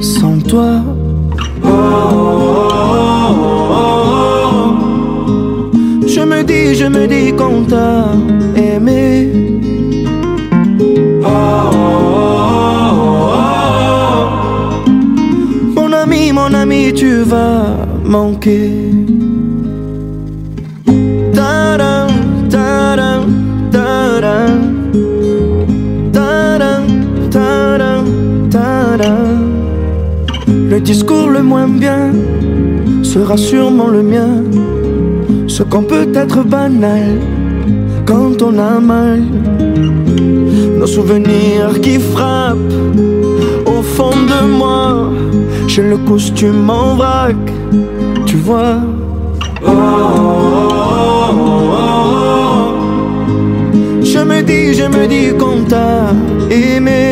sans 0.00 0.38
toi? 0.38 0.82
Je 6.06 6.20
me 6.20 6.42
dis, 6.42 6.74
je 6.74 6.86
me 6.86 7.06
dis 7.06 7.32
qu'on 7.32 7.62
t'a 7.64 8.12
aimé. 8.56 9.32
Mon 15.76 15.92
ami, 15.92 16.32
mon 16.32 16.52
ami, 16.52 16.92
tu 16.92 17.22
vas 17.22 17.76
manquer. 18.04 18.89
Discours 30.92 31.28
le 31.28 31.42
moins 31.44 31.68
bien 31.68 32.10
sera 33.04 33.36
sûrement 33.36 33.86
le 33.86 34.02
mien. 34.02 34.32
Ce 35.46 35.62
qu'on 35.62 35.84
peut 35.84 36.08
être 36.22 36.42
banal 36.42 37.10
quand 38.04 38.42
on 38.42 38.58
a 38.58 38.80
mal. 38.80 39.22
Nos 40.80 40.90
souvenirs 40.96 41.80
qui 41.80 41.96
frappent 42.12 42.74
au 43.74 43.82
fond 43.82 44.16
de 44.32 44.40
moi. 44.60 45.12
J'ai 45.68 45.84
le 45.92 45.98
costume 46.10 46.68
en 46.68 46.96
vrac, 46.96 47.36
tu 48.26 48.36
vois. 48.46 48.78
Je 54.12 54.20
me 54.30 54.38
dis, 54.50 54.74
je 54.80 54.86
me 54.96 55.02
dis 55.14 55.28
qu'on 55.38 55.58
t'a 55.72 56.10
aimé. 56.50 57.10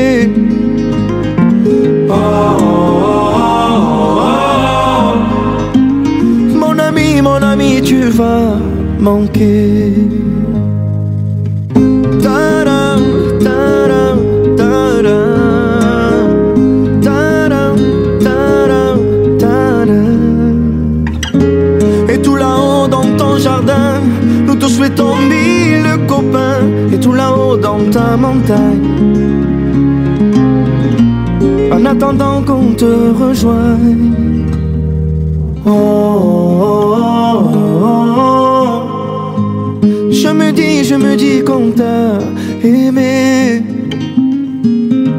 Ami, 7.79 7.87
tu 7.87 8.09
vas 8.11 8.59
manquer. 9.01 9.93
Et 22.11 22.19
tout 22.23 22.37
là-haut 22.37 22.89
dans 22.89 23.17
ton 23.17 23.37
jardin, 23.37 24.01
nous 24.47 24.55
te 24.55 24.67
souhaitons 24.67 25.17
mille 25.17 26.07
copains. 26.07 26.63
Et 26.93 26.99
tout 26.99 27.13
là-haut 27.13 27.57
dans 27.57 27.81
ta 27.91 28.17
montagne, 28.17 28.89
en 31.73 31.85
attendant 31.85 32.43
qu'on 32.43 32.73
te 32.73 33.13
rejoigne. 33.23 34.47
Oh, 35.67 35.98
je 40.89 40.95
me 40.95 41.17
dis 41.17 41.45
qu'on 41.45 41.71
t'a 41.71 42.19
aimé. 42.65 43.63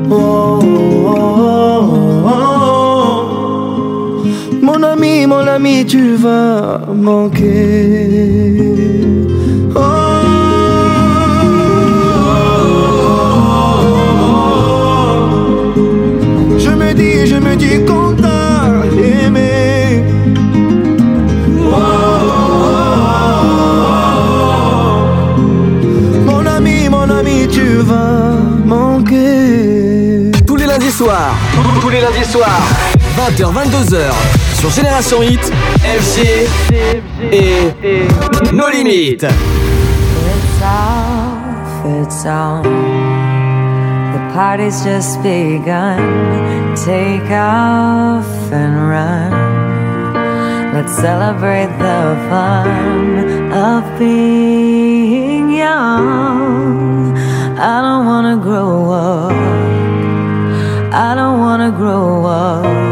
Oh, 0.10 0.60
oh, 1.06 1.86
oh. 2.26 3.10
Mon 4.64 4.82
ami, 4.82 5.28
mon 5.28 5.46
ami, 5.46 5.86
tu 5.86 6.16
vas 6.16 6.82
manquer. 6.92 8.69
Tous 32.32 32.40
les 32.40 32.46
lundis 32.46 32.54
soirs, 32.54 32.68
20h, 33.18 33.52
22h, 33.54 34.12
sur 34.60 34.70
Génération 34.70 35.22
Hit, 35.22 35.52
FG 35.84 36.48
et 37.32 37.74
nos 38.54 38.70
limites. 38.70 39.24
It's 39.24 40.62
off, 40.64 41.86
it's 41.86 42.26
on. 42.26 42.64
The 44.14 44.34
party's 44.34 44.84
just 44.84 45.22
begun. 45.22 46.76
Take 46.76 47.32
off 47.32 48.52
and 48.52 48.90
run. 48.90 49.32
Let's 50.74 50.94
celebrate 50.96 51.70
the 51.80 52.16
fun 52.30 53.52
of 53.52 53.84
being 53.98 55.52
young. 55.52 57.18
I 57.58 57.82
don't 57.82 58.06
wanna 58.06 58.38
grow 58.38 58.92
up. 58.92 59.69
I 60.92 61.14
don't 61.14 61.40
wanna 61.40 61.72
grow 61.72 62.26
up. 62.26 62.89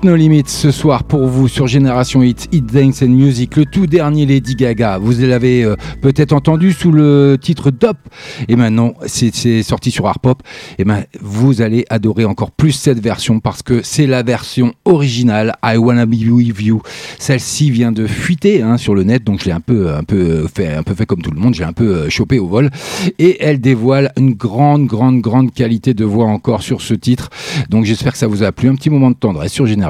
No 0.00 0.16
Limits 0.16 0.44
ce 0.46 0.70
soir 0.70 1.04
pour 1.04 1.26
vous 1.26 1.46
sur 1.46 1.66
Génération 1.66 2.22
Hit, 2.22 2.48
Hit 2.50 2.72
Dance 2.72 3.02
and 3.02 3.08
Music, 3.08 3.56
le 3.56 3.66
tout 3.66 3.86
dernier 3.86 4.26
Lady 4.26 4.54
Gaga. 4.54 4.98
Vous 4.98 5.12
l'avez 5.20 5.64
euh, 5.64 5.76
peut-être 6.00 6.32
entendu 6.32 6.72
sous 6.72 6.90
le 6.90 7.36
titre 7.40 7.70
Dop 7.70 7.98
et 8.48 8.56
maintenant 8.56 8.94
c'est 9.06 9.62
sorti 9.62 9.90
sur 9.90 10.06
Art 10.06 10.18
Pop. 10.18 10.42
Et 10.78 10.84
ben 10.84 11.04
vous 11.20 11.60
allez 11.60 11.84
adorer 11.90 12.24
encore 12.24 12.50
plus 12.50 12.72
cette 12.72 13.00
version 13.00 13.38
parce 13.38 13.62
que 13.62 13.82
c'est 13.82 14.06
la 14.06 14.22
version 14.22 14.72
originale 14.84 15.54
I 15.64 15.76
Wanna 15.76 16.06
Be 16.06 16.24
With 16.28 16.60
You. 16.60 16.82
Celle-ci 17.18 17.70
vient 17.70 17.92
de 17.92 18.06
fuiter 18.06 18.62
hein, 18.62 18.78
sur 18.78 18.94
le 18.94 19.04
net 19.04 19.22
donc 19.24 19.40
je 19.40 19.44
l'ai 19.46 19.52
un 19.52 19.60
peu 19.60 19.94
un 19.94 20.04
peu 20.04 20.48
fait 20.52 20.74
un 20.74 20.82
peu 20.82 20.94
fait 20.94 21.06
comme 21.06 21.22
tout 21.22 21.30
le 21.30 21.40
monde, 21.40 21.54
j'ai 21.54 21.64
un 21.64 21.72
peu 21.72 21.94
euh, 21.94 22.10
chopé 22.10 22.38
au 22.38 22.48
vol 22.48 22.70
et 23.18 23.44
elle 23.44 23.60
dévoile 23.60 24.12
une 24.16 24.34
grande 24.34 24.86
grande 24.86 25.20
grande 25.20 25.52
qualité 25.52 25.94
de 25.94 26.04
voix 26.04 26.26
encore 26.26 26.62
sur 26.62 26.80
ce 26.80 26.94
titre. 26.94 27.30
Donc 27.68 27.84
j'espère 27.84 28.12
que 28.12 28.18
ça 28.18 28.26
vous 28.26 28.42
a 28.42 28.52
plu. 28.52 28.68
Un 28.68 28.74
petit 28.74 28.90
moment 28.90 29.10
de 29.10 29.16
tendresse 29.16 29.52
sur 29.52 29.66
Génération 29.66 29.81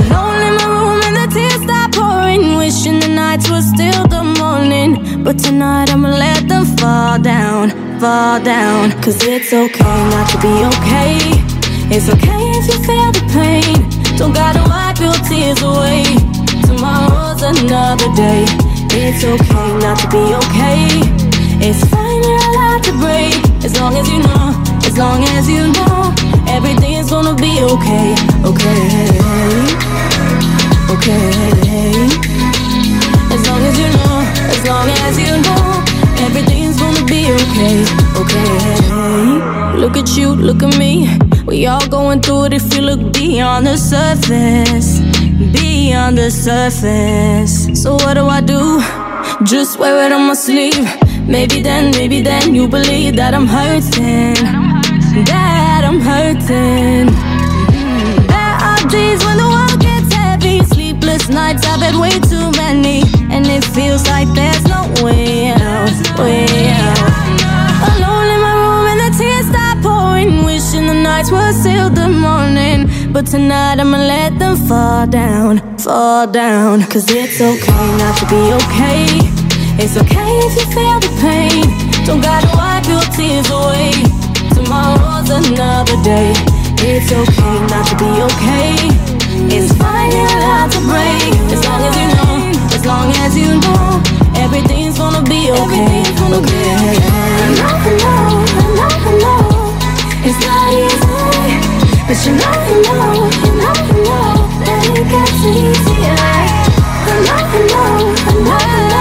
Alone 0.00 0.40
in 0.48 0.54
my 0.60 0.66
room 0.68 1.00
and 1.06 1.16
the 1.16 1.26
tears 1.32 1.62
start 1.62 1.92
pouring. 1.94 2.56
Wishing 2.56 3.00
the 3.00 3.08
nights 3.08 3.48
were 3.50 3.62
still 3.62 4.06
the 4.06 4.22
morning. 4.38 5.22
But 5.24 5.38
tonight 5.38 5.90
I'ma 5.90 6.08
let 6.10 6.48
them 6.48 6.64
fall 6.76 7.18
down, 7.18 7.70
fall 8.00 8.40
down. 8.42 8.92
Cause 9.02 9.22
it's 9.22 9.52
okay 9.52 9.98
not 10.12 10.28
to 10.30 10.38
be 10.46 10.54
okay. 10.72 11.16
It's 11.94 12.08
okay 12.08 12.42
if 12.58 12.64
you 12.70 12.78
feel 12.88 13.10
the 13.12 13.24
pain. 13.32 13.74
Don't 14.18 14.34
gotta 14.34 14.62
wipe 14.68 15.00
your 15.00 15.18
tears 15.28 15.62
away. 15.62 16.04
Tomorrow's 16.68 17.42
another 17.42 18.10
day. 18.14 18.44
It's 18.96 19.24
okay 19.24 19.68
not 19.84 19.98
to 20.00 20.08
be 20.08 20.24
okay. 20.42 21.24
It's 21.66 21.82
fine, 21.88 22.03
to 22.84 22.92
break. 23.00 23.34
As 23.64 23.72
long 23.80 23.96
as 23.96 24.06
you 24.08 24.18
know, 24.18 24.52
as 24.84 24.96
long 24.98 25.24
as 25.36 25.48
you 25.48 25.72
know, 25.72 26.12
everything's 26.48 27.10
gonna 27.10 27.34
be 27.34 27.54
okay. 27.72 28.14
Okay, 28.44 28.84
okay. 30.94 31.32
As 33.34 33.42
long 33.48 33.62
as 33.68 33.76
you 33.82 33.88
know, 33.96 34.14
as 34.52 34.60
long 34.68 34.88
as 35.06 35.14
you 35.18 35.32
know, 35.46 35.64
everything's 36.26 36.78
gonna 36.78 37.04
be 37.06 37.22
okay. 37.40 37.76
Okay. 38.20 39.78
Look 39.80 39.96
at 39.96 40.16
you, 40.16 40.28
look 40.34 40.62
at 40.62 40.78
me. 40.78 41.08
We 41.46 41.66
all 41.66 41.86
going 41.88 42.20
through 42.20 42.46
it 42.46 42.52
if 42.52 42.74
you 42.74 42.82
look 42.82 43.12
beyond 43.14 43.66
the 43.66 43.76
surface. 43.78 45.00
Beyond 45.52 46.18
the 46.18 46.30
surface. 46.30 47.82
So 47.82 47.94
what 47.94 48.14
do 48.14 48.26
I 48.28 48.40
do? 48.40 49.13
Just 49.42 49.78
wear 49.80 50.06
it 50.06 50.12
on 50.12 50.28
my 50.28 50.34
sleeve. 50.34 50.86
Maybe 51.26 51.60
then, 51.60 51.90
maybe 51.90 52.22
then 52.22 52.54
you 52.54 52.68
believe 52.68 53.16
that 53.16 53.34
I'm 53.34 53.46
hurting. 53.46 54.34
That 55.26 55.82
I'm 55.84 56.00
hurting. 56.00 57.10
There 58.30 58.54
are 58.68 58.80
days 58.88 59.24
when 59.24 59.36
the 59.36 59.48
world 59.50 59.80
gets 59.80 60.14
heavy. 60.14 60.62
Sleepless 60.74 61.28
nights, 61.28 61.66
I've 61.66 61.80
had 61.82 61.96
way 61.96 62.14
too 62.30 62.50
many. 62.62 63.02
And 63.34 63.44
it 63.46 63.64
feels 63.64 64.06
like 64.06 64.28
there's 64.34 64.64
no 64.64 64.86
way 65.02 65.50
out. 65.50 65.90
Way 66.16 66.70
out. 66.70 67.34
Alone 67.90 68.28
in 68.30 68.40
my 68.40 68.54
room 68.54 68.86
and 68.86 69.00
the 69.02 69.10
tears 69.18 69.46
start 69.50 69.82
pouring. 69.82 70.44
Wishing 70.44 70.86
the 70.86 70.94
nights 70.94 71.30
were 71.30 71.52
still 71.52 71.90
the 71.90 72.08
morning. 72.08 72.88
But 73.12 73.26
tonight 73.26 73.78
I'ma 73.80 73.98
let 73.98 74.38
them 74.38 74.56
fall 74.56 75.06
down, 75.06 75.78
fall 75.78 76.26
down. 76.26 76.82
Cause 76.82 77.10
it's 77.10 77.40
okay 77.40 77.86
not 77.98 78.16
to 78.18 78.26
be 78.26 78.42
okay. 78.60 79.23
It's 79.84 79.98
okay 79.98 80.32
if 80.48 80.56
you 80.56 80.64
feel 80.72 80.96
the 80.96 81.12
pain. 81.20 81.60
Don't 82.06 82.22
gotta 82.22 82.48
wipe 82.56 82.88
your 82.88 83.04
tears 83.12 83.44
away. 83.52 83.92
Tomorrow's 84.56 85.28
another 85.28 86.00
day. 86.00 86.32
It's 86.80 87.12
okay 87.12 87.56
not 87.68 87.84
to 87.92 87.94
be 88.00 88.08
okay. 88.32 88.80
It's 89.52 89.76
fine, 89.76 90.08
allowed 90.08 90.72
to 90.72 90.80
break. 90.88 91.36
As 91.52 91.60
long 91.68 91.84
as 91.84 91.94
you 92.00 92.08
know, 92.16 92.48
as 92.72 92.82
long 92.88 93.12
as 93.28 93.36
you 93.36 93.60
know, 93.60 94.00
everything's 94.40 94.96
gonna 94.96 95.20
be 95.20 95.52
okay. 95.52 96.00
Okay. 96.32 96.72
I 96.72 97.52
know, 97.60 97.76
I 97.76 97.92
know, 98.00 98.40
I 98.40 98.72
know, 98.80 98.88
I 98.88 99.20
know. 99.20 99.68
It's 100.24 100.40
not 100.48 100.72
easy, 100.80 101.12
but 102.08 102.16
you 102.24 102.32
know, 102.40 102.56
you 102.72 102.80
know, 102.88 103.28
you 103.36 103.52
know, 103.60 103.76
you 103.84 104.00
know 104.00 104.48
that 104.64 104.80
it 104.96 105.04
gets 105.12 105.44
easier. 105.44 106.16
I 107.04 107.20
know, 107.20 107.36
I 107.36 107.68
know, 107.68 108.08
I 108.16 108.88
know. 108.88 108.93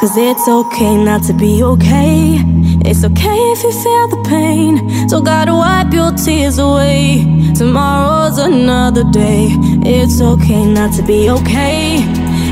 Cause 0.00 0.16
it's 0.16 0.48
okay 0.48 0.96
not 0.96 1.22
to 1.24 1.34
be 1.34 1.62
okay. 1.62 2.40
It's 2.88 3.04
okay 3.04 3.38
if 3.52 3.62
you 3.62 3.70
feel 3.70 4.08
the 4.08 4.22
pain. 4.28 5.08
So 5.08 5.20
gotta 5.20 5.52
wipe 5.52 5.92
your 5.92 6.12
tears 6.12 6.58
away. 6.58 7.24
Tomorrow's 7.54 8.38
another 8.38 9.04
day. 9.10 9.48
It's 9.84 10.20
okay 10.20 10.64
not 10.64 10.94
to 10.94 11.02
be 11.02 11.28
okay. 11.28 12.00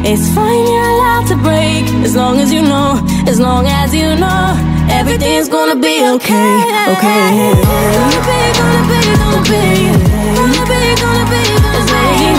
It's 0.04 0.28
fine, 0.34 0.66
you're 0.66 0.90
allowed 0.94 1.26
to 1.26 1.36
break. 1.36 1.84
As 2.06 2.14
long 2.14 2.38
as 2.38 2.52
you 2.52 2.62
know, 2.62 3.02
as 3.26 3.40
long 3.40 3.66
as 3.66 3.94
you 3.94 4.14
know, 4.14 4.54
everything's 4.90 5.48
gonna 5.48 5.74
be 5.74 6.06
okay. 6.14 6.54
Okay. 6.94 7.52
Gonna 7.66 8.22
be, 8.22 8.40
gonna 8.58 8.82
be, 8.88 9.00
gonna 9.18 9.42
be. 9.50 9.90
Gonna 10.38 10.62
be, 10.70 10.94
gonna 11.02 11.26
be, 11.28 11.42
gonna 11.58 11.82
be. 11.82 12.38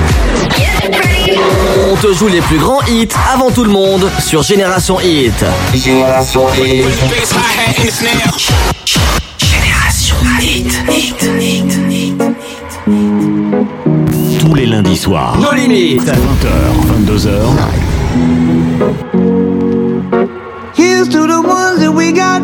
On 1.92 1.96
te 1.96 2.14
joue 2.14 2.28
les 2.28 2.42
plus 2.42 2.60
grands 2.60 2.82
hits 2.88 3.08
avant 3.34 3.50
tout 3.50 3.64
le 3.64 3.72
monde 3.72 4.08
sur 4.20 4.44
Génération 4.44 5.00
Hit. 5.00 5.44
Génération 5.74 6.46
Hit. 6.54 6.86
Génération 10.44 11.40
Hit. 11.40 12.22
Tous 14.40 14.54
les 14.56 14.66
lundis 14.66 14.84
Vendredi 14.84 14.98
soir. 14.98 15.38
Nos 15.40 15.54
limites. 15.54 16.04
20h, 16.04 16.16
22h. 16.90 17.30
Here's 20.76 21.08
to 21.08 21.28
the 21.28 21.42
ones 21.42 21.80
that 21.80 21.94
we 21.94 22.12
got. 22.12 22.42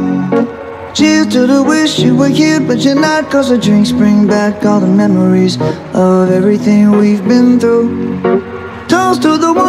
Cheers 0.94 1.28
to 1.28 1.46
the 1.46 1.62
wish 1.62 2.00
you 2.00 2.16
were 2.16 2.30
here, 2.30 2.62
but 2.62 2.78
you're 2.86 2.96
not. 2.96 3.30
Cause 3.30 3.50
the 3.50 3.58
drinks 3.58 3.92
bring 3.92 4.26
back 4.28 4.66
all 4.66 4.80
the 4.80 4.88
memories 4.88 5.58
of 5.94 6.32
everything 6.32 6.92
we've 6.92 7.28
been 7.28 7.60
through. 7.60 7.90
Toast 8.88 9.24
to 9.24 9.38
the 9.38 9.52
ones 9.52 9.60
here 9.60 9.60
today. 9.60 9.60
Toast 9.60 9.69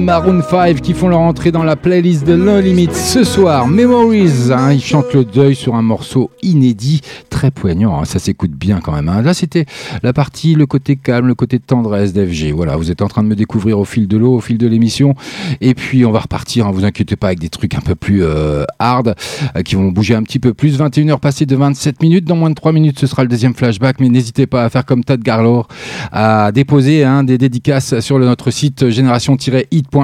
Maroon 0.01 0.41
5 0.41 0.81
qui 0.81 0.93
font 0.93 1.07
leur 1.07 1.19
entrée 1.19 1.51
dans 1.51 1.63
la 1.63 1.75
playlist 1.75 2.25
de 2.25 2.35
No 2.35 2.59
Limit 2.59 2.89
ce 2.91 3.23
soir. 3.23 3.67
Memories, 3.67 4.51
hein, 4.51 4.73
ils 4.73 4.81
chantent 4.81 5.13
le 5.13 5.23
deuil 5.23 5.55
sur 5.55 5.75
un 5.75 5.83
morceau 5.83 6.31
inédit, 6.41 7.01
très 7.29 7.51
poignant, 7.51 7.99
hein, 7.99 8.05
ça 8.05 8.17
s'écoute 8.17 8.51
bien 8.51 8.79
quand 8.81 8.93
même. 8.93 9.09
hein. 9.09 9.21
Là, 9.21 9.33
c'était 9.35 9.65
la 10.01 10.11
partie, 10.11 10.55
le 10.55 10.65
côté 10.65 10.95
calme, 10.95 11.27
le 11.27 11.35
côté 11.35 11.59
tendresse 11.59 12.13
d'FG. 12.13 12.51
Voilà, 12.51 12.77
vous 12.77 12.89
êtes 12.89 13.01
en 13.01 13.07
train 13.07 13.21
de 13.21 13.27
me 13.27 13.35
découvrir 13.35 13.77
au 13.79 13.85
fil 13.85 14.07
de 14.07 14.17
l'eau, 14.17 14.33
au 14.35 14.41
fil 14.41 14.57
de 14.57 14.67
l'émission. 14.67 15.13
Et 15.61 15.75
puis, 15.75 16.03
on 16.05 16.11
va 16.11 16.19
repartir, 16.19 16.71
vous 16.71 16.83
inquiétez 16.83 17.15
pas, 17.15 17.27
avec 17.27 17.39
des 17.39 17.49
trucs 17.49 17.75
un 17.75 17.81
peu 17.81 17.93
plus 17.95 18.23
euh, 18.23 18.65
hard, 18.79 19.15
euh, 19.55 19.61
qui 19.61 19.75
vont 19.75 19.89
bouger 19.89 20.15
un 20.15 20.23
petit 20.23 20.39
peu 20.39 20.53
plus. 20.55 20.79
21h 20.79 21.19
passées 21.19 21.45
de 21.45 21.55
27 21.55 22.01
minutes. 22.01 22.25
Dans 22.25 22.35
moins 22.35 22.49
de 22.49 22.55
3 22.55 22.71
minutes, 22.71 22.99
ce 22.99 23.05
sera 23.07 23.21
le 23.21 23.29
deuxième 23.29 23.53
flashback. 23.53 23.99
Mais 23.99 24.09
n'hésitez 24.09 24.47
pas 24.47 24.63
à 24.63 24.69
faire 24.69 24.85
comme 24.85 25.03
Tad 25.03 25.21
Garlow, 25.21 25.65
à 26.11 26.51
déposer 26.51 27.05
des 27.23 27.37
dédicaces 27.37 27.99
sur 27.99 28.17
notre 28.17 28.49
site 28.49 28.89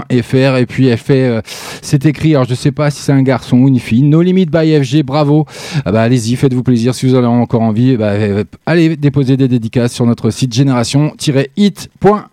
Et 0.10 0.22
puis, 0.66 0.88
elle 0.88 0.98
fait, 0.98 1.24
euh, 1.24 1.42
c'est 1.82 2.06
écrit, 2.06 2.36
alors 2.36 2.48
je 2.48 2.56
sais 2.56 2.72
pas 2.72 2.92
si 2.92 3.02
c'est 3.02 3.12
un 3.12 3.22
garçon 3.22 3.58
ou 3.58 3.68
une 3.68 3.80
fille. 3.80 4.04
No 4.04 4.22
Limit 4.22 4.48
by 4.48 4.84
FG, 4.84 5.04
bravo. 5.04 5.46
Ah 5.86 5.92
bah, 5.92 6.02
allez-y, 6.02 6.36
faites-vous 6.36 6.64
plaisir. 6.64 6.94
Si 6.94 7.06
vous 7.06 7.16
en 7.16 7.20
avez 7.20 7.28
encore 7.28 7.62
envie, 7.62 7.96
bah, 7.98 8.12
euh, 8.12 8.44
allez 8.66 8.98
déposer 8.98 9.38
des 9.38 9.48
dédicaces 9.48 9.94
sur 9.94 10.06
notre 10.06 10.30
site 10.30 10.54
génération-hit.fr. 10.54 12.28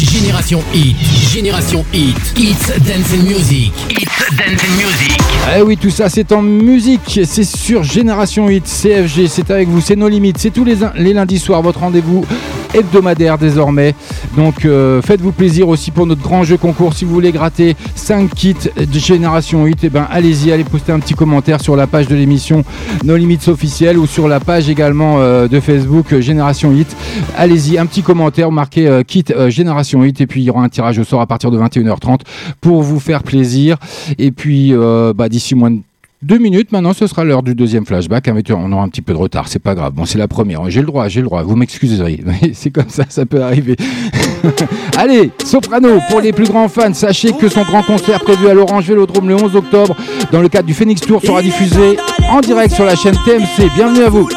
Génération 0.00 0.62
Hit, 0.74 0.96
Génération 1.32 1.84
Hit, 1.92 2.16
Hits 2.36 2.56
Dance 2.86 3.12
and 3.14 3.22
Music, 3.24 3.72
Hits 3.90 4.06
Dance 4.36 4.64
and 4.64 4.76
Music. 4.76 5.18
Eh 5.56 5.62
oui, 5.62 5.76
tout 5.76 5.90
ça 5.90 6.08
c'est 6.08 6.32
en 6.32 6.42
musique, 6.42 7.20
c'est 7.24 7.44
sur 7.44 7.84
Génération 7.84 8.48
8, 8.48 8.64
CFG, 8.64 9.28
c'est 9.28 9.50
avec 9.50 9.68
vous, 9.68 9.80
c'est 9.80 9.96
nos 9.96 10.08
limites, 10.08 10.38
c'est 10.38 10.50
tous 10.50 10.64
les, 10.64 10.76
les 10.96 11.12
lundis 11.12 11.38
soirs, 11.38 11.62
votre 11.62 11.80
rendez-vous 11.80 12.24
hebdomadaire 12.74 13.38
désormais. 13.38 13.94
Donc 14.36 14.64
euh, 14.64 15.02
faites-vous 15.02 15.32
plaisir 15.32 15.68
aussi 15.68 15.90
pour 15.90 16.06
notre 16.06 16.22
grand 16.22 16.44
jeu 16.44 16.56
concours. 16.56 16.94
Si 16.94 17.04
vous 17.04 17.12
voulez 17.12 17.32
gratter 17.32 17.76
5 17.94 18.32
kits 18.34 18.54
de 18.76 18.98
Génération 18.98 19.64
8, 19.64 19.78
eh 19.84 19.88
ben, 19.90 20.06
allez-y, 20.10 20.52
allez 20.52 20.64
poster 20.64 20.92
un 20.92 21.00
petit 21.00 21.14
commentaire 21.14 21.60
sur 21.60 21.76
la 21.76 21.86
page 21.86 22.08
de 22.08 22.14
l'émission 22.14 22.64
Nos 23.04 23.16
Limites 23.16 23.48
officielle 23.48 23.98
ou 23.98 24.06
sur 24.06 24.28
la 24.28 24.40
page 24.40 24.68
également 24.68 25.16
euh, 25.18 25.48
de 25.48 25.60
Facebook 25.60 26.12
euh, 26.12 26.20
Génération 26.20 26.70
8. 26.70 26.96
Allez-y, 27.36 27.78
un 27.78 27.86
petit 27.86 28.02
commentaire, 28.02 28.50
marquez 28.50 29.02
kit 29.06 29.24
Génération 29.48 30.02
8 30.02 30.20
et 30.20 30.26
puis 30.26 30.42
il 30.42 30.44
y 30.44 30.50
aura 30.50 30.62
un 30.62 30.68
tirage 30.68 30.98
au 30.98 31.04
sort 31.04 31.20
à 31.20 31.26
partir 31.26 31.50
de 31.50 31.58
21h30 31.58 32.20
pour 32.60 32.82
vous 32.82 33.00
faire 33.00 33.22
plaisir. 33.22 33.76
Et 34.18 34.32
puis 34.32 34.72
bah, 35.14 35.28
d'ici 35.28 35.54
moins 35.54 35.70
de 35.70 35.80
deux 36.22 36.38
minutes, 36.38 36.72
maintenant 36.72 36.92
ce 36.92 37.06
sera 37.06 37.24
l'heure 37.24 37.42
du 37.42 37.54
deuxième 37.54 37.84
flashback. 37.84 38.28
Avec- 38.28 38.50
On 38.50 38.70
aura 38.72 38.82
un 38.84 38.88
petit 38.88 39.02
peu 39.02 39.12
de 39.12 39.18
retard, 39.18 39.48
c'est 39.48 39.58
pas 39.58 39.74
grave. 39.74 39.92
Bon, 39.94 40.04
c'est 40.04 40.18
la 40.18 40.28
première. 40.28 40.68
J'ai 40.70 40.80
le 40.80 40.86
droit, 40.86 41.08
j'ai 41.08 41.20
le 41.20 41.26
droit. 41.26 41.42
Vous 41.42 41.56
m'excuserez. 41.56 42.22
Mais 42.24 42.52
C'est 42.54 42.70
comme 42.70 42.88
ça, 42.88 43.04
ça 43.08 43.26
peut 43.26 43.42
arriver. 43.42 43.76
Allez, 44.96 45.30
Soprano, 45.44 45.98
pour 46.08 46.20
les 46.20 46.32
plus 46.32 46.48
grands 46.48 46.68
fans, 46.68 46.94
sachez 46.94 47.32
que 47.32 47.48
son 47.48 47.62
grand 47.62 47.82
concert 47.82 48.20
prévu 48.20 48.48
à 48.48 48.54
l'Orange 48.54 48.86
Vélodrome 48.86 49.28
le 49.28 49.34
11 49.36 49.56
octobre, 49.56 49.96
dans 50.30 50.40
le 50.40 50.48
cadre 50.48 50.66
du 50.66 50.74
Phoenix 50.74 51.00
Tour, 51.00 51.20
sera 51.22 51.42
diffusé 51.42 51.96
en 52.30 52.40
direct 52.40 52.74
sur 52.74 52.84
la 52.84 52.94
chaîne 52.94 53.16
TMC. 53.24 53.68
Bienvenue 53.76 54.04
à 54.04 54.08
vous. 54.08 54.28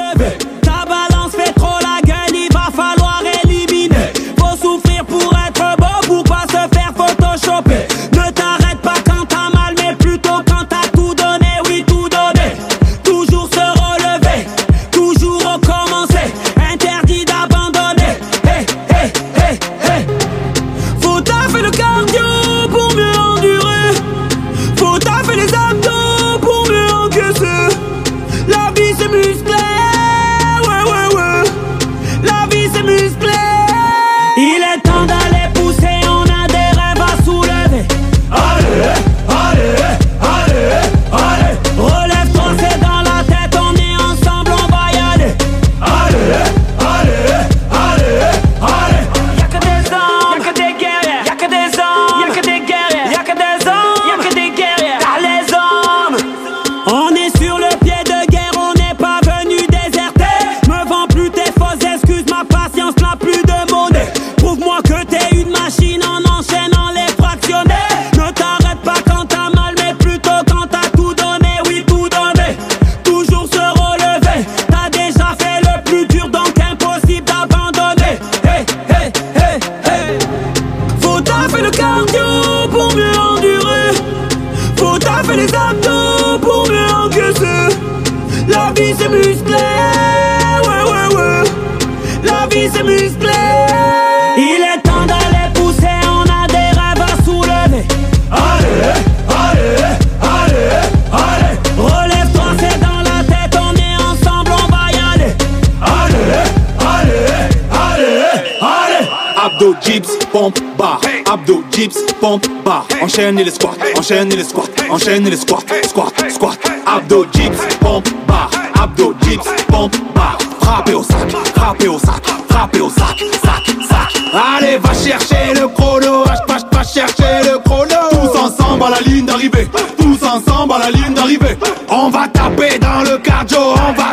pompe, 110.36 110.60
barre. 110.78 111.00
Abdos, 111.32 111.64
dips, 111.72 111.98
pompe, 112.20 112.46
barre. 112.66 112.86
Enchaîne 113.02 113.38
les 113.38 113.52
squats, 113.52 113.78
enchaîne 113.98 114.30
les 114.30 114.44
squats, 114.44 114.64
enchaîne 114.90 115.30
les 115.30 115.38
squats, 115.38 115.64
squat, 115.88 116.14
squat. 116.30 116.60
Abdos, 116.86 117.26
dips, 117.32 117.58
pompe, 117.80 118.10
barre. 118.28 118.50
Abdos, 118.84 119.14
dips, 119.22 119.48
pompe, 119.70 119.96
barre. 120.14 120.38
Frappez 120.60 120.94
au 120.94 121.04
sac, 121.04 121.32
frappez 121.56 121.88
au 121.88 122.00
sac, 122.00 122.22
frappez 122.50 122.82
au 122.82 122.90
sac, 122.90 123.18
sac, 123.46 123.64
sac. 123.88 124.12
Allez, 124.58 124.78
va 124.78 124.94
chercher 124.94 125.54
le 125.54 125.70
chrono, 125.70 126.26
va, 126.26 126.58
va 126.70 126.84
chercher 126.84 127.50
le 127.50 127.58
chrono. 127.60 127.96
Tous 128.12 128.38
ensemble 128.38 128.84
à 128.84 128.90
la 128.90 129.00
ligne 129.02 129.26
d'arrivée, 129.26 129.70
tous 129.98 130.20
ensemble 130.22 130.74
à 130.74 130.80
la 130.80 130.92
ligne 130.92 131.14
d'arrivée. 131.14 131.58
On 131.88 132.10
va 132.10 132.28
taper 132.28 132.78
dans 132.78 133.10
le 133.10 133.18
cardio, 133.20 133.60
on 133.60 133.94
va 133.94 134.05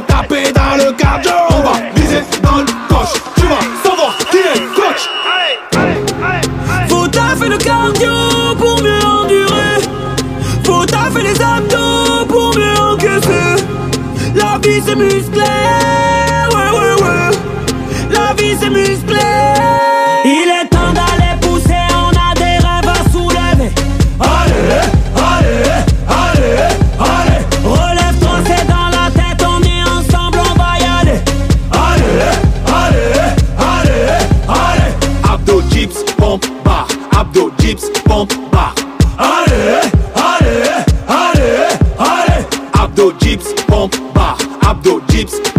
It's 14.84 14.90
a 14.90 15.11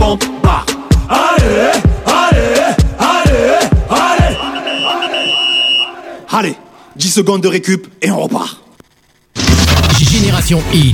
Bah. 0.04 0.66
Allez, 1.08 1.72
allez, 2.06 2.76
allez, 3.00 3.58
allez. 3.90 4.36
Allez, 6.30 6.56
10 6.98 7.10
secondes 7.10 7.42
de 7.42 7.48
récup 7.48 7.88
et 8.02 8.12
on 8.12 8.20
repart. 8.20 8.62
Génération 9.98 10.62
I. 10.74 10.94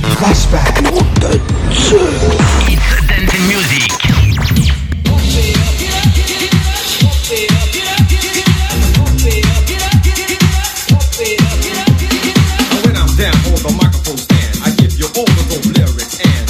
Give 14.76 14.98
you 14.98 15.06
all 15.16 15.24
the 15.24 15.72
lyrics 15.76 16.20
and 16.24 16.49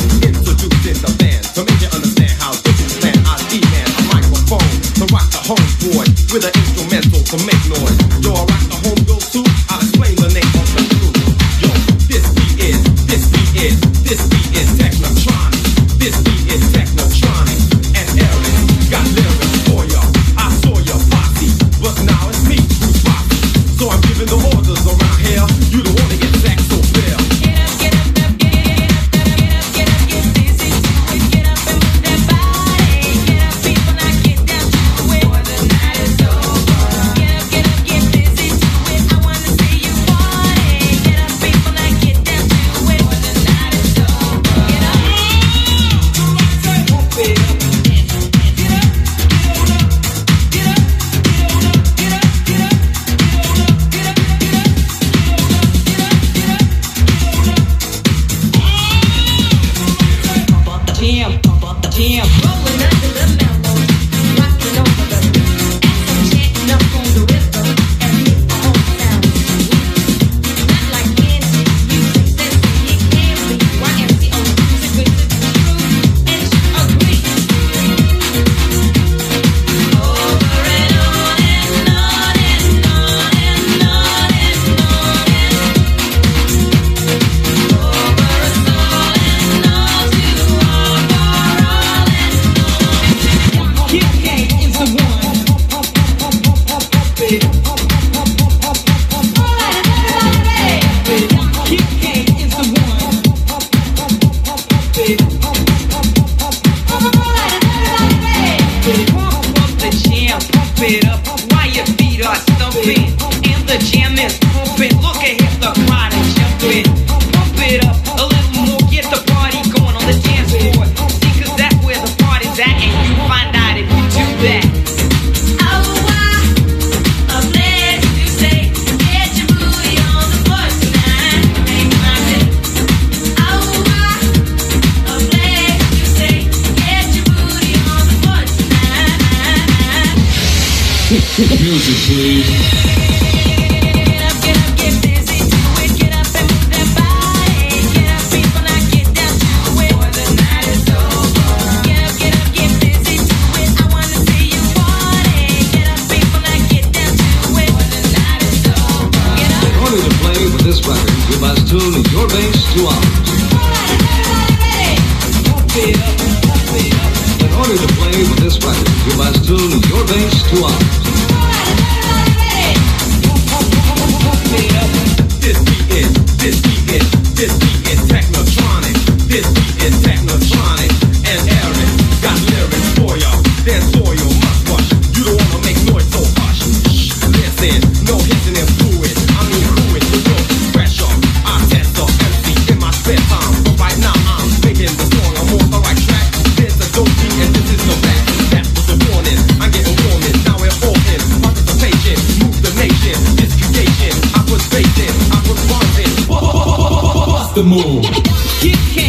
the 207.61 207.67
moon. 207.67 209.00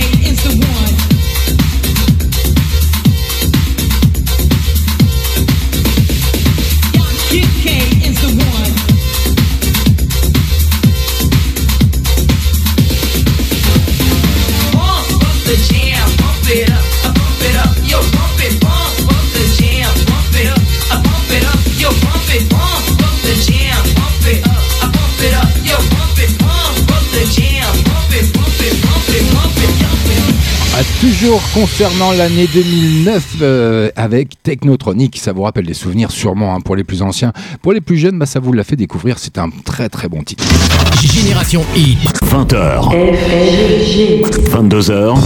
Toujours 31.21 31.43
concernant 31.53 32.13
l'année 32.13 32.47
2009 32.51 33.35
euh, 33.43 33.91
avec 33.95 34.41
Technotronic, 34.41 35.19
ça 35.19 35.33
vous 35.33 35.43
rappelle 35.43 35.67
des 35.67 35.75
souvenirs 35.75 36.09
sûrement 36.09 36.55
hein, 36.55 36.61
pour 36.61 36.75
les 36.75 36.83
plus 36.83 37.03
anciens. 37.03 37.31
Pour 37.61 37.73
les 37.73 37.81
plus 37.81 37.97
jeunes, 37.97 38.17
bah, 38.17 38.25
ça 38.25 38.39
vous 38.39 38.53
l'a 38.53 38.63
fait 38.63 38.75
découvrir, 38.75 39.19
c'est 39.19 39.37
un 39.37 39.51
très 39.63 39.87
très 39.87 40.09
bon 40.09 40.23
titre. 40.23 40.43
Génération 40.99 41.63
Hit. 41.75 41.99
20h. 42.23 42.89
22h. 44.49 45.17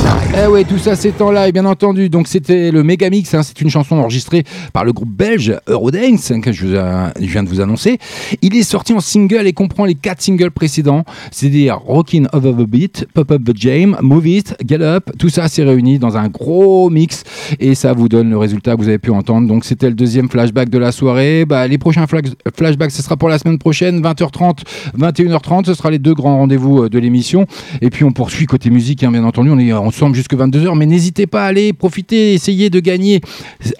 Eh 0.44 0.48
ouais, 0.48 0.66
tout 0.66 0.78
ça 0.78 0.98
c'est 0.98 1.22
en 1.22 1.32
live, 1.32 1.54
bien 1.54 1.66
entendu. 1.66 2.10
Donc 2.10 2.28
c'était 2.28 2.72
le 2.72 2.84
Megamix, 2.84 3.34
hein, 3.34 3.42
c'est 3.44 3.62
une 3.62 3.70
chanson 3.70 3.96
enregistrée 3.96 4.44
par 4.74 4.84
le 4.84 4.92
groupe 4.92 5.16
belge 5.16 5.56
Eurodance 5.68 6.30
hein, 6.30 6.42
que 6.42 6.52
je, 6.52 6.66
vous 6.68 6.76
a- 6.76 7.14
je 7.18 7.26
viens 7.26 7.44
de 7.44 7.48
vous 7.48 7.62
annoncer. 7.62 8.00
Il 8.42 8.54
est 8.58 8.64
sorti 8.64 8.92
en 8.92 9.00
single 9.00 9.48
et 9.48 9.54
comprend 9.54 9.86
les 9.86 9.96
quatre 9.96 10.22
singles 10.22 10.52
précédents, 10.52 11.06
c'est-à-dire 11.32 11.80
Rockin' 11.86 12.28
Over 12.34 12.52
the 12.52 12.68
Beat, 12.68 13.08
Pop 13.14 13.32
Up 13.32 13.42
the 13.46 13.56
Jam, 13.56 13.96
Move 14.02 14.28
It, 14.28 14.56
Get 14.68 14.82
Up. 14.82 15.10
Tout 15.18 15.30
ça 15.30 15.48
s'est 15.48 15.64
réuni 15.64 15.85
dans 16.00 16.18
un 16.18 16.28
gros 16.28 16.90
mix 16.90 17.24
et 17.60 17.76
ça 17.76 17.94
vous 17.94 18.10
donne 18.10 18.30
le 18.30 18.38
résultat 18.38 18.76
que 18.76 18.82
vous 18.82 18.88
avez 18.90 18.98
pu 19.00 19.12
entendre. 19.12 19.48
Donc 19.48 19.66
c'était 19.66 19.88
le 19.88 19.96
deuxième 19.96 20.30
flashback 20.30 20.70
de 20.70 20.78
la 20.78 20.92
soirée. 20.92 21.46
Bah, 21.46 21.68
les 21.68 21.78
prochains 21.78 22.06
flashbacks, 22.08 22.92
ce 22.92 23.02
sera 23.02 23.18
pour 23.18 23.30
la 23.30 23.38
semaine 23.38 23.58
prochaine, 23.58 24.02
20h30, 24.02 24.60
21h30. 24.98 25.66
Ce 25.66 25.74
sera 25.74 25.92
les 25.92 26.00
deux 26.00 26.14
grands 26.14 26.38
rendez-vous 26.38 26.84
euh, 26.84 26.90
de 26.90 27.00
l'émission. 27.00 27.46
Et 27.82 27.90
puis 27.90 28.04
on 28.04 28.12
poursuit 28.12 28.46
côté 28.46 28.70
musique, 28.70 29.04
hein, 29.04 29.12
bien 29.12 29.24
entendu. 29.24 29.50
On 29.50 29.60
est 29.60 29.74
ensemble 29.74 30.16
jusque 30.16 30.34
22h. 30.34 30.78
Mais 30.78 30.86
n'hésitez 30.86 31.28
pas 31.28 31.44
à 31.44 31.48
aller 31.48 31.74
profiter, 31.74 32.34
essayer 32.34 32.70
de 32.70 32.80
gagner 32.80 33.22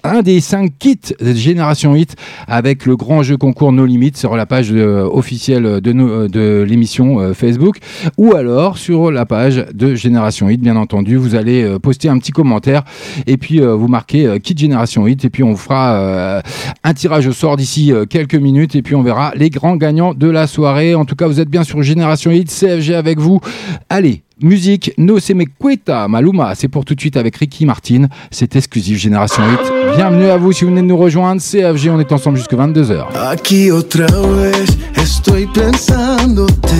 un 0.04 0.22
des 0.22 0.40
cinq 0.40 0.72
kits 0.78 0.98
de 1.20 1.32
Génération 1.34 1.94
Hit 1.96 2.16
avec 2.46 2.86
le 2.86 2.96
grand 2.96 3.22
jeu 3.22 3.36
concours 3.36 3.72
No 3.72 3.84
Limit 3.86 4.12
sur 4.14 4.36
la 4.36 4.46
page 4.46 4.68
euh, 4.72 5.08
officielle 5.10 5.80
de, 5.80 5.92
nos- 5.92 6.28
de 6.28 6.64
l'émission 6.68 7.20
euh, 7.20 7.32
Facebook 7.34 7.78
ou 8.16 8.34
alors 8.34 8.78
sur 8.78 9.10
la 9.10 9.26
page 9.26 9.64
de 9.74 9.94
Génération 9.94 10.48
Hit, 10.48 10.60
bien 10.60 10.76
entendu. 10.76 11.16
Vous 11.16 11.34
allez 11.34 11.62
euh, 11.62 11.78
poster 11.78 11.95
un 12.04 12.18
petit 12.18 12.32
commentaire 12.32 12.84
et 13.26 13.36
puis 13.36 13.60
euh, 13.60 13.74
vous 13.74 13.88
marquez 13.88 14.26
euh, 14.26 14.38
kit 14.38 14.54
Génération 14.56 15.06
Hit 15.06 15.24
et 15.24 15.30
puis 15.30 15.42
on 15.42 15.50
vous 15.52 15.56
fera 15.56 15.94
euh, 15.94 16.40
un 16.84 16.94
tirage 16.94 17.26
au 17.26 17.32
sort 17.32 17.56
d'ici 17.56 17.92
quelques 18.10 18.34
minutes 18.34 18.74
et 18.74 18.82
puis 18.82 18.94
on 18.94 19.02
verra 19.02 19.32
les 19.34 19.50
grands 19.50 19.76
gagnants 19.76 20.14
de 20.14 20.28
la 20.28 20.46
soirée. 20.46 20.94
En 20.94 21.04
tout 21.04 21.16
cas, 21.16 21.26
vous 21.26 21.40
êtes 21.40 21.48
bien 21.48 21.64
sur 21.64 21.82
Génération 21.82 22.30
Hit, 22.30 22.50
CFG 22.50 22.94
avec 22.94 23.18
vous. 23.18 23.40
Allez, 23.88 24.22
musique, 24.40 24.92
No 24.98 25.18
Se 25.18 25.32
Me 25.32 25.44
Cueta, 25.44 26.08
Maluma, 26.08 26.54
c'est 26.54 26.68
pour 26.68 26.84
tout 26.84 26.94
de 26.94 27.00
suite 27.00 27.16
avec 27.16 27.36
Ricky 27.36 27.66
Martin. 27.66 28.06
C'est 28.30 28.54
exclusif 28.56 28.98
Génération 28.98 29.42
Hit. 29.42 29.96
Bienvenue 29.96 30.26
à 30.26 30.36
vous 30.36 30.52
si 30.52 30.64
vous 30.64 30.70
venez 30.70 30.82
de 30.82 30.86
nous 30.86 30.96
rejoindre. 30.96 31.40
CFG, 31.40 31.90
on 31.90 32.00
est 32.00 32.12
ensemble 32.12 32.36
jusque 32.36 32.52
22h. 32.52 33.06
Aquí 33.30 33.70
otra 33.70 34.06
vez 34.06 34.52
estoy 34.96 35.46
pensándote, 35.46 36.72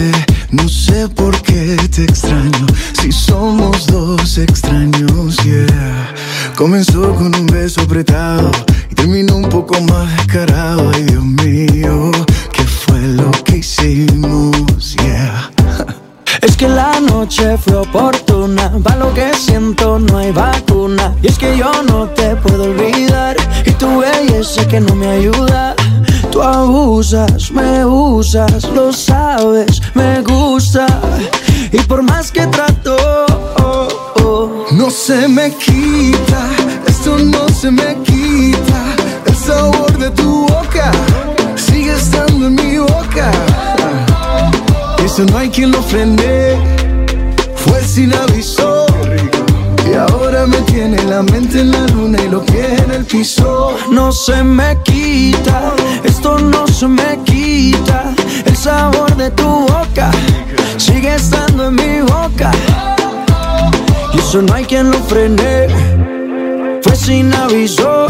no 0.50 0.68
sé 0.68 1.08
por 1.08 1.40
qué 1.42 1.76
te 1.90 2.04
extraño, 2.04 2.66
si 3.00 3.10
somos 3.12 3.86
dos 3.86 4.38
extraños, 4.38 5.36
yeah. 5.44 6.14
Comenzó 6.56 7.14
con 7.14 7.34
un 7.34 7.46
beso 7.46 7.82
apretado 7.82 8.50
y 8.90 8.94
terminó 8.94 9.36
un 9.36 9.48
poco 9.48 9.80
más 9.82 10.16
descarado, 10.16 10.90
ay 10.94 11.04
Dios 11.04 11.24
mío, 11.24 12.10
¿qué 12.52 12.64
fue 12.64 13.00
lo 13.00 13.30
que 13.44 13.58
hicimos, 13.58 14.96
yeah? 15.02 15.50
Es 16.42 16.56
que 16.56 16.68
la 16.68 17.00
noche 17.00 17.56
fue 17.56 17.76
oportuna, 17.76 18.70
para 18.82 18.96
lo 18.96 19.14
que 19.14 19.32
siento 19.34 19.98
no 19.98 20.18
hay 20.18 20.32
vacuna. 20.32 21.14
Y 21.22 21.28
es 21.28 21.38
que 21.38 21.56
yo 21.56 21.70
no 21.82 22.08
te 22.08 22.36
puedo 22.36 22.64
olvidar, 22.64 23.36
y 23.64 23.70
tu 23.72 23.98
belleza 23.98 24.66
que 24.68 24.80
no 24.80 24.94
me 24.94 25.08
ayuda. 25.08 25.74
Tú 26.36 26.42
abusas, 26.42 27.50
me 27.50 27.82
usas, 27.86 28.64
lo 28.74 28.92
sabes, 28.92 29.80
me 29.94 30.20
gusta. 30.20 30.86
Y 31.72 31.78
por 31.78 32.02
más 32.02 32.30
que 32.30 32.46
trato, 32.48 32.94
oh, 33.62 34.66
No 34.72 34.90
se 34.90 35.28
me 35.28 35.50
quita, 35.52 36.50
esto 36.86 37.16
no 37.16 37.48
se 37.48 37.70
me 37.70 37.96
quita. 38.02 38.82
El 39.24 39.34
sabor 39.34 39.96
de 39.96 40.10
tu 40.10 40.42
boca 40.42 40.92
sigue 41.54 41.94
estando 41.94 42.48
en 42.48 42.54
mi 42.54 42.78
boca. 42.80 43.30
Eso 45.02 45.24
no 45.24 45.38
hay 45.38 45.48
quien 45.48 45.70
lo 45.70 45.80
frene, 45.80 46.58
fue 47.54 47.82
sin 47.82 48.12
aviso. 48.12 48.95
Ahora 49.96 50.46
me 50.46 50.58
tiene 50.62 51.02
la 51.04 51.22
mente 51.22 51.60
en 51.60 51.70
la 51.70 51.86
luna 51.86 52.18
y 52.22 52.28
los 52.28 52.44
pies 52.44 52.82
en 52.82 52.90
el 52.90 53.04
piso. 53.04 53.76
no 53.90 54.12
se 54.12 54.42
me 54.42 54.76
quita, 54.82 55.72
esto 56.04 56.38
no 56.38 56.66
se 56.66 56.86
me 56.86 57.18
quita. 57.24 58.14
El 58.44 58.56
sabor 58.56 59.16
de 59.16 59.30
tu 59.30 59.48
boca 59.66 60.10
sigue 60.76 61.14
estando 61.14 61.68
en 61.68 61.74
mi 61.76 62.00
boca. 62.02 62.50
Y 64.12 64.18
eso 64.18 64.42
no 64.42 64.52
hay 64.54 64.64
quien 64.64 64.90
lo 64.90 64.98
frene, 65.04 65.68
fue 66.82 66.94
sin 66.94 67.32
aviso. 67.34 68.08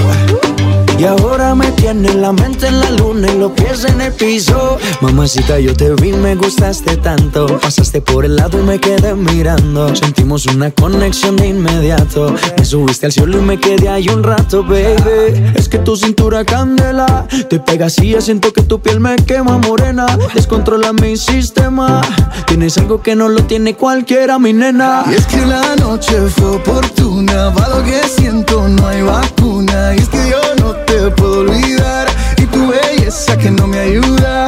Y 0.99 1.05
ahora 1.05 1.55
me 1.55 1.71
tiene 1.73 2.15
la 2.15 2.33
mente 2.33 2.69
en 2.69 2.81
la 2.81 2.91
luna 2.91 3.29
y 3.31 3.39
los 3.39 3.53
pies 3.53 3.85
en 3.85 4.01
el 4.01 4.13
piso. 4.13 4.79
Mamacita, 5.03 5.61
yo 5.61 5.75
te 5.77 5.93
vi, 5.95 6.13
me 6.13 6.35
gustaste 6.35 6.97
tanto. 6.97 7.59
Pasaste 7.59 8.01
por 8.01 8.25
el 8.25 8.37
lado 8.37 8.59
y 8.59 8.63
me 8.63 8.79
quedé 8.81 9.15
mirando. 9.15 9.95
Sentimos 9.95 10.47
una 10.47 10.71
conexión 10.71 11.37
de 11.37 11.49
inmediato. 11.49 12.35
Me 12.57 12.65
subiste 12.65 13.07
al 13.07 13.13
cielo 13.13 13.39
y 13.39 13.43
me 13.43 13.61
quedé 13.61 13.91
ahí 13.91 14.09
un 14.09 14.23
rato, 14.23 14.63
baby. 14.63 15.53
Es 15.55 15.69
que 15.69 15.79
tu 15.79 15.97
cintura 15.97 16.47
candela 16.47 17.27
te 17.51 17.61
pega 17.61 17.87
así, 17.87 18.09
yo 18.09 18.21
siento 18.23 18.53
que 18.55 18.63
tu 18.63 18.81
piel 18.81 18.99
me 18.99 19.17
quema 19.17 19.59
morena. 19.59 20.07
Descontrola 20.35 20.95
mi 20.95 21.19
sistema. 21.19 22.01
Tienes 22.47 22.79
algo 22.79 23.03
que 23.03 23.15
no 23.15 23.29
lo 23.29 23.43
tiene 23.45 23.75
cualquiera, 23.75 24.39
mi 24.39 24.55
nena. 24.55 25.05
Y 25.11 25.15
es 25.15 25.27
que 25.27 25.45
la 25.45 25.77
noche 25.77 26.17
fue 26.35 26.57
oportuna, 26.57 27.53
para 27.53 27.77
lo 27.77 27.85
que 27.85 28.01
siento 28.09 28.67
no 28.67 28.87
hay 28.87 29.03
vacuna. 29.03 29.95
Y 29.95 29.99
es 29.99 30.09
que 30.09 30.31
yo 30.31 30.41
no 30.59 30.86
te 30.87 31.11
puedo 31.11 31.41
olvidar, 31.41 32.07
y 32.39 32.47
tu 32.47 32.69
belleza 32.69 33.37
que 33.37 33.51
no 33.51 33.67
me 33.67 33.79
ayuda. 33.79 34.47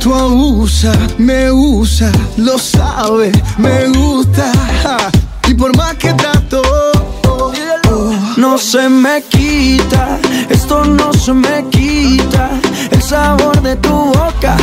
Tú 0.00 0.14
abusas, 0.14 0.96
me 1.18 1.50
usa, 1.50 2.10
lo 2.36 2.58
sabes, 2.58 3.36
me 3.58 3.86
gusta. 3.88 4.50
Y 5.46 5.54
por 5.54 5.76
más 5.76 5.94
que 5.96 6.12
trato, 6.14 6.62
No 8.36 8.58
se 8.58 8.88
me 8.88 9.22
quita, 9.22 10.18
esto 10.48 10.84
no 10.84 11.12
se 11.12 11.32
me 11.32 11.64
quita. 11.70 12.50
El 12.90 13.02
sabor 13.02 13.60
de 13.62 13.76
tu 13.76 13.90
boca 13.90 14.56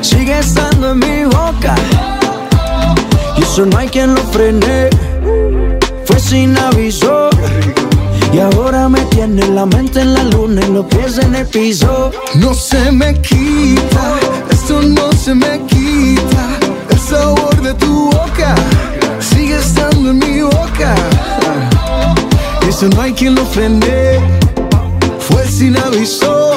sigue 0.00 0.38
estando 0.38 0.92
en 0.92 0.98
mi 0.98 1.24
boca. 1.24 1.74
Y 3.36 3.42
eso 3.42 3.66
no 3.66 3.76
hay 3.78 3.88
quien 3.88 4.14
lo 4.14 4.22
frene, 4.32 4.88
fue 6.06 6.18
sin 6.18 6.56
aviso. 6.56 7.29
Y 8.32 8.38
ahora 8.38 8.88
me 8.88 9.00
tiene 9.06 9.46
la 9.48 9.66
mente 9.66 10.00
en 10.00 10.14
la 10.14 10.22
luna 10.22 10.62
y 10.64 10.72
los 10.72 10.86
pies 10.86 11.18
en 11.18 11.34
el 11.34 11.46
piso. 11.46 12.12
no 12.36 12.54
se 12.54 12.92
me 12.92 13.12
quita, 13.20 14.18
esto 14.50 14.82
no 14.82 15.12
se 15.12 15.34
me 15.34 15.60
quita. 15.66 16.58
El 16.90 16.98
sabor 16.98 17.60
de 17.60 17.74
tu 17.74 18.04
boca 18.04 18.54
sigue 19.18 19.56
estando 19.58 20.10
en 20.10 20.18
mi 20.18 20.42
boca. 20.42 20.94
Eso 22.68 22.88
no 22.88 23.02
hay 23.02 23.12
quien 23.12 23.34
lo 23.34 23.44
frene, 23.44 24.20
fue 25.18 25.44
sin 25.48 25.76
aviso. 25.76 26.52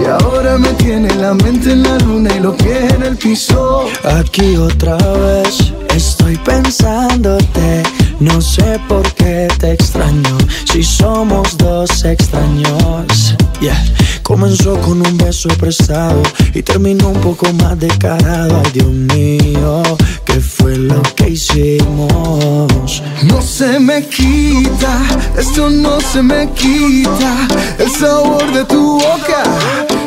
Y 0.00 0.06
ahora 0.06 0.58
me 0.58 0.68
tiene 0.74 1.12
la 1.16 1.34
mente 1.34 1.72
en 1.72 1.82
la 1.82 1.98
luna 1.98 2.30
y 2.36 2.40
los 2.40 2.54
pies 2.54 2.94
en 2.94 3.02
el 3.02 3.16
piso. 3.16 3.86
Aquí 4.04 4.56
otra 4.56 4.96
vez 4.96 5.72
estoy 5.94 6.36
pensándote. 6.36 7.82
No 8.20 8.40
sé 8.40 8.80
por 8.88 9.02
qué 9.14 9.48
te 9.58 9.72
extraño. 9.72 10.38
Si 10.64 10.82
somos 10.82 11.56
dos 11.56 12.04
extraños. 12.04 13.36
Yeah. 13.60 13.80
Comenzó 14.28 14.78
con 14.80 15.06
un 15.06 15.16
beso 15.16 15.48
prestado 15.58 16.22
y 16.52 16.62
terminó 16.62 17.08
un 17.08 17.20
poco 17.20 17.50
más 17.54 17.78
descarado. 17.78 18.60
Ay, 18.62 18.70
Dios 18.74 18.90
mío, 18.90 19.82
¿qué 20.26 20.40
fue 20.40 20.76
lo 20.76 21.00
que 21.16 21.30
hicimos? 21.30 23.02
No 23.22 23.40
se 23.40 23.80
me 23.80 24.04
quita, 24.06 25.00
esto 25.38 25.70
no 25.70 25.98
se 26.00 26.22
me 26.22 26.50
quita. 26.50 27.48
El 27.78 27.90
sabor 27.90 28.52
de 28.52 28.64
tu 28.66 29.00
boca 29.00 29.42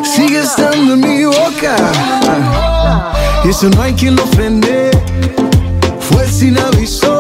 sigue 0.04 0.42
estando 0.42 0.94
en 0.94 1.00
mi 1.00 1.26
boca. 1.26 1.76
Y 3.44 3.50
eso 3.50 3.70
no 3.70 3.82
hay 3.82 3.94
quien 3.94 4.16
lo 4.16 4.26
frene, 4.28 4.92
fue 6.00 6.28
sin 6.30 6.60
aviso. 6.60 7.11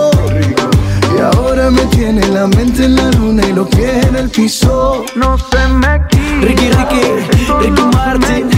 Ahora 1.62 1.76
me 1.76 1.86
tiene 1.96 2.28
la 2.30 2.48
mente 2.48 2.86
en 2.86 2.96
la 2.96 3.12
luna 3.12 3.44
y 3.48 3.54
los 3.54 3.68
pies 3.68 4.04
en 4.08 4.16
el 4.16 4.32
piso. 4.32 5.06
No 5.16 5.38
se 5.38 5.68
me 5.68 6.02
quita. 6.08 6.42
Ricky, 6.42 6.70
Ricky, 6.72 7.02
Ricky 7.60 7.82
Martin. 7.94 8.50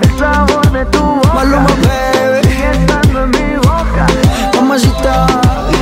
El 0.00 0.18
sabor 0.18 0.72
de 0.72 0.86
tu 0.86 1.00
boca 1.00 1.34
Maluma, 1.34 1.66
baby. 1.66 2.48
sigue 2.48 2.70
estando 2.70 3.24
en 3.24 3.30
mi 3.32 3.56
boca. 3.56 4.06
Mamacita. 4.54 5.26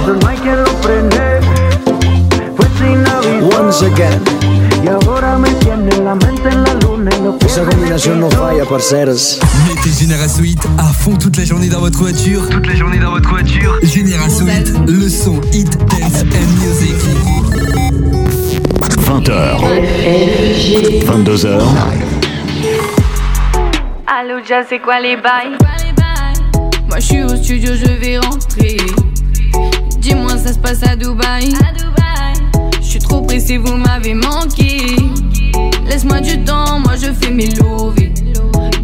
Eso 0.02 0.14
no 0.20 0.26
hay 0.26 0.36
quien 0.38 0.64
lo 0.64 0.70
frene, 0.82 1.40
fue 2.56 2.66
sin 2.76 3.06
aviso. 3.06 3.60
Once 3.60 3.86
again. 3.86 4.20
Y 4.82 4.88
ahora 4.88 5.38
me 5.38 5.50
tiene 5.60 5.96
la 5.98 6.16
mente 6.16 6.29
Esa 7.44 7.64
combinación 7.64 8.18
no 8.20 8.30
falla, 8.30 8.64
parceros. 8.64 9.38
Mettez 9.68 9.90
Génération 9.92 10.42
Hit 10.42 10.66
à 10.78 10.84
fond 10.84 11.16
toute 11.16 11.36
la 11.36 11.44
journée 11.44 11.68
dans 11.68 11.80
votre 11.80 11.98
voiture. 11.98 12.48
Toute 12.48 12.66
la 12.66 12.74
journée 12.74 12.98
dans 12.98 13.10
votre 13.10 13.28
voiture. 13.28 13.78
Génération 13.82 14.46
Hit, 14.46 14.72
le 14.86 15.08
son 15.08 15.38
hit, 15.52 15.76
dance 15.78 16.22
and 16.22 16.50
music. 16.62 16.94
20h. 19.04 19.60
22h. 21.04 21.60
Allô, 24.06 24.40
Jazz, 24.46 24.66
c'est 24.70 24.78
quoi 24.78 25.00
les 25.00 25.16
bails? 25.16 25.58
Moi, 26.88 27.00
je 27.00 27.04
suis 27.04 27.22
au 27.22 27.36
studio, 27.36 27.72
je 27.74 28.00
vais 28.00 28.18
rentrer. 28.18 28.78
Dis-moi, 29.98 30.38
ça 30.38 30.54
se 30.54 30.58
passe 30.58 30.82
à 30.84 30.96
Dubaï? 30.96 31.52
Je 32.80 32.86
suis 32.86 32.98
trop 32.98 33.20
pressé, 33.20 33.58
vous 33.58 33.76
m'avez 33.76 34.14
manqué. 34.14 34.96
Laisse-moi 35.86 36.20
du 36.20 36.38
temps, 36.44 36.78
moi 36.80 36.94
je 37.00 37.12
fais 37.12 37.32
mes 37.32 37.50
lovés. 37.54 38.12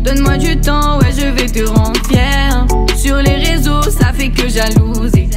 Donne-moi 0.01 0.37
du 0.37 0.57
temps, 0.57 0.99
ouais, 0.99 1.13
je 1.17 1.27
vais 1.27 1.47
te 1.47 1.69
rendre 1.69 2.01
fier. 2.09 2.67
Sur 2.97 3.17
les 3.17 3.37
réseaux, 3.37 3.83
ça 3.83 4.13
fait 4.13 4.29
que 4.29 4.49
jalouser. 4.49 5.29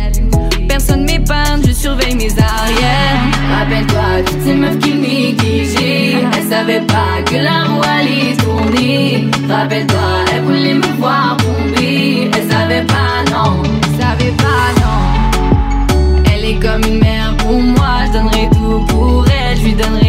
Personne 0.68 1.06
m'épargne, 1.06 1.62
je 1.68 1.72
surveille 1.72 2.16
mes 2.16 2.32
arrières. 2.32 3.20
Rappelle-toi, 3.58 4.24
toutes 4.26 4.44
ces 4.44 4.54
meufs 4.54 4.78
qui 4.80 4.94
négligeaient. 4.94 6.18
Elles 6.38 6.50
savaient 6.50 6.86
pas 6.86 7.22
que 7.26 7.36
la 7.36 7.66
roue 7.66 7.82
allait 7.84 8.36
tourner. 8.38 9.28
Rappelle-toi, 9.50 10.26
elles 10.34 10.44
voulaient 10.44 10.76
me 10.76 10.98
voir 11.00 11.38
tomber. 11.38 12.30
Elles 12.34 12.52
savaient 12.52 12.86
pas, 12.86 13.24
non. 13.32 13.64
Elles 13.64 14.02
savaient 14.02 14.36
pas, 14.38 14.70
non. 14.82 16.26
Elle 16.32 16.46
est 16.46 16.60
comme 16.60 16.84
une 16.84 17.00
mère 17.00 17.36
pour 17.38 17.60
moi, 17.60 18.06
je 18.08 18.20
donnerai 18.20 18.50
tout 18.52 18.86
pour 18.88 19.26
elle, 19.28 19.58
je 19.58 19.64
lui 19.64 19.74
donnerai 19.74 20.09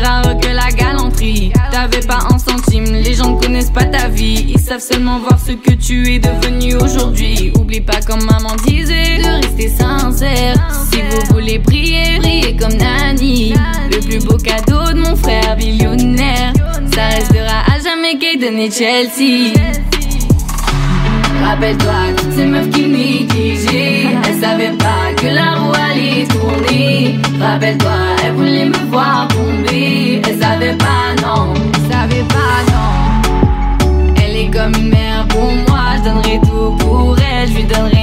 aussi 0.00 0.06
rare 0.06 0.38
que 0.38 0.48
la 0.48 0.70
galanterie. 0.70 1.52
T'avais 1.70 2.00
pas 2.06 2.18
un 2.30 2.38
centime, 2.38 2.84
les 2.84 3.14
gens 3.14 3.34
ne 3.34 3.40
connaissent 3.40 3.70
pas 3.70 3.84
ta 3.84 4.08
vie. 4.08 4.46
Ils 4.48 4.60
savent 4.60 4.80
seulement 4.80 5.18
voir 5.18 5.38
ce 5.38 5.52
que 5.52 5.72
tu 5.72 6.14
es 6.14 6.18
devenu 6.18 6.76
aujourd'hui. 6.76 7.52
Oublie 7.58 7.80
pas 7.80 8.00
comme 8.06 8.24
maman 8.24 8.56
disait, 8.66 9.18
de 9.18 9.46
rester 9.46 9.68
sincère. 9.68 10.56
Si 10.90 11.00
vous 11.00 11.34
voulez 11.34 11.58
briller, 11.58 12.18
brillez 12.18 12.56
comme 12.56 12.74
Nani. 12.74 13.54
Le 13.90 14.00
plus 14.00 14.24
beau 14.24 14.36
cadeau 14.36 14.92
de 14.92 15.00
mon 15.00 15.16
frère 15.16 15.56
millionnaire. 15.56 16.52
Ça 16.94 17.08
restera 17.08 17.62
à 17.72 17.78
jamais 17.78 18.18
Kaden 18.18 18.58
et 18.58 18.70
Chelsea. 18.70 19.54
Rappelle-toi, 21.42 21.92
toutes 22.16 22.32
ces 22.32 22.44
meufs 22.44 22.70
qui 22.70 22.82
négligeaient 22.82 24.08
Elles 24.24 24.40
savaient 24.40 24.76
pas 24.76 25.12
que 25.16 25.26
la 25.26 25.54
roue 25.56 25.72
allait 25.90 26.26
tourner 26.26 27.18
Rappelle-toi, 27.40 27.90
elles 28.24 28.32
voulaient 28.34 28.66
me 28.66 28.90
voir 28.90 29.26
tomber 29.28 29.89
Pas, 30.78 31.14
non, 31.22 31.52
elles 31.54 31.90
savaient 31.90 32.24
pas, 32.28 32.62
non. 32.70 34.14
Elle 34.22 34.36
est 34.36 34.50
comme 34.50 34.74
une 34.76 34.90
mère 34.90 35.26
pour 35.28 35.50
moi 35.68 35.96
Je 35.96 36.02
donnerai 36.08 36.40
tout 36.42 36.76
pour 36.78 37.16
elle, 37.18 37.48
je 37.48 37.54
lui 37.54 37.64
donnerai 37.64 37.99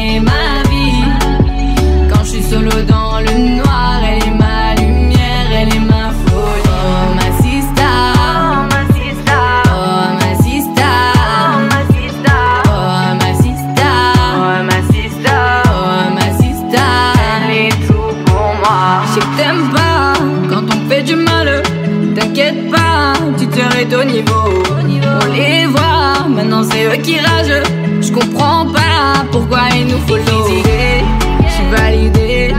qui 27.04 27.18
Je 28.02 28.12
comprends 28.12 28.66
pas 28.72 29.26
Pourquoi 29.32 29.62
il 29.76 29.88
nous 29.88 30.00
faut 30.08 30.16
critiquer 30.16 31.04
Je 31.46 31.52
suis 31.52 31.70
validé 31.72 32.54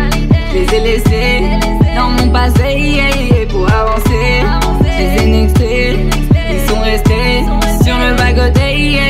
Je 0.51 0.59
les 0.59 0.75
ai 0.75 0.81
laissés 0.81 1.43
Dans 1.97 2.11
mon 2.11 2.31
passé 2.31 3.03
Pour 3.49 3.69
avancer 3.71 4.45
les 4.99 5.23
ai 5.23 5.27
nextés 5.27 5.97
Ils 6.51 6.69
sont 6.69 6.81
restés 6.81 7.45
Sur 7.85 7.97
le 7.99 8.17
yeah. 8.51 9.09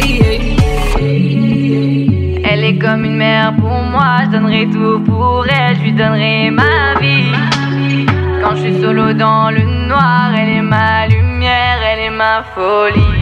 Elle 2.44 2.64
est 2.64 2.78
comme 2.78 3.04
une 3.04 3.16
mère 3.16 3.54
pour 3.56 3.70
moi, 3.70 4.20
je 4.24 4.30
donnerai 4.30 4.66
tout 4.70 5.00
pour 5.00 5.46
elle, 5.48 5.76
je 5.76 5.82
lui 5.82 5.92
donnerai 5.92 6.50
ma 6.50 6.98
vie. 7.00 7.32
Quand 8.42 8.56
je 8.56 8.62
suis 8.62 8.80
solo 8.80 9.12
dans 9.12 9.50
le 9.50 9.62
noir, 9.86 10.32
elle 10.36 10.48
est 10.48 10.62
ma 10.62 11.06
lumière, 11.06 11.78
elle 11.90 12.06
est 12.06 12.16
ma 12.16 12.42
folie. 12.54 13.17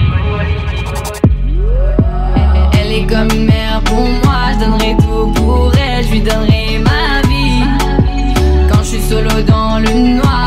Est 2.97 3.07
comme 3.07 3.45
mère 3.45 3.81
pour 3.85 4.09
moi, 4.25 4.53
je 4.53 4.65
donnerai 4.65 4.97
tout 4.99 5.31
pour 5.33 5.73
elle, 5.77 6.05
je 6.05 6.11
lui 6.13 6.21
donnerai 6.21 6.79
ma 6.79 7.29
vie. 7.29 7.63
Quand 8.71 8.79
je 8.83 8.89
suis 8.89 9.03
solo 9.03 9.43
dans 9.47 9.79
le 9.79 9.93
noir, 10.17 10.46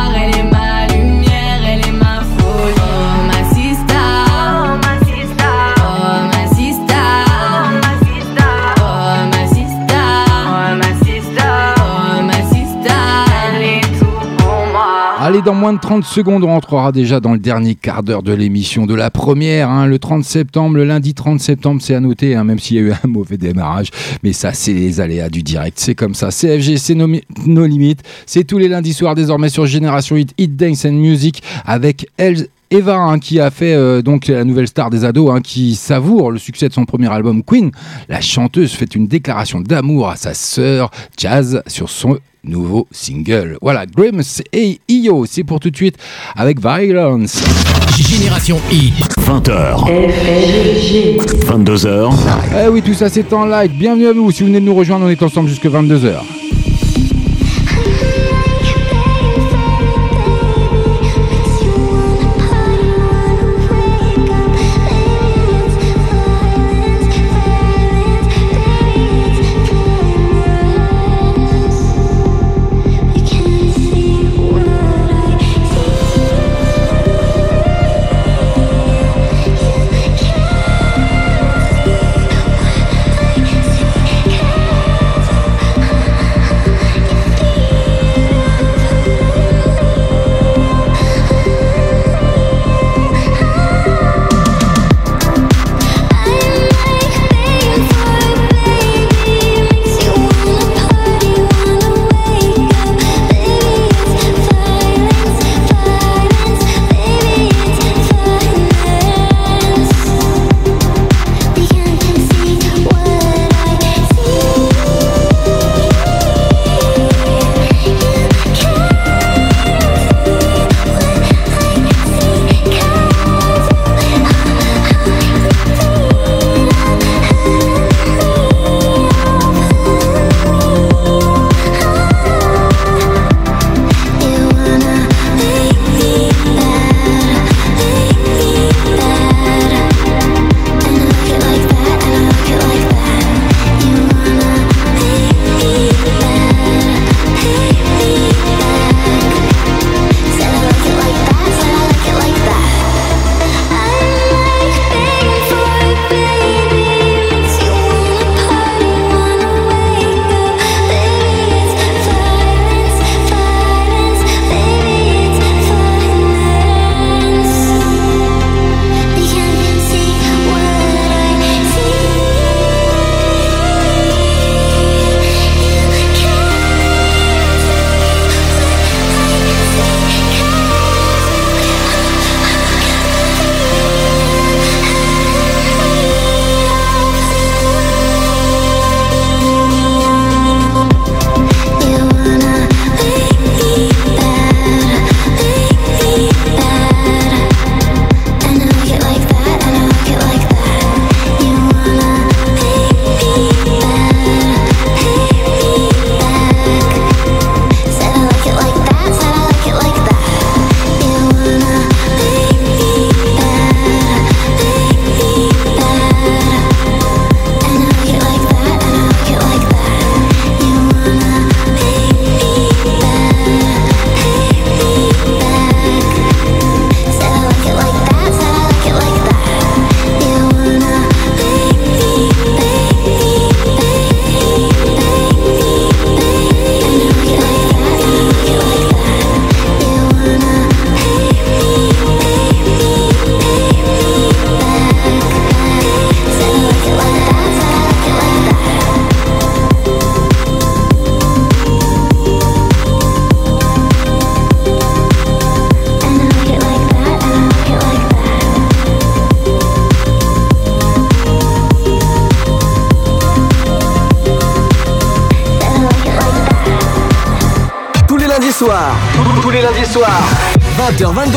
Dans 15.46 15.54
moins 15.54 15.74
de 15.74 15.80
30 15.80 16.04
secondes, 16.04 16.44
on 16.44 16.48
rentrera 16.48 16.92
déjà 16.92 17.20
dans 17.20 17.32
le 17.32 17.40
dernier 17.40 17.76
quart 17.76 18.04
d'heure 18.04 18.24
de 18.24 18.34
l'émission 18.34 18.86
de 18.86 18.94
la 18.94 19.10
première, 19.10 19.70
hein, 19.70 19.86
le 19.86 19.98
30 19.98 20.24
septembre, 20.24 20.76
le 20.76 20.84
lundi 20.84 21.14
30 21.14 21.40
septembre, 21.40 21.82
c'est 21.82 21.96
à 21.96 22.00
noter, 22.02 22.36
hein, 22.36 22.44
même 22.44 22.60
s'il 22.60 22.78
y 22.78 22.80
a 22.80 22.84
eu 22.84 22.92
un 22.92 23.08
mauvais 23.08 23.38
démarrage. 23.38 23.90
Mais 24.22 24.34
ça, 24.34 24.52
c'est 24.54 24.74
les 24.74 25.00
aléas 25.00 25.30
du 25.30 25.42
direct, 25.42 25.80
c'est 25.80 25.96
comme 25.96 26.14
ça. 26.14 26.30
CFG, 26.30 26.78
c'est 26.78 26.96
nos 26.96 27.66
limites. 27.66 28.02
C'est 28.26 28.44
tous 28.44 28.58
les 28.58 28.68
lundis 28.68 28.94
soirs 28.94 29.16
désormais 29.16 29.50
sur 29.50 29.66
Génération 29.66 30.18
Hit, 30.18 30.34
Hit 30.38 30.58
Dance 30.58 30.86
and 30.86 30.94
Music 30.94 31.42
avec 31.66 32.08
Elle. 32.18 32.48
Eva, 32.72 32.98
hein, 32.98 33.20
qui 33.20 33.40
a 33.40 33.50
fait 33.50 33.74
euh, 33.74 34.02
donc 34.02 34.28
la 34.28 34.44
nouvelle 34.44 34.68
star 34.68 34.90
des 34.90 35.04
ados, 35.04 35.32
hein, 35.32 35.42
qui 35.42 35.76
savoure 35.76 36.32
le 36.32 36.38
succès 36.38 36.70
de 36.70 36.74
son 36.74 36.86
premier 36.86 37.12
album 37.12 37.44
Queen, 37.44 37.72
la 38.08 38.22
chanteuse 38.22 38.74
fait 38.74 38.94
une 38.96 39.08
déclaration 39.08 39.60
d'amour 39.60 40.10
à 40.10 40.16
sa 40.16 40.34
sœur 40.34 40.92
Jazz 41.18 41.64
sur 41.66 41.90
son 41.90 42.20
nouveau 42.44 42.88
single. 42.92 43.58
Voilà, 43.62 43.86
Grims 43.86 44.22
et 44.54 44.80
Io, 44.88 45.26
c'est 45.26 45.44
pour 45.44 45.60
tout 45.60 45.72
de 45.72 45.76
suite 45.76 45.96
avec 46.36 46.60
Violence. 46.60 47.44
Génération 47.98 48.60
Hit. 48.72 48.94
20h. 49.20 49.86
22h. 51.46 52.14
Eh 52.64 52.70
oui, 52.70 52.82
tout 52.82 52.94
ça 52.94 53.10
c'est 53.10 53.34
en 53.34 53.46
live. 53.46 53.72
Bienvenue 53.72 54.08
à 54.08 54.14
vous. 54.14 54.32
Si 54.32 54.42
vous 54.42 54.48
venez 54.48 54.60
de 54.60 54.66
nous 54.66 54.76
rejoindre, 54.76 55.06
on 55.06 55.10
est 55.10 55.22
ensemble 55.22 55.50
jusque 55.50 55.66
22h. 55.66 56.39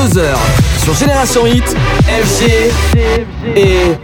22h. 0.02 0.36
Sur 0.84 0.94
Génération 0.94 1.46
Hit, 1.46 1.76
FG 2.08 2.72
et 3.54 3.96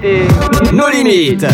nos 0.72 0.88
limites. 0.90 1.44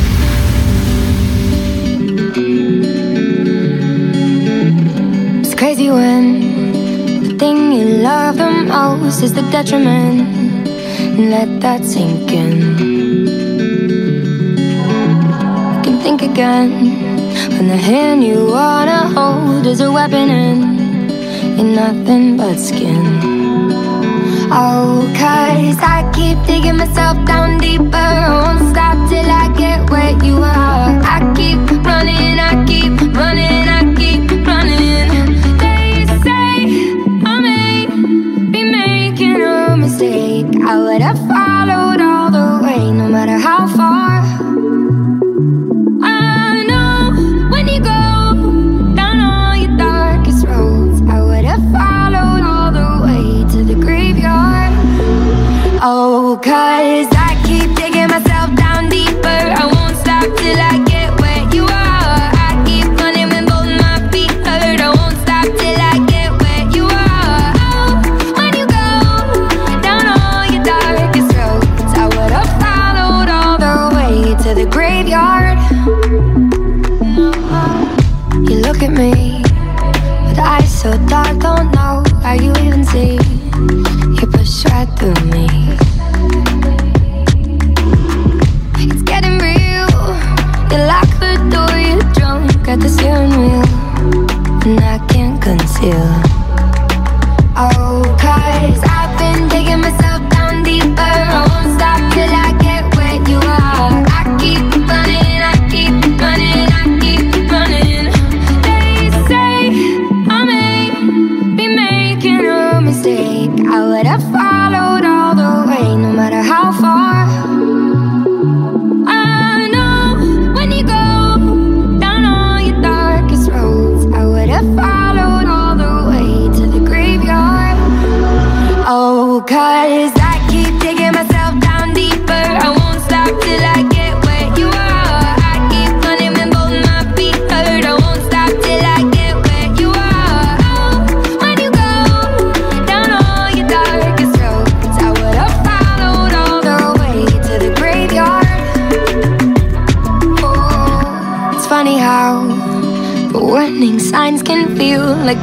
It's 5.40 5.54
crazy 5.54 5.90
when 5.90 7.22
the 7.22 7.34
thing 7.38 7.72
you 7.72 8.02
love 8.02 8.36
the 8.36 8.50
most 8.66 9.22
is 9.22 9.32
the 9.32 9.42
detriment. 9.50 10.28
Let 11.16 11.60
that 11.62 11.82
sink 11.82 12.30
in. 12.30 12.76
You 15.74 15.82
can 15.82 16.00
think 16.02 16.20
again 16.20 16.70
when 17.56 17.68
the 17.68 17.78
hand 17.78 18.22
you 18.22 18.50
wanna 18.50 19.08
hold 19.08 19.66
is 19.66 19.80
a 19.80 19.90
weapon 19.90 20.28
and 20.28 21.10
you're 21.58 21.74
nothing 21.74 22.36
but 22.36 22.58
skin. 22.58 23.33
Oh, 24.56 25.02
cause 25.18 25.78
I 25.82 26.08
keep 26.14 26.38
digging 26.46 26.76
myself 26.76 27.16
down 27.26 27.58
deeper. 27.58 27.96
I 27.96 28.30
won't 28.30 28.70
stop 28.70 28.94
till 29.10 29.28
I 29.28 29.52
get 29.58 29.90
where 29.90 30.14
you 30.24 30.36
are. 30.36 30.94
I 31.02 31.18
keep 31.34 31.58
running, 31.84 32.38
I 32.38 32.64
keep 32.64 32.94
running, 33.16 33.53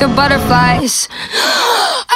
they're 0.02 0.16
butterflies. 0.16 1.08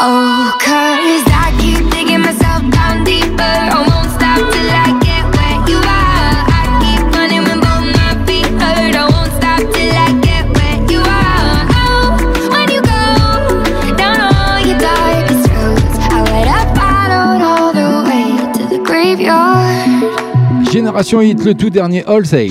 Oh, 0.01 0.57
cause 0.59 1.25
I 1.29 1.53
keep 1.61 1.85
digging 1.91 2.21
myself 2.21 2.65
down 2.71 3.03
deeper. 3.03 3.45
I 3.45 3.85
won't 3.85 4.09
stop 4.09 4.41
till 4.41 4.69
I 4.73 4.89
get 5.05 5.23
where 5.37 5.59
you 5.69 5.77
are. 5.77 6.37
I 6.49 6.65
keep 6.81 7.05
running 7.13 7.43
when 7.45 7.59
both 7.61 7.85
my 7.93 8.17
feet 8.25 8.49
hurt. 8.57 8.95
I 8.97 9.05
won't 9.05 9.31
stop 9.37 9.61
till 9.69 9.93
I 9.93 10.09
get 10.25 10.49
where 10.57 10.81
you 10.89 11.01
are. 11.05 11.61
Oh, 11.77 12.17
when 12.49 12.67
you 12.73 12.81
go 12.81 13.93
down 14.01 14.17
all 14.33 14.57
your 14.65 14.79
darkest 14.81 15.45
roads, 15.53 15.95
I 16.09 16.25
would 16.25 16.49
have 16.49 16.69
followed 16.73 17.41
all 17.45 17.71
the 17.71 17.89
way 18.09 18.33
to 18.57 18.63
the 18.73 18.79
graveyard. 18.83 20.65
Génération 20.71 21.21
Hit, 21.21 21.37
le 21.45 21.53
tout 21.53 21.69
dernier 21.69 22.03
All 22.07 22.25
Say. 22.25 22.49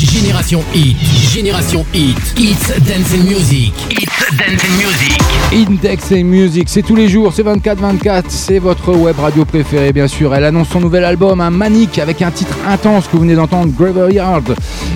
Génération 0.00 0.62
Hit, 0.74 0.96
Génération 1.32 1.86
Hit, 1.92 2.16
It's 2.36 2.68
Dancing 2.86 3.24
Music, 3.24 3.72
It's 4.34 4.38
Dancing 4.38 4.76
Music. 4.78 5.20
Index 5.52 6.12
et 6.12 6.22
Music, 6.24 6.68
c'est 6.68 6.82
tous 6.82 6.96
les 6.96 7.08
jours, 7.08 7.32
c'est 7.32 7.44
24-24, 7.44 8.24
c'est 8.28 8.58
votre 8.58 8.92
web 8.92 9.16
radio 9.18 9.44
préférée 9.44 9.92
bien 9.92 10.08
sûr. 10.08 10.34
Elle 10.34 10.44
annonce 10.44 10.70
son 10.70 10.80
nouvel 10.80 11.04
album, 11.04 11.40
un 11.40 11.50
Manic, 11.50 11.98
avec 11.98 12.20
un 12.22 12.30
titre 12.32 12.56
intense 12.66 13.06
que 13.06 13.12
vous 13.12 13.20
venez 13.20 13.36
d'entendre, 13.36 13.72
Graveyard. 13.72 14.42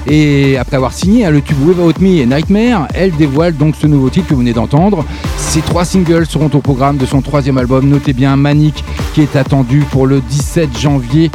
Et 0.08 0.56
après 0.56 0.76
avoir 0.76 0.92
signé 0.92 1.24
hein, 1.24 1.30
le 1.30 1.40
tube 1.40 1.58
Without 1.60 2.00
Me 2.00 2.20
et 2.20 2.26
Nightmare, 2.26 2.88
elle 2.94 3.12
dévoile 3.12 3.56
donc 3.56 3.76
ce 3.76 3.86
nouveau 3.86 4.10
titre 4.10 4.28
que 4.28 4.34
vous 4.34 4.40
venez 4.40 4.54
d'entendre. 4.54 5.04
Ces 5.36 5.60
trois 5.60 5.84
singles 5.84 6.26
seront 6.26 6.50
au 6.52 6.60
programme 6.60 6.96
de 6.96 7.06
son 7.06 7.20
troisième 7.20 7.58
album, 7.58 7.88
notez 7.88 8.14
bien 8.14 8.34
Manic, 8.36 8.82
qui 9.14 9.22
est 9.22 9.36
attendu 9.36 9.84
pour 9.90 10.06
le 10.06 10.20
17 10.20 10.76
janvier 10.76 11.30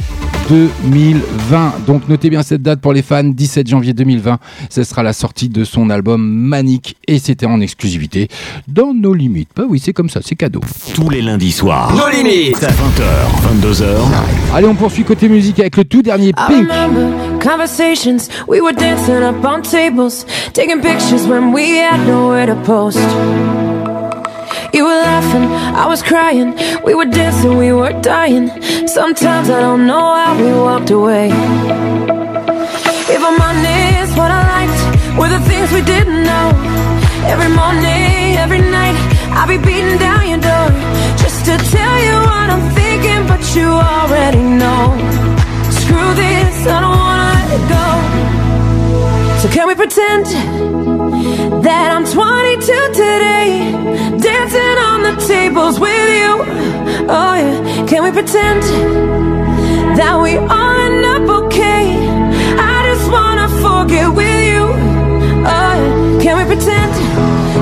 2020. 0.49 1.85
Donc 1.87 2.07
notez 2.07 2.29
bien 2.29 2.43
cette 2.43 2.61
date 2.61 2.81
pour 2.81 2.93
les 2.93 3.01
fans, 3.01 3.23
17 3.23 3.67
janvier 3.67 3.93
2020. 3.93 4.39
Ce 4.69 4.83
sera 4.83 5.03
la 5.03 5.13
sortie 5.13 5.49
de 5.49 5.63
son 5.63 5.89
album 5.89 6.21
Manic 6.23 6.95
et 7.07 7.19
c'était 7.19 7.45
en 7.45 7.61
exclusivité 7.61 8.27
dans 8.67 8.93
nos 8.93 9.13
limites. 9.13 9.49
Bah 9.55 9.63
oui, 9.67 9.79
c'est 9.83 9.93
comme 9.93 10.09
ça, 10.09 10.19
c'est 10.23 10.35
cadeau. 10.35 10.61
Tous 10.95 11.09
les 11.09 11.21
lundis 11.21 11.51
soirs. 11.51 11.93
Nos 11.95 12.09
limites. 12.09 12.57
20h, 12.57 13.61
22h. 13.61 13.85
Allez, 14.53 14.67
on 14.67 14.75
poursuit 14.75 15.03
côté 15.03 15.29
musique 15.29 15.59
avec 15.59 15.77
le 15.77 15.85
tout 15.85 16.01
dernier 16.01 16.33
Pink. 16.33 16.69
remember 16.69 17.11
conversations. 17.43 18.29
We 18.47 18.61
were 18.61 18.73
dancing 18.73 19.23
up 19.23 19.43
on 19.43 19.61
tables, 19.61 20.25
taking 20.53 20.81
pictures 20.81 21.27
when 21.27 21.51
we 21.53 21.77
had 21.77 22.05
nowhere 22.07 22.47
to 22.47 22.55
post. 22.63 22.99
You 24.73 24.85
were 24.85 24.89
laughing, 24.89 25.43
I 25.75 25.85
was 25.85 26.01
crying. 26.01 26.57
We 26.83 26.95
were 26.95 27.05
dancing, 27.05 27.57
we 27.57 27.71
were 27.71 27.93
dying. 28.01 28.49
Sometimes 28.87 29.47
I 29.51 29.59
don't 29.59 29.85
know 29.85 30.15
how 30.15 30.35
we 30.35 30.51
walked 30.51 30.89
away. 30.89 31.27
If 33.15 33.21
I'm 33.29 33.39
honest, 33.39 34.17
what 34.17 34.31
I 34.31 34.41
liked 34.55 34.81
were 35.19 35.29
the 35.29 35.41
things 35.45 35.71
we 35.71 35.83
didn't 35.83 36.23
know. 36.23 36.47
Every 37.33 37.53
morning, 37.53 38.35
every 38.43 38.61
night, 38.61 38.97
I'll 39.37 39.47
be 39.47 39.59
beating 39.59 39.99
down 39.99 40.27
your 40.27 40.41
door 40.41 40.67
just 41.21 41.45
to 41.45 41.53
tell 41.69 41.95
you 42.07 42.15
what 42.29 42.47
I'm 42.53 42.65
thinking, 42.73 43.27
but 43.27 43.43
you 43.55 43.69
already 43.69 44.41
know. 44.41 44.97
Screw 45.69 46.09
this, 46.17 46.65
I 46.65 46.81
don't 46.81 46.97
wanna 46.97 47.29
let 47.37 47.49
it 47.57 47.63
go. 47.77 47.85
So 49.41 49.49
can 49.49 49.67
we 49.67 49.75
pretend 49.75 50.25
that 51.63 51.91
I'm 51.93 52.05
22 52.05 52.87
today, 52.93 53.69
dancing 54.43 54.77
on 54.83 55.03
the 55.03 55.25
tables 55.25 55.79
with 55.79 56.09
you? 56.09 56.31
Oh 57.07 57.33
yeah, 57.33 57.85
can 57.87 58.03
we 58.03 58.11
pretend 58.11 58.61
that 59.95 60.19
we 60.21 60.35
all 60.35 60.75
end 60.83 61.05
up 61.05 61.45
okay? 61.45 61.95
I 62.59 62.77
just 62.91 63.07
wanna 63.09 63.47
forget 63.63 64.11
with 64.11 64.39
you. 64.43 64.67
Oh 65.47 65.73
yeah, 65.79 66.23
can 66.23 66.35
we 66.37 66.43
pretend 66.43 66.91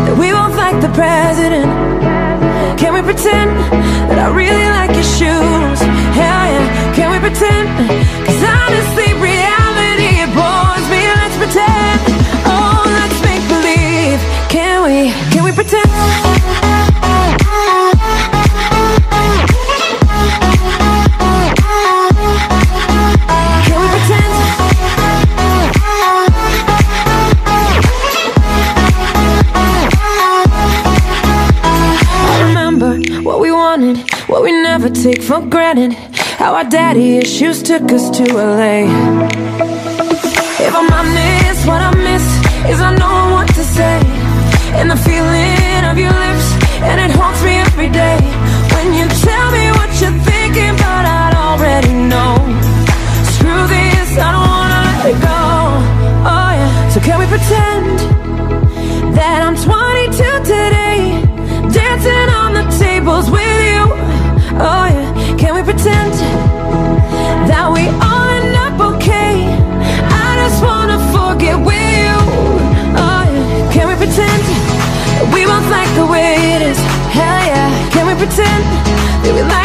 that 0.06 0.18
we 0.18 0.32
both 0.32 0.56
like 0.58 0.82
the 0.82 0.90
president? 0.98 1.70
Can 2.80 2.94
we 2.94 3.02
pretend 3.02 3.52
that 4.10 4.18
I 4.18 4.28
really 4.34 4.70
like 4.74 4.92
your 4.98 5.06
shoes? 5.06 5.80
Hell 6.18 6.46
yeah, 6.50 6.94
can 6.98 7.12
we 7.14 7.20
pretend? 7.22 7.70
Cause 8.26 8.42
honestly, 8.42 9.14
reality 9.22 10.26
it 10.26 10.32
bores 10.34 10.86
me. 10.90 11.02
Let's 11.14 11.38
pretend. 11.38 12.02
Oh, 12.50 12.82
let's 12.90 13.20
make 13.22 13.44
believe. 13.54 14.18
Can 14.50 14.82
we? 14.82 15.14
Can 15.30 15.44
we 15.44 15.52
pretend? 15.52 16.31
Take 34.90 35.22
for 35.22 35.42
granted 35.42 35.94
how 36.40 36.56
our 36.56 36.64
daddy 36.64 37.18
issues 37.18 37.62
took 37.62 37.92
us 37.92 38.10
to 38.18 38.24
LA. 38.34 38.90
If 40.60 40.74
I'm 40.74 40.92
honest, 40.92 41.68
what 41.68 41.82
I 41.82 41.92
miss 41.96 42.26
is 42.72 42.82
I 42.82 42.96
know 42.96 43.34
what 43.36 43.48
to 43.50 43.64
say. 43.64 44.00
And 44.80 44.90
the 44.90 44.96
feeling 44.96 45.86
of 45.86 45.98
your 45.98 46.10
lips, 46.10 46.48
and 46.82 47.00
it 47.00 47.12
haunts 47.16 47.44
me 47.44 47.60
every 47.68 47.90
day. 47.90 48.18
When 48.74 48.94
you 48.98 49.06
tell 49.22 49.52
me 49.52 49.70
what 49.78 49.90
you're 50.02 50.18
thinking, 50.26 50.74
but 50.78 51.06
I 51.06 51.32
already 51.36 51.94
know. 51.94 52.36
Screw 53.36 53.68
this, 53.68 54.18
I 54.18 54.32
don't 54.34 54.50
wanna 54.50 54.82
let 54.88 55.06
it 55.14 55.20
go. 55.22 55.42
Oh 56.26 56.52
yeah, 56.58 56.90
so 56.90 57.00
can 57.02 57.20
we 57.20 57.28
pretend 57.28 58.11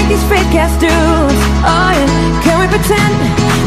these 0.08 0.22
fake 0.24 0.54
ass 0.54 0.72
dudes? 0.78 1.40
Oh 1.66 1.90
yeah, 1.90 2.42
can 2.42 2.56
we 2.60 2.66
pretend? 2.68 3.14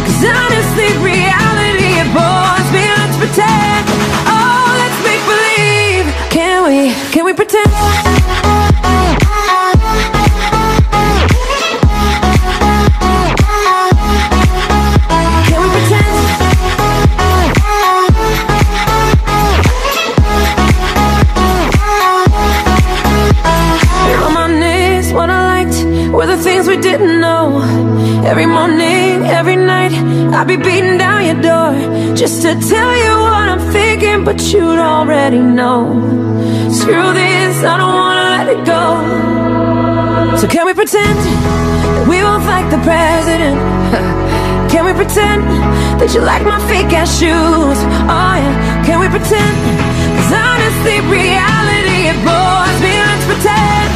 Cause 0.06 0.24
honestly, 0.24 0.90
reality 1.04 2.00
it 2.00 2.10
bores 2.16 2.68
me. 2.72 2.84
Let's 3.00 3.18
pretend. 3.18 3.86
Oh, 4.28 4.68
let's 4.80 5.00
make 5.04 5.24
believe. 5.28 6.06
Can 6.30 6.64
we? 6.64 6.94
Can 7.12 7.26
we 7.26 7.34
pretend? 7.34 8.09
Pretend 40.80 41.20
that 41.20 42.08
we 42.08 42.22
both 42.24 42.46
like 42.48 42.64
the 42.72 42.80
president? 42.88 43.60
Can 44.72 44.86
we 44.86 44.94
pretend 44.94 45.44
that 46.00 46.16
you 46.16 46.22
like 46.22 46.42
my 46.48 46.56
fake 46.72 46.94
ass 46.96 47.20
shoes? 47.20 47.80
Oh 48.08 48.36
yeah, 48.40 48.86
can 48.86 49.02
we 49.02 49.10
pretend? 49.10 49.56
Cause 50.16 50.32
honestly, 50.32 51.04
reality 51.12 52.08
it 52.08 52.16
bores 52.24 52.78
me. 52.80 52.96
Let's 52.96 53.26
pretend. 53.28 53.89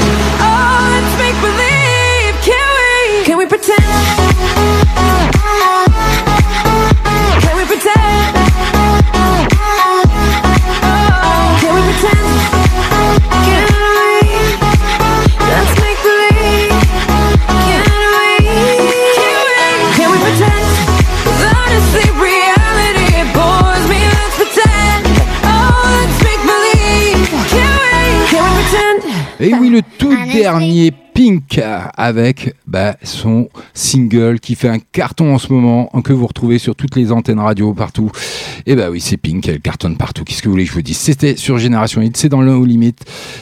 Et 29.43 29.53
oui, 29.53 29.69
le 29.69 29.81
tout 29.97 30.15
dernier 30.31 30.91
Pink 31.13 31.59
avec 31.97 32.55
bah, 32.73 32.97
son 33.03 33.49
single 33.75 34.39
qui 34.39 34.55
fait 34.55 34.67
un 34.67 34.79
carton 34.79 35.35
en 35.35 35.37
ce 35.37 35.53
moment, 35.53 35.91
que 36.03 36.11
vous 36.11 36.25
retrouvez 36.25 36.57
sur 36.57 36.75
toutes 36.75 36.95
les 36.95 37.11
antennes 37.11 37.37
radio 37.39 37.71
partout. 37.71 38.09
Et 38.65 38.75
bah 38.75 38.89
oui, 38.89 38.99
c'est 38.99 39.15
Pink, 39.15 39.47
elle 39.47 39.59
cartonne 39.59 39.95
partout. 39.95 40.23
Qu'est-ce 40.23 40.41
que 40.41 40.47
vous 40.47 40.53
voulez 40.53 40.63
que 40.63 40.71
je 40.71 40.75
vous 40.75 40.81
dise? 40.81 40.97
C'était 40.97 41.35
sur 41.35 41.59
Génération 41.59 42.01
Hit, 42.01 42.17
c'est 42.17 42.29
dans 42.29 42.41
le 42.41 42.51
No 42.51 42.65
Limit. 42.65 42.95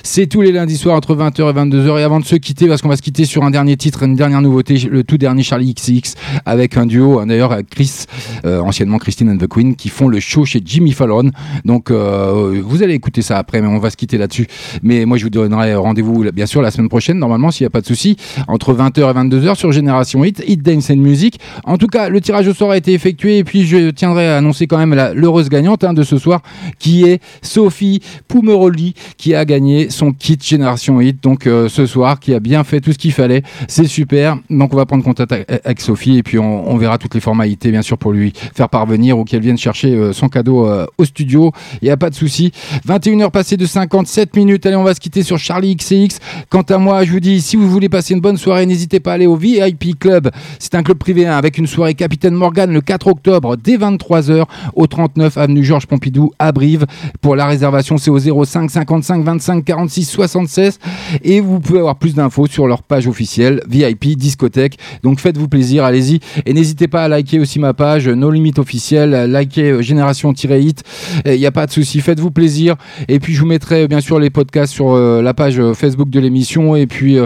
C'est 0.03 0.27
tous 0.27 0.41
les 0.41 0.51
lundis 0.51 0.75
soirs 0.75 0.97
entre 0.97 1.15
20h 1.15 1.49
et 1.49 1.53
22h. 1.53 1.99
Et 1.99 2.03
avant 2.03 2.19
de 2.19 2.25
se 2.25 2.35
quitter, 2.35 2.67
parce 2.67 2.81
qu'on 2.81 2.89
va 2.89 2.97
se 2.97 3.01
quitter 3.01 3.23
sur 3.23 3.43
un 3.43 3.51
dernier 3.51 3.77
titre, 3.77 4.03
une 4.03 4.15
dernière 4.15 4.41
nouveauté, 4.41 4.77
le 4.79 5.05
tout 5.05 5.17
dernier 5.17 5.43
Charlie 5.43 5.73
XX 5.73 6.15
avec 6.45 6.75
un 6.75 6.85
duo, 6.85 7.19
hein, 7.19 7.27
d'ailleurs 7.27 7.55
Chris, 7.69 8.05
euh, 8.43 8.59
anciennement 8.59 8.97
Christine 8.97 9.29
and 9.29 9.37
the 9.37 9.47
Queen, 9.47 9.77
qui 9.77 9.87
font 9.87 10.09
le 10.09 10.19
show 10.19 10.43
chez 10.43 10.61
Jimmy 10.63 10.91
Fallon. 10.91 11.31
Donc 11.63 11.89
euh, 11.89 12.61
vous 12.65 12.83
allez 12.83 12.95
écouter 12.95 13.21
ça 13.21 13.37
après, 13.37 13.61
mais 13.61 13.67
on 13.67 13.79
va 13.79 13.91
se 13.91 13.97
quitter 13.97 14.17
là-dessus. 14.17 14.47
Mais 14.83 15.05
moi 15.05 15.17
je 15.17 15.23
vous 15.23 15.29
donnerai 15.29 15.73
rendez-vous 15.75 16.29
bien 16.33 16.45
sûr 16.45 16.61
la 16.61 16.69
semaine 16.69 16.89
prochaine, 16.89 17.17
normalement, 17.17 17.49
s'il 17.49 17.63
n'y 17.63 17.67
a 17.67 17.71
pas 17.71 17.81
de 17.81 17.87
souci, 17.87 18.17
entre 18.49 18.73
20h 18.73 18.99
et 18.99 19.13
22h 19.13 19.20
sur 19.55 19.71
Génération 19.71 20.23
Hit, 20.23 20.43
Hit 20.47 20.61
Dance 20.61 20.89
and 20.89 20.97
Music. 20.97 21.39
En 21.65 21.77
tout 21.77 21.87
cas, 21.87 22.09
le 22.09 22.21
tirage 22.21 22.47
au 22.47 22.53
sort 22.53 22.71
a 22.71 22.77
été 22.77 22.93
effectué 22.93 23.37
et 23.39 23.43
puis 23.43 23.65
je 23.65 23.89
tiendrai 23.89 24.27
à 24.27 24.37
annoncer 24.37 24.67
quand 24.67 24.77
même 24.77 24.95
l'heureuse 25.13 25.49
gagnante 25.49 25.83
hein, 25.83 25.93
de 25.93 26.03
ce 26.03 26.17
soir, 26.17 26.41
qui 26.79 27.03
est 27.03 27.21
Sophie 27.41 28.01
Poumeroli, 28.27 28.93
qui 29.17 29.35
a 29.35 29.45
gagné 29.45 29.89
son 29.89 30.11
kit 30.11 30.37
Génération 30.41 31.01
Hit. 31.01 31.21
Donc 31.23 31.47
euh, 31.47 31.69
ce 31.69 31.85
soir, 31.85 32.19
qui 32.19 32.33
a 32.33 32.39
bien 32.39 32.63
fait 32.63 32.81
tout 32.81 32.93
ce 32.93 32.97
qu'il 32.97 33.11
fallait. 33.11 33.43
C'est 33.67 33.87
super. 33.87 34.37
Donc 34.49 34.73
on 34.73 34.77
va 34.77 34.85
prendre 34.85 35.03
contact 35.03 35.31
avec- 35.31 35.81
Sophie 35.81 36.17
et 36.17 36.23
puis 36.23 36.37
on, 36.37 36.77
verra 36.77 36.97
toutes 36.97 37.15
les 37.15 37.19
formalités, 37.19 37.71
bien 37.71 37.81
sûr, 37.81 37.97
pour 37.97 38.11
lui 38.11 38.33
faire 38.53 38.69
parvenir 38.69 39.17
ou 39.17 39.23
qu'elle 39.23 39.41
vienne 39.41 39.57
chercher 39.57 39.93
euh, 39.95 40.13
son 40.13 40.29
cadeau 40.29 40.67
euh, 40.67 40.85
au 40.97 41.05
studio. 41.05 41.51
Il 41.81 41.85
n'y 41.85 41.91
a 41.91 41.97
pas 41.97 42.09
de 42.09 42.15
souci. 42.15 42.51
21h 42.87 43.31
passées 43.31 43.57
de 43.57 43.65
57 43.65 44.35
minutes. 44.35 44.65
Allez, 44.65 44.75
on 44.75 44.83
va 44.83 44.93
se 44.93 44.99
quitter 44.99 45.23
sur 45.23 45.37
Charlie 45.37 45.75
XCX. 45.75 46.19
Quant 46.49 46.61
à 46.61 46.77
moi, 46.77 47.03
je 47.03 47.11
vous 47.11 47.19
dis, 47.19 47.41
si 47.41 47.55
vous 47.55 47.69
voulez 47.69 47.89
passer 47.89 48.13
une 48.13 48.21
bonne 48.21 48.37
soirée, 48.37 48.65
n'hésitez 48.65 48.99
pas 48.99 49.10
à 49.11 49.15
aller 49.15 49.27
au 49.27 49.35
VIP 49.35 49.99
Club. 49.99 50.29
C'est 50.59 50.75
un 50.75 50.83
club 50.83 50.97
privé 50.97 51.27
hein, 51.27 51.37
avec 51.37 51.57
une 51.57 51.67
soirée 51.67 51.93
Capitaine 51.93 52.33
Morgan 52.33 52.71
le 52.71 52.81
4 52.81 53.07
octobre 53.07 53.57
dès 53.57 53.77
23h 53.77 54.45
au 54.75 54.87
39 54.87 55.37
avenue 55.37 55.63
Georges 55.63 55.85
Pompidou 55.85 56.31
à 56.39 56.51
Brive. 56.51 56.85
Pour 57.21 57.35
la 57.35 57.45
réservation, 57.45 57.97
c'est 57.97 58.09
au 58.09 58.45
05 58.45 58.69
55 58.69 59.23
25 59.23 59.65
46 59.65 60.05
76 60.05 60.79
et 61.23 61.41
vous 61.41 61.59
pouvez 61.59 61.79
avoir 61.79 61.97
plus 61.97 62.15
d'infos 62.15 62.47
sur 62.47 62.67
leur 62.67 62.83
page 62.83 63.07
officielle 63.07 63.61
VIP 63.67 64.17
discothèque. 64.17 64.77
Donc 65.03 65.19
faites-vous 65.19 65.47
plaisir, 65.47 65.83
allez-y 65.83 66.19
et 66.45 66.53
n'hésitez 66.53 66.87
pas 66.87 67.03
à 67.03 67.07
liker 67.07 67.39
aussi 67.39 67.59
ma 67.59 67.73
page 67.73 68.07
No 68.07 68.31
Limit 68.31 68.53
officielle, 68.57 69.11
liker 69.29 69.71
euh, 69.71 69.81
Génération-Hit. 69.81 70.83
Il 71.25 71.37
n'y 71.37 71.45
a 71.45 71.51
pas 71.51 71.65
de 71.65 71.71
souci, 71.71 71.99
faites-vous 71.99 72.31
plaisir 72.31 72.75
et 73.07 73.19
puis 73.19 73.33
je 73.33 73.41
vous 73.41 73.47
mettrai 73.47 73.87
bien 73.87 74.01
sûr 74.01 74.19
les 74.19 74.29
podcasts 74.29 74.73
sur 74.73 74.91
euh, 74.91 75.21
la 75.21 75.33
page 75.33 75.59
euh, 75.59 75.73
Facebook 75.73 76.09
de 76.09 76.19
l'émission 76.19 76.75
et 76.75 76.87
puis 76.87 77.17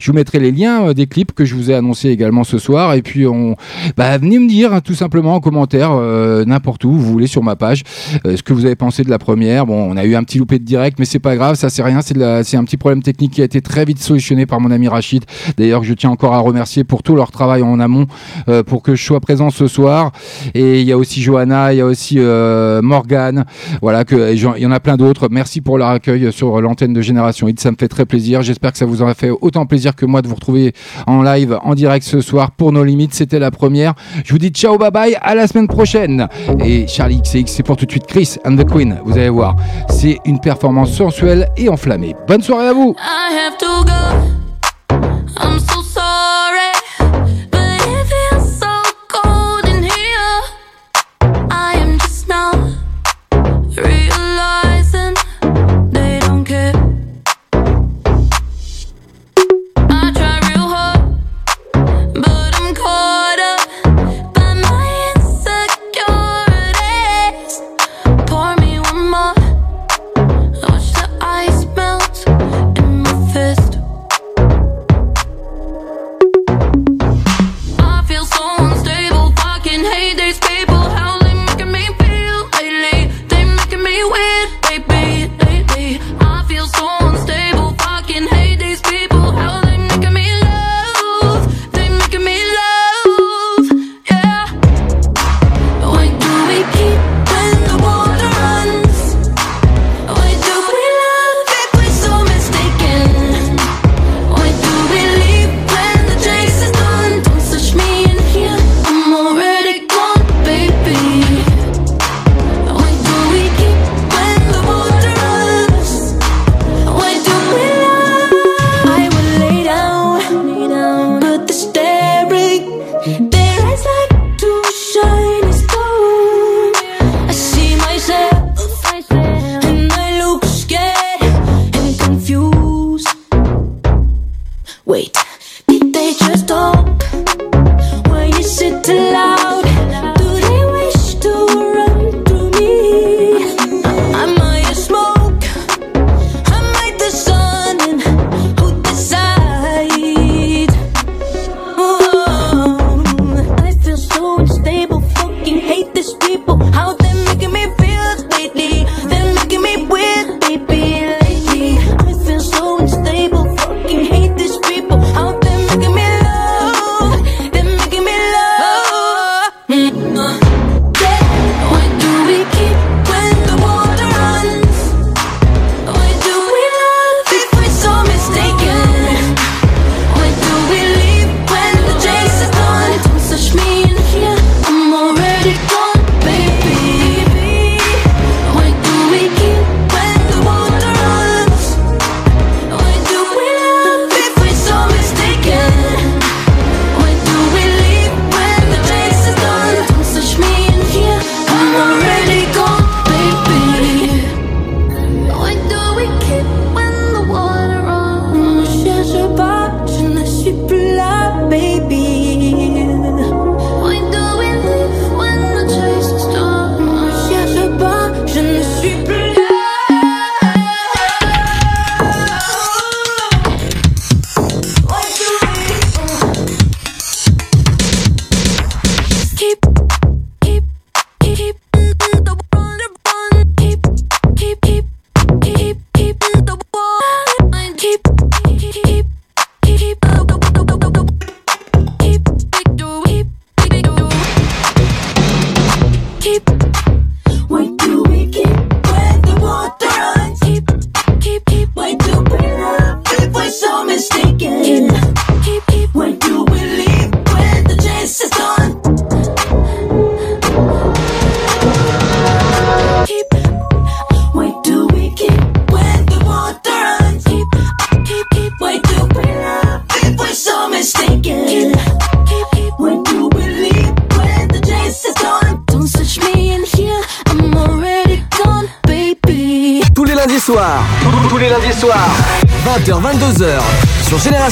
je 0.00 0.10
vous 0.10 0.14
mettrai 0.14 0.38
les 0.38 0.52
liens 0.52 0.92
des 0.92 1.06
clips 1.06 1.31
que 1.32 1.44
je 1.44 1.54
vous 1.54 1.70
ai 1.70 1.74
annoncés 1.74 2.08
également 2.08 2.44
ce 2.44 2.58
soir 2.58 2.94
et 2.94 3.02
puis 3.02 3.26
on 3.26 3.56
bah, 3.96 4.16
venez 4.18 4.38
me 4.38 4.48
dire 4.48 4.72
hein, 4.72 4.80
tout 4.80 4.94
simplement 4.94 5.34
en 5.34 5.40
commentaire 5.40 5.90
euh, 5.92 6.44
n'importe 6.44 6.84
où 6.84 6.92
vous 6.92 7.12
voulez 7.12 7.26
sur 7.26 7.42
ma 7.42 7.56
page 7.56 7.82
euh, 8.26 8.36
ce 8.36 8.42
que 8.42 8.52
vous 8.52 8.64
avez 8.64 8.76
pensé 8.76 9.02
de 9.02 9.10
la 9.10 9.18
première. 9.18 9.66
Bon, 9.66 9.90
on 9.90 9.96
a 9.96 10.04
eu 10.04 10.14
un 10.14 10.24
petit 10.24 10.38
loupé 10.38 10.58
de 10.58 10.64
direct 10.64 10.98
mais 10.98 11.04
c'est 11.04 11.18
pas 11.18 11.36
grave, 11.36 11.56
ça 11.56 11.70
c'est 11.70 11.82
rien, 11.82 12.00
c'est 12.02 12.56
un 12.56 12.64
petit 12.64 12.76
problème 12.76 13.02
technique 13.02 13.32
qui 13.32 13.42
a 13.42 13.44
été 13.44 13.60
très 13.60 13.84
vite 13.84 13.98
solutionné 13.98 14.46
par 14.46 14.60
mon 14.60 14.70
ami 14.70 14.88
Rachid. 14.88 15.24
D'ailleurs, 15.56 15.84
je 15.84 15.94
tiens 15.94 16.10
encore 16.10 16.34
à 16.34 16.38
remercier 16.38 16.84
pour 16.84 17.02
tout 17.02 17.14
leur 17.16 17.30
travail 17.30 17.62
en 17.62 17.80
amont 17.80 18.06
euh, 18.48 18.62
pour 18.62 18.82
que 18.82 18.94
je 18.94 19.02
sois 19.02 19.20
présent 19.20 19.50
ce 19.50 19.66
soir 19.66 20.12
et 20.54 20.80
il 20.80 20.86
y 20.86 20.92
a 20.92 20.98
aussi 20.98 21.22
Johanna, 21.22 21.72
il 21.72 21.78
y 21.78 21.80
a 21.80 21.86
aussi 21.86 22.18
Morgane, 22.18 23.44
voilà 23.80 24.04
il 24.10 24.38
y 24.38 24.66
en 24.66 24.72
a 24.72 24.80
plein 24.80 24.96
d'autres. 24.96 25.28
Merci 25.30 25.60
pour 25.60 25.78
leur 25.78 25.88
accueil 25.88 26.32
sur 26.32 26.60
l'antenne 26.60 26.92
de 26.92 27.00
Génération 27.00 27.48
Hit, 27.48 27.60
ça 27.60 27.70
me 27.70 27.76
fait 27.78 27.88
très 27.88 28.06
plaisir. 28.06 28.42
J'espère 28.42 28.72
que 28.72 28.78
ça 28.78 28.86
vous 28.86 29.02
aura 29.02 29.14
fait 29.14 29.30
autant 29.30 29.66
plaisir 29.66 29.94
que 29.94 30.06
moi 30.06 30.22
de 30.22 30.28
vous 30.28 30.34
retrouver 30.34 30.72
en 31.06 31.21
live, 31.22 31.58
en 31.62 31.74
direct 31.74 32.04
ce 32.04 32.20
soir 32.20 32.50
pour 32.50 32.72
nos 32.72 32.84
limites. 32.84 33.14
C'était 33.14 33.38
la 33.38 33.50
première. 33.50 33.94
Je 34.24 34.32
vous 34.32 34.38
dis 34.38 34.48
ciao, 34.48 34.78
bye 34.78 34.90
bye, 34.90 35.16
à 35.20 35.34
la 35.34 35.46
semaine 35.46 35.68
prochaine. 35.68 36.28
Et 36.64 36.86
Charlie 36.86 37.20
XX, 37.20 37.44
c'est 37.46 37.62
pour 37.62 37.76
tout 37.76 37.86
de 37.86 37.90
suite 37.90 38.06
Chris 38.06 38.36
and 38.44 38.56
the 38.56 38.64
Queen. 38.64 38.98
Vous 39.04 39.16
allez 39.16 39.28
voir, 39.28 39.56
c'est 39.88 40.18
une 40.24 40.40
performance 40.40 40.92
sensuelle 40.92 41.48
et 41.56 41.68
enflammée. 41.68 42.14
Bonne 42.26 42.42
soirée 42.42 42.68
à 42.68 42.72
vous. 42.72 42.94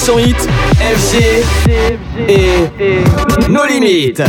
Sur 0.02 0.18
Hit, 0.18 0.36
FG 0.78 1.44
et 2.26 3.50
nos 3.50 3.66
limites. 3.66 4.22